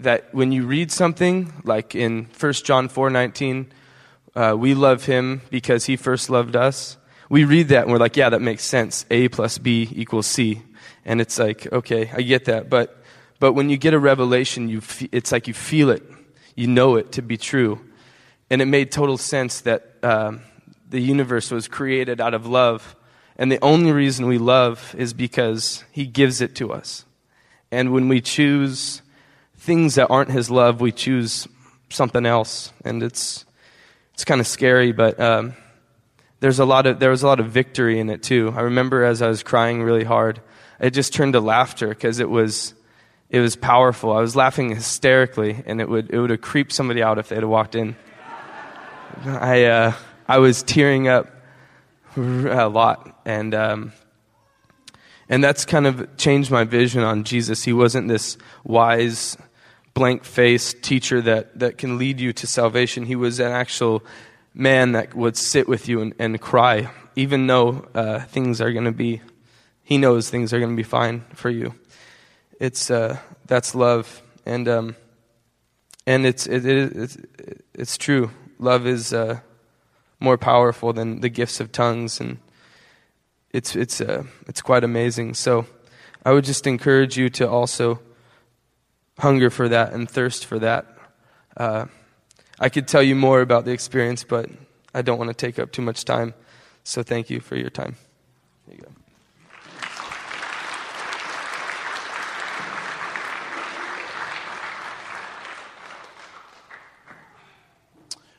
that 0.00 0.34
when 0.34 0.50
you 0.52 0.66
read 0.66 0.90
something 0.90 1.52
like 1.64 1.94
in 1.94 2.26
1 2.38 2.52
John 2.64 2.88
4:19, 2.88 3.66
uh, 4.34 4.56
we 4.58 4.74
love 4.74 5.04
him 5.04 5.42
because 5.50 5.84
he 5.84 5.96
first 5.96 6.30
loved 6.30 6.56
us. 6.56 6.96
We 7.28 7.44
read 7.44 7.68
that 7.68 7.84
and 7.84 7.92
we're 7.92 7.98
like, 7.98 8.16
yeah, 8.16 8.30
that 8.30 8.42
makes 8.42 8.64
sense. 8.64 9.06
A 9.10 9.28
plus 9.28 9.58
B 9.58 9.88
equals 9.92 10.26
C, 10.26 10.62
and 11.04 11.20
it's 11.20 11.38
like, 11.38 11.70
okay, 11.72 12.10
I 12.12 12.22
get 12.22 12.46
that. 12.46 12.68
But 12.68 13.02
but 13.38 13.52
when 13.52 13.70
you 13.70 13.76
get 13.76 13.94
a 13.94 13.98
revelation, 13.98 14.68
you 14.68 14.80
fe- 14.80 15.08
it's 15.12 15.32
like 15.32 15.48
you 15.48 15.54
feel 15.54 15.90
it, 15.90 16.02
you 16.54 16.66
know 16.66 16.96
it 16.96 17.12
to 17.12 17.22
be 17.22 17.36
true, 17.36 17.80
and 18.50 18.62
it 18.62 18.66
made 18.66 18.90
total 18.90 19.18
sense 19.18 19.60
that 19.62 19.96
um, 20.02 20.40
the 20.88 21.00
universe 21.00 21.50
was 21.50 21.68
created 21.68 22.20
out 22.20 22.34
of 22.34 22.46
love 22.46 22.96
and 23.36 23.50
the 23.50 23.62
only 23.62 23.92
reason 23.92 24.26
we 24.26 24.38
love 24.38 24.94
is 24.98 25.12
because 25.12 25.84
He 25.92 26.06
gives 26.06 26.40
it 26.40 26.54
to 26.56 26.72
us. 26.72 27.04
And 27.70 27.92
when 27.92 28.08
we 28.08 28.20
choose 28.20 29.02
things 29.56 29.94
that 29.94 30.08
aren't 30.10 30.30
His 30.30 30.50
love, 30.50 30.80
we 30.80 30.92
choose 30.92 31.48
something 31.88 32.26
else. 32.26 32.72
And 32.84 33.02
it's, 33.02 33.44
it's 34.14 34.24
kind 34.24 34.40
of 34.40 34.46
scary, 34.46 34.92
but 34.92 35.18
um, 35.18 35.54
there's 36.42 36.58
a 36.58 36.64
lot 36.64 36.86
of 36.86 36.98
there 36.98 37.10
was 37.10 37.22
a 37.22 37.26
lot 37.26 37.38
of 37.38 37.50
victory 37.50 38.00
in 38.00 38.10
it 38.10 38.22
too. 38.22 38.52
I 38.56 38.62
remember 38.62 39.04
as 39.04 39.22
I 39.22 39.28
was 39.28 39.44
crying 39.44 39.82
really 39.82 40.02
hard, 40.02 40.40
it 40.80 40.90
just 40.90 41.14
turned 41.14 41.34
to 41.34 41.40
laughter 41.40 41.88
because 41.88 42.18
it 42.18 42.28
was 42.28 42.74
it 43.30 43.38
was 43.38 43.54
powerful. 43.54 44.12
I 44.12 44.20
was 44.20 44.34
laughing 44.34 44.70
hysterically, 44.74 45.62
and 45.64 45.80
it 45.80 45.88
would 45.88 46.10
it 46.10 46.18
would 46.18 46.30
have 46.30 46.40
creeped 46.40 46.72
somebody 46.72 47.00
out 47.00 47.18
if 47.18 47.28
they'd 47.28 47.36
have 47.36 47.48
walked 47.48 47.76
in. 47.76 47.94
I 49.24 49.66
uh, 49.66 49.92
I 50.26 50.38
was 50.38 50.64
tearing 50.64 51.06
up 51.06 51.28
a 52.16 52.68
lot, 52.68 53.11
and 53.24 53.54
um, 53.54 53.92
and 55.28 55.42
that's 55.42 55.64
kind 55.64 55.86
of 55.86 56.16
changed 56.18 56.50
my 56.50 56.64
vision 56.64 57.02
on 57.02 57.24
Jesus. 57.24 57.64
He 57.64 57.72
wasn't 57.72 58.06
this 58.08 58.36
wise, 58.64 59.38
blank 59.94 60.24
faced 60.24 60.82
teacher 60.82 61.22
that, 61.22 61.58
that 61.58 61.78
can 61.78 61.96
lead 61.96 62.20
you 62.20 62.34
to 62.34 62.46
salvation. 62.46 63.06
He 63.06 63.16
was 63.16 63.40
an 63.40 63.50
actual 63.50 64.04
man 64.52 64.92
that 64.92 65.14
would 65.14 65.38
sit 65.38 65.68
with 65.68 65.88
you 65.88 66.02
and, 66.02 66.14
and 66.18 66.38
cry, 66.38 66.90
even 67.16 67.46
though 67.46 67.88
uh, 67.94 68.20
things 68.20 68.60
are 68.60 68.72
going 68.72 68.84
to 68.84 68.92
be, 68.92 69.22
he 69.82 69.96
knows 69.96 70.28
things 70.28 70.52
are 70.52 70.58
going 70.58 70.72
to 70.72 70.76
be 70.76 70.82
fine 70.82 71.24
for 71.32 71.48
you. 71.48 71.74
It's, 72.60 72.90
uh, 72.90 73.18
that's 73.46 73.74
love. 73.74 74.22
And, 74.44 74.68
um, 74.68 74.96
and 76.06 76.26
it's, 76.26 76.46
it, 76.46 76.66
it, 76.66 76.92
it's, 76.94 77.16
it's 77.72 77.96
true. 77.96 78.30
Love 78.58 78.86
is 78.86 79.14
uh, 79.14 79.40
more 80.20 80.36
powerful 80.36 80.92
than 80.92 81.20
the 81.20 81.30
gifts 81.30 81.58
of 81.58 81.72
tongues 81.72 82.20
and 82.20 82.36
it's, 83.52 83.76
it's, 83.76 84.00
uh, 84.00 84.24
it's 84.46 84.62
quite 84.62 84.82
amazing. 84.82 85.34
So 85.34 85.66
I 86.24 86.32
would 86.32 86.44
just 86.44 86.66
encourage 86.66 87.16
you 87.16 87.28
to 87.30 87.48
also 87.48 88.00
hunger 89.18 89.50
for 89.50 89.68
that 89.68 89.92
and 89.92 90.10
thirst 90.10 90.46
for 90.46 90.58
that. 90.58 90.86
Uh, 91.56 91.86
I 92.58 92.68
could 92.68 92.88
tell 92.88 93.02
you 93.02 93.14
more 93.14 93.40
about 93.40 93.64
the 93.64 93.72
experience, 93.72 94.24
but 94.24 94.48
I 94.94 95.02
don't 95.02 95.18
want 95.18 95.28
to 95.28 95.34
take 95.34 95.58
up 95.58 95.72
too 95.72 95.82
much 95.82 96.04
time. 96.04 96.34
So 96.84 97.02
thank 97.02 97.28
you 97.28 97.40
for 97.40 97.56
your 97.56 97.70
time. 97.70 97.96
There 98.66 98.76
you 98.76 98.82
go. 98.82 98.88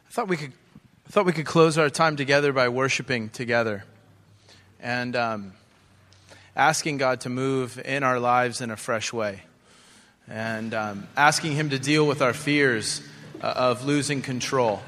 I 0.06 0.16
thought 0.16 0.28
we 0.28 0.38
could, 0.38 0.54
I 1.08 1.10
thought 1.10 1.26
we 1.26 1.34
could 1.34 1.46
close 1.46 1.78
our 1.78 1.90
time 1.90 2.16
together 2.16 2.54
by 2.54 2.70
worshiping 2.70 3.30
together 3.30 3.84
and 4.84 5.16
um, 5.16 5.54
asking 6.56 6.98
God 6.98 7.22
to 7.22 7.30
move 7.30 7.82
in 7.84 8.04
our 8.04 8.20
lives 8.20 8.62
in 8.62 8.70
a 8.70 8.78
fresh 8.78 9.12
way, 9.12 9.42
and 10.30 10.74
um, 10.74 11.08
asking 11.18 11.54
Him 11.54 11.72
to 11.72 11.80
deal 11.80 12.06
with 12.06 12.22
our 12.22 12.34
fears 12.34 13.02
uh, 13.42 13.48
of 13.48 13.86
losing 13.86 14.22
control. 14.22 14.82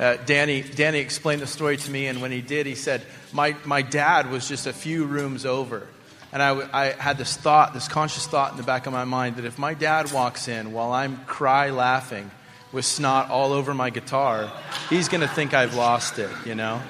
Uh, 0.00 0.16
Danny, 0.26 0.62
Danny 0.62 0.98
explained 0.98 1.40
the 1.40 1.46
story 1.46 1.76
to 1.76 1.90
me, 1.90 2.06
and 2.06 2.20
when 2.20 2.30
he 2.30 2.42
did, 2.42 2.66
he 2.66 2.74
said, 2.74 3.02
My, 3.32 3.56
my 3.64 3.80
dad 3.80 4.30
was 4.30 4.46
just 4.46 4.66
a 4.66 4.72
few 4.72 5.04
rooms 5.04 5.46
over. 5.46 5.86
And 6.32 6.42
I, 6.42 6.68
I 6.72 6.84
had 6.92 7.16
this 7.16 7.34
thought, 7.34 7.72
this 7.72 7.88
conscious 7.88 8.26
thought 8.26 8.50
in 8.50 8.58
the 8.58 8.62
back 8.62 8.86
of 8.86 8.92
my 8.92 9.04
mind 9.04 9.36
that 9.36 9.46
if 9.46 9.58
my 9.58 9.72
dad 9.72 10.12
walks 10.12 10.48
in 10.48 10.72
while 10.72 10.92
I'm 10.92 11.24
cry 11.24 11.70
laughing 11.70 12.30
with 12.72 12.84
snot 12.84 13.30
all 13.30 13.52
over 13.52 13.72
my 13.72 13.88
guitar, 13.88 14.52
he's 14.90 15.08
going 15.08 15.22
to 15.22 15.28
think 15.28 15.54
I've 15.54 15.74
lost 15.74 16.18
it, 16.18 16.30
you 16.44 16.54
know? 16.54 16.82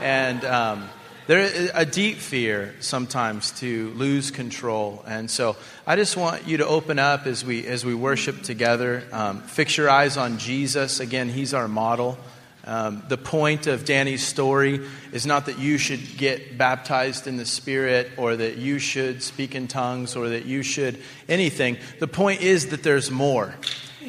And 0.00 0.44
um, 0.44 0.88
there 1.28 1.40
is 1.40 1.70
a 1.74 1.84
deep 1.84 2.16
fear 2.16 2.74
sometimes 2.80 3.50
to 3.60 3.90
lose 3.90 4.30
control. 4.30 5.04
And 5.06 5.30
so 5.30 5.56
I 5.86 5.94
just 5.94 6.16
want 6.16 6.48
you 6.48 6.56
to 6.56 6.66
open 6.66 6.98
up 6.98 7.26
as 7.26 7.44
we, 7.44 7.66
as 7.66 7.84
we 7.84 7.94
worship 7.94 8.40
together. 8.40 9.04
Um, 9.12 9.42
fix 9.42 9.76
your 9.76 9.90
eyes 9.90 10.16
on 10.16 10.38
Jesus. 10.38 11.00
Again, 11.00 11.28
he's 11.28 11.52
our 11.52 11.68
model. 11.68 12.16
Um, 12.64 13.02
the 13.08 13.18
point 13.18 13.66
of 13.66 13.84
Danny's 13.84 14.26
story 14.26 14.80
is 15.12 15.26
not 15.26 15.44
that 15.46 15.58
you 15.58 15.76
should 15.76 16.16
get 16.16 16.56
baptized 16.56 17.26
in 17.26 17.36
the 17.36 17.44
Spirit 17.44 18.10
or 18.16 18.34
that 18.34 18.56
you 18.56 18.78
should 18.78 19.22
speak 19.22 19.54
in 19.54 19.68
tongues 19.68 20.16
or 20.16 20.30
that 20.30 20.46
you 20.46 20.62
should 20.62 20.98
anything. 21.28 21.76
The 21.98 22.08
point 22.08 22.40
is 22.40 22.68
that 22.68 22.82
there's 22.82 23.10
more. 23.10 23.54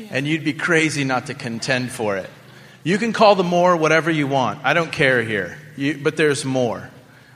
And 0.10 0.26
you'd 0.26 0.46
be 0.46 0.54
crazy 0.54 1.04
not 1.04 1.26
to 1.26 1.34
contend 1.34 1.92
for 1.92 2.16
it. 2.16 2.30
You 2.86 2.98
can 2.98 3.12
call 3.12 3.36
the 3.36 3.44
more 3.44 3.76
whatever 3.76 4.10
you 4.10 4.26
want. 4.26 4.64
I 4.64 4.74
don't 4.74 4.94
care 4.94 5.22
here. 5.22 5.58
You, 5.76 6.00
but 6.02 6.16
there's 6.16 6.46
more. 6.46 6.90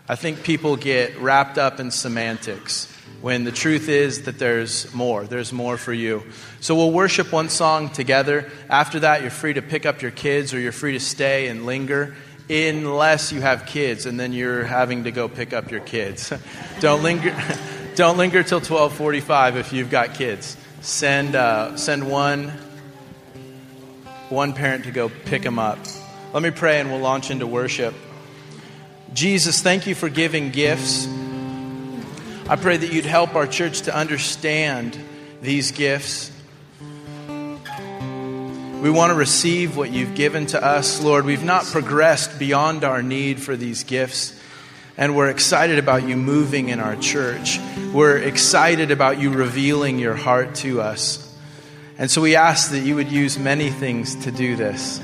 I 0.08 0.16
think 0.16 0.44
people 0.44 0.76
get 0.76 1.18
wrapped 1.18 1.58
up 1.58 1.80
in 1.80 1.90
semantics 1.90 2.94
when 3.22 3.46
the 3.46 3.54
truth 3.54 3.88
is 3.88 4.24
that 4.24 4.38
there's 4.38 4.94
more. 4.94 5.24
There's 5.24 5.54
more 5.54 5.78
for 5.78 5.94
you. 5.94 6.24
So 6.60 6.76
we'll 6.76 6.92
worship 6.92 7.32
one 7.32 7.48
song 7.48 7.90
together. 7.90 8.52
After 8.70 9.00
that, 9.00 9.22
you're 9.22 9.32
free 9.32 9.54
to 9.54 9.62
pick 9.62 9.86
up 9.86 10.02
your 10.02 10.12
kids 10.12 10.54
or 10.54 10.60
you're 10.60 10.74
free 10.74 10.92
to 10.92 11.00
stay 11.00 11.48
and 11.48 11.66
linger 11.66 12.16
unless 12.50 13.32
you 13.32 13.40
have 13.40 13.66
kids 13.66 14.06
and 14.06 14.20
then 14.20 14.34
you're 14.34 14.66
having 14.66 15.06
to 15.06 15.12
go 15.12 15.30
pick 15.30 15.54
up 15.54 15.72
your 15.72 15.80
kids. 15.80 16.34
don't 16.82 17.02
linger 17.02 17.34
don't 17.96 18.18
linger 18.18 18.44
till 18.44 18.60
12:45 18.60 19.56
if 19.56 19.72
you've 19.72 19.90
got 19.90 20.16
kids. 20.16 20.58
Send 20.82 21.36
uh, 21.36 21.78
send 21.78 22.12
one 22.12 22.52
one 24.28 24.52
parent 24.52 24.84
to 24.84 24.92
go 24.92 25.08
pick 25.08 25.44
them 25.44 25.60
up. 25.60 25.80
Let 26.34 26.44
me 26.44 26.52
pray 26.52 26.82
and 26.82 26.92
we'll 26.92 27.00
launch 27.00 27.32
into 27.32 27.48
worship. 27.48 27.94
Jesus, 29.14 29.62
thank 29.62 29.86
you 29.86 29.94
for 29.94 30.10
giving 30.10 30.50
gifts. 30.50 31.08
I 32.50 32.56
pray 32.56 32.78
that 32.78 32.92
you'd 32.92 33.06
help 33.06 33.36
our 33.36 33.46
church 33.46 33.82
to 33.82 33.96
understand 33.96 34.98
these 35.42 35.72
gifts. 35.72 36.32
We 37.28 38.90
want 38.90 39.12
to 39.12 39.16
receive 39.16 39.78
what 39.78 39.92
you've 39.92 40.16
given 40.16 40.48
to 40.48 40.64
us, 40.64 41.02
Lord. 41.02 41.26
We've 41.26 41.44
not 41.44 41.64
progressed 41.66 42.40
beyond 42.40 42.84
our 42.84 43.04
need 43.04 43.40
for 43.40 43.56
these 43.56 43.84
gifts. 43.84 44.40
And 44.98 45.16
we're 45.16 45.30
excited 45.30 45.78
about 45.78 46.08
you 46.08 46.18
moving 46.18 46.70
in 46.70 46.80
our 46.80 46.96
church. 46.96 47.60
We're 47.94 48.18
excited 48.18 48.90
about 48.90 49.20
you 49.20 49.30
revealing 49.30 50.00
your 50.00 50.16
heart 50.16 50.56
to 50.56 50.82
us. 50.82 51.36
And 52.00 52.10
so 52.10 52.20
we 52.20 52.36
ask 52.36 52.72
that 52.72 52.80
you 52.80 52.96
would 52.96 53.12
use 53.12 53.38
many 53.38 53.70
things 53.70 54.16
to 54.26 54.32
do 54.32 54.56
this. 54.56 55.00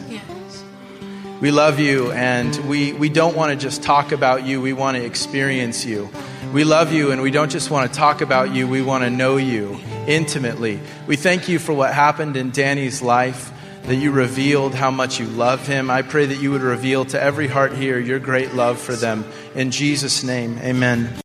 We 1.41 1.51
love 1.51 1.79
you, 1.79 2.11
and 2.11 2.53
we, 2.67 2.91
we 2.91 3.07
don't 3.07 3.33
want 3.33 3.51
to 3.51 3.57
just 3.57 3.81
talk 3.81 4.11
about 4.11 4.45
you, 4.45 4.61
we 4.61 4.73
want 4.73 4.97
to 4.97 5.05
experience 5.05 5.85
you. 5.85 6.09
We 6.51 6.65
love 6.65 6.91
you, 6.91 7.11
and 7.11 7.21
we 7.21 7.31
don't 7.31 7.49
just 7.49 7.71
want 7.71 7.89
to 7.89 7.97
talk 7.97 8.19
about 8.19 8.53
you, 8.53 8.67
we 8.67 8.81
want 8.81 9.05
to 9.05 9.09
know 9.09 9.37
you 9.37 9.79
intimately. 10.05 10.81
We 11.07 11.15
thank 11.15 11.47
you 11.47 11.57
for 11.57 11.71
what 11.71 11.93
happened 11.93 12.35
in 12.35 12.51
Danny's 12.51 13.01
life, 13.01 13.53
that 13.83 13.95
you 13.95 14.11
revealed 14.11 14.75
how 14.75 14.91
much 14.91 15.17
you 15.17 15.27
love 15.27 15.65
him. 15.65 15.89
I 15.89 16.01
pray 16.01 16.25
that 16.25 16.41
you 16.41 16.51
would 16.51 16.61
reveal 16.61 17.05
to 17.05 17.21
every 17.21 17.47
heart 17.47 17.71
here 17.71 17.97
your 17.97 18.19
great 18.19 18.53
love 18.53 18.77
for 18.77 18.93
them. 18.93 19.23
In 19.55 19.71
Jesus' 19.71 20.25
name, 20.25 20.57
amen. 20.57 21.21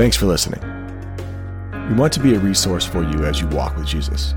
Thanks 0.00 0.16
for 0.16 0.24
listening. 0.24 0.62
We 1.90 1.94
want 1.94 2.14
to 2.14 2.20
be 2.20 2.34
a 2.34 2.38
resource 2.38 2.86
for 2.86 3.02
you 3.02 3.26
as 3.26 3.38
you 3.38 3.46
walk 3.48 3.76
with 3.76 3.86
Jesus. 3.86 4.34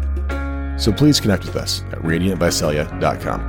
So 0.76 0.91
please 0.91 1.22
connect 1.22 1.45
with 1.45 1.55
us 1.55 1.84
at 1.93 1.99
radiantvisalia.com. 1.99 3.39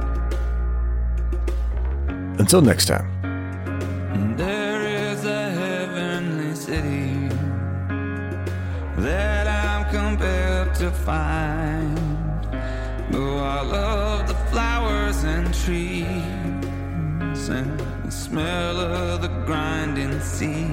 Until 2.39 2.61
next 2.61 2.87
time. 2.87 4.37
There 4.37 4.83
is 5.11 5.25
a 5.25 5.51
heavenly 5.51 6.55
city 6.55 7.35
that 8.99 9.49
I'm 9.49 9.91
compelled 9.93 10.73
to 10.77 10.93
find. 10.93 11.99
Though 13.11 13.39
I 13.39 13.61
love 13.63 14.29
the 14.29 14.37
flowers 14.53 15.25
and 15.25 15.53
trees 15.53 17.49
and 17.49 17.81
the 18.05 18.13
smell 18.13 18.79
of 18.79 19.21
the 19.21 19.29
grinding 19.47 20.21
sea 20.21 20.71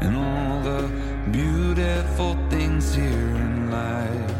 and 0.00 0.16
all 0.16 0.60
the 0.60 0.88
beautiful 1.30 2.36
things 2.50 2.94
here 2.94 3.04
in 3.04 3.70
life. 3.70 4.34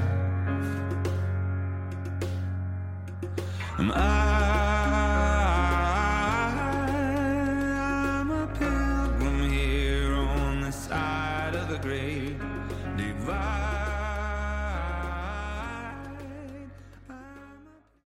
And 3.78 3.92
I'm 3.92 4.97